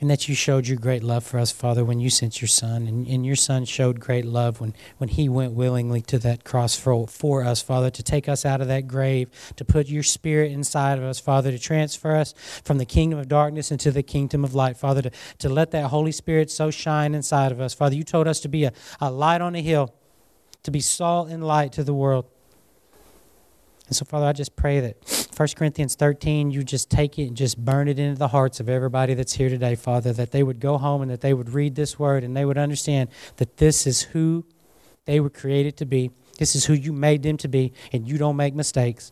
And 0.00 0.08
that 0.10 0.28
you 0.28 0.36
showed 0.36 0.68
your 0.68 0.78
great 0.78 1.02
love 1.02 1.24
for 1.24 1.40
us, 1.40 1.50
Father, 1.50 1.84
when 1.84 1.98
you 1.98 2.08
sent 2.08 2.40
your 2.40 2.46
Son. 2.46 2.86
And, 2.86 3.04
and 3.08 3.26
your 3.26 3.34
Son 3.34 3.64
showed 3.64 3.98
great 3.98 4.24
love 4.24 4.60
when, 4.60 4.74
when 4.98 5.08
he 5.08 5.28
went 5.28 5.54
willingly 5.54 6.02
to 6.02 6.20
that 6.20 6.44
cross 6.44 6.76
for, 6.76 7.08
for 7.08 7.42
us, 7.42 7.62
Father, 7.62 7.90
to 7.90 8.02
take 8.04 8.28
us 8.28 8.46
out 8.46 8.60
of 8.60 8.68
that 8.68 8.86
grave, 8.86 9.28
to 9.56 9.64
put 9.64 9.88
your 9.88 10.04
Spirit 10.04 10.52
inside 10.52 10.98
of 10.98 11.04
us, 11.04 11.18
Father, 11.18 11.50
to 11.50 11.58
transfer 11.58 12.14
us 12.14 12.32
from 12.62 12.78
the 12.78 12.84
kingdom 12.84 13.18
of 13.18 13.28
darkness 13.28 13.72
into 13.72 13.90
the 13.90 14.04
kingdom 14.04 14.44
of 14.44 14.54
light, 14.54 14.76
Father, 14.76 15.02
to, 15.02 15.10
to 15.38 15.48
let 15.48 15.72
that 15.72 15.86
Holy 15.86 16.12
Spirit 16.12 16.48
so 16.48 16.70
shine 16.70 17.12
inside 17.12 17.50
of 17.50 17.60
us. 17.60 17.74
Father, 17.74 17.96
you 17.96 18.04
told 18.04 18.28
us 18.28 18.38
to 18.40 18.48
be 18.48 18.64
a, 18.64 18.72
a 19.00 19.10
light 19.10 19.40
on 19.40 19.56
a 19.56 19.62
hill, 19.62 19.92
to 20.62 20.70
be 20.70 20.80
salt 20.80 21.28
and 21.28 21.44
light 21.44 21.72
to 21.72 21.82
the 21.82 21.94
world. 21.94 22.26
And 23.88 23.96
so, 23.96 24.04
Father, 24.04 24.26
I 24.26 24.32
just 24.32 24.54
pray 24.54 24.80
that 24.80 25.30
1 25.34 25.48
Corinthians 25.56 25.94
13, 25.94 26.50
you 26.50 26.62
just 26.62 26.90
take 26.90 27.18
it 27.18 27.28
and 27.28 27.36
just 27.36 27.56
burn 27.64 27.88
it 27.88 27.98
into 27.98 28.18
the 28.18 28.28
hearts 28.28 28.60
of 28.60 28.68
everybody 28.68 29.14
that's 29.14 29.34
here 29.34 29.48
today, 29.48 29.74
Father, 29.74 30.12
that 30.12 30.30
they 30.30 30.42
would 30.42 30.60
go 30.60 30.76
home 30.76 31.00
and 31.00 31.10
that 31.10 31.22
they 31.22 31.32
would 31.32 31.50
read 31.50 31.74
this 31.74 31.98
word 31.98 32.22
and 32.22 32.36
they 32.36 32.44
would 32.44 32.58
understand 32.58 33.08
that 33.36 33.56
this 33.56 33.86
is 33.86 34.02
who 34.02 34.44
they 35.06 35.20
were 35.20 35.30
created 35.30 35.76
to 35.78 35.86
be. 35.86 36.10
This 36.36 36.54
is 36.54 36.66
who 36.66 36.74
you 36.74 36.92
made 36.92 37.22
them 37.22 37.36
to 37.38 37.48
be, 37.48 37.72
and 37.92 38.06
you 38.06 38.18
don't 38.18 38.36
make 38.36 38.54
mistakes. 38.54 39.10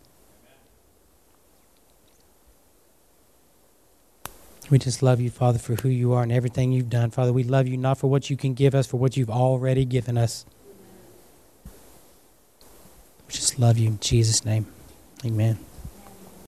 We 4.69 4.79
just 4.79 5.03
love 5.03 5.21
you, 5.21 5.31
Father, 5.31 5.59
for 5.59 5.75
who 5.77 5.89
you 5.89 6.13
are 6.13 6.23
and 6.23 6.33
everything 6.33 6.73
you've 6.73 6.91
done. 6.91 7.11
Father, 7.11 7.33
we 7.33 7.45
love 7.45 7.67
you 7.67 7.77
not 7.77 7.99
for 7.99 8.09
what 8.09 8.31
you 8.31 8.37
can 8.37 8.53
give 8.55 8.75
us, 8.75 8.87
for 8.87 8.97
what 8.99 9.17
you've 9.17 9.31
already 9.31 9.85
given 9.85 10.19
us. 10.19 10.45
We 13.27 13.33
just 13.35 13.59
love 13.59 13.79
you 13.79 13.89
in 13.89 13.99
Jesus' 14.01 14.45
name. 14.45 14.67
Amen. 15.25 15.66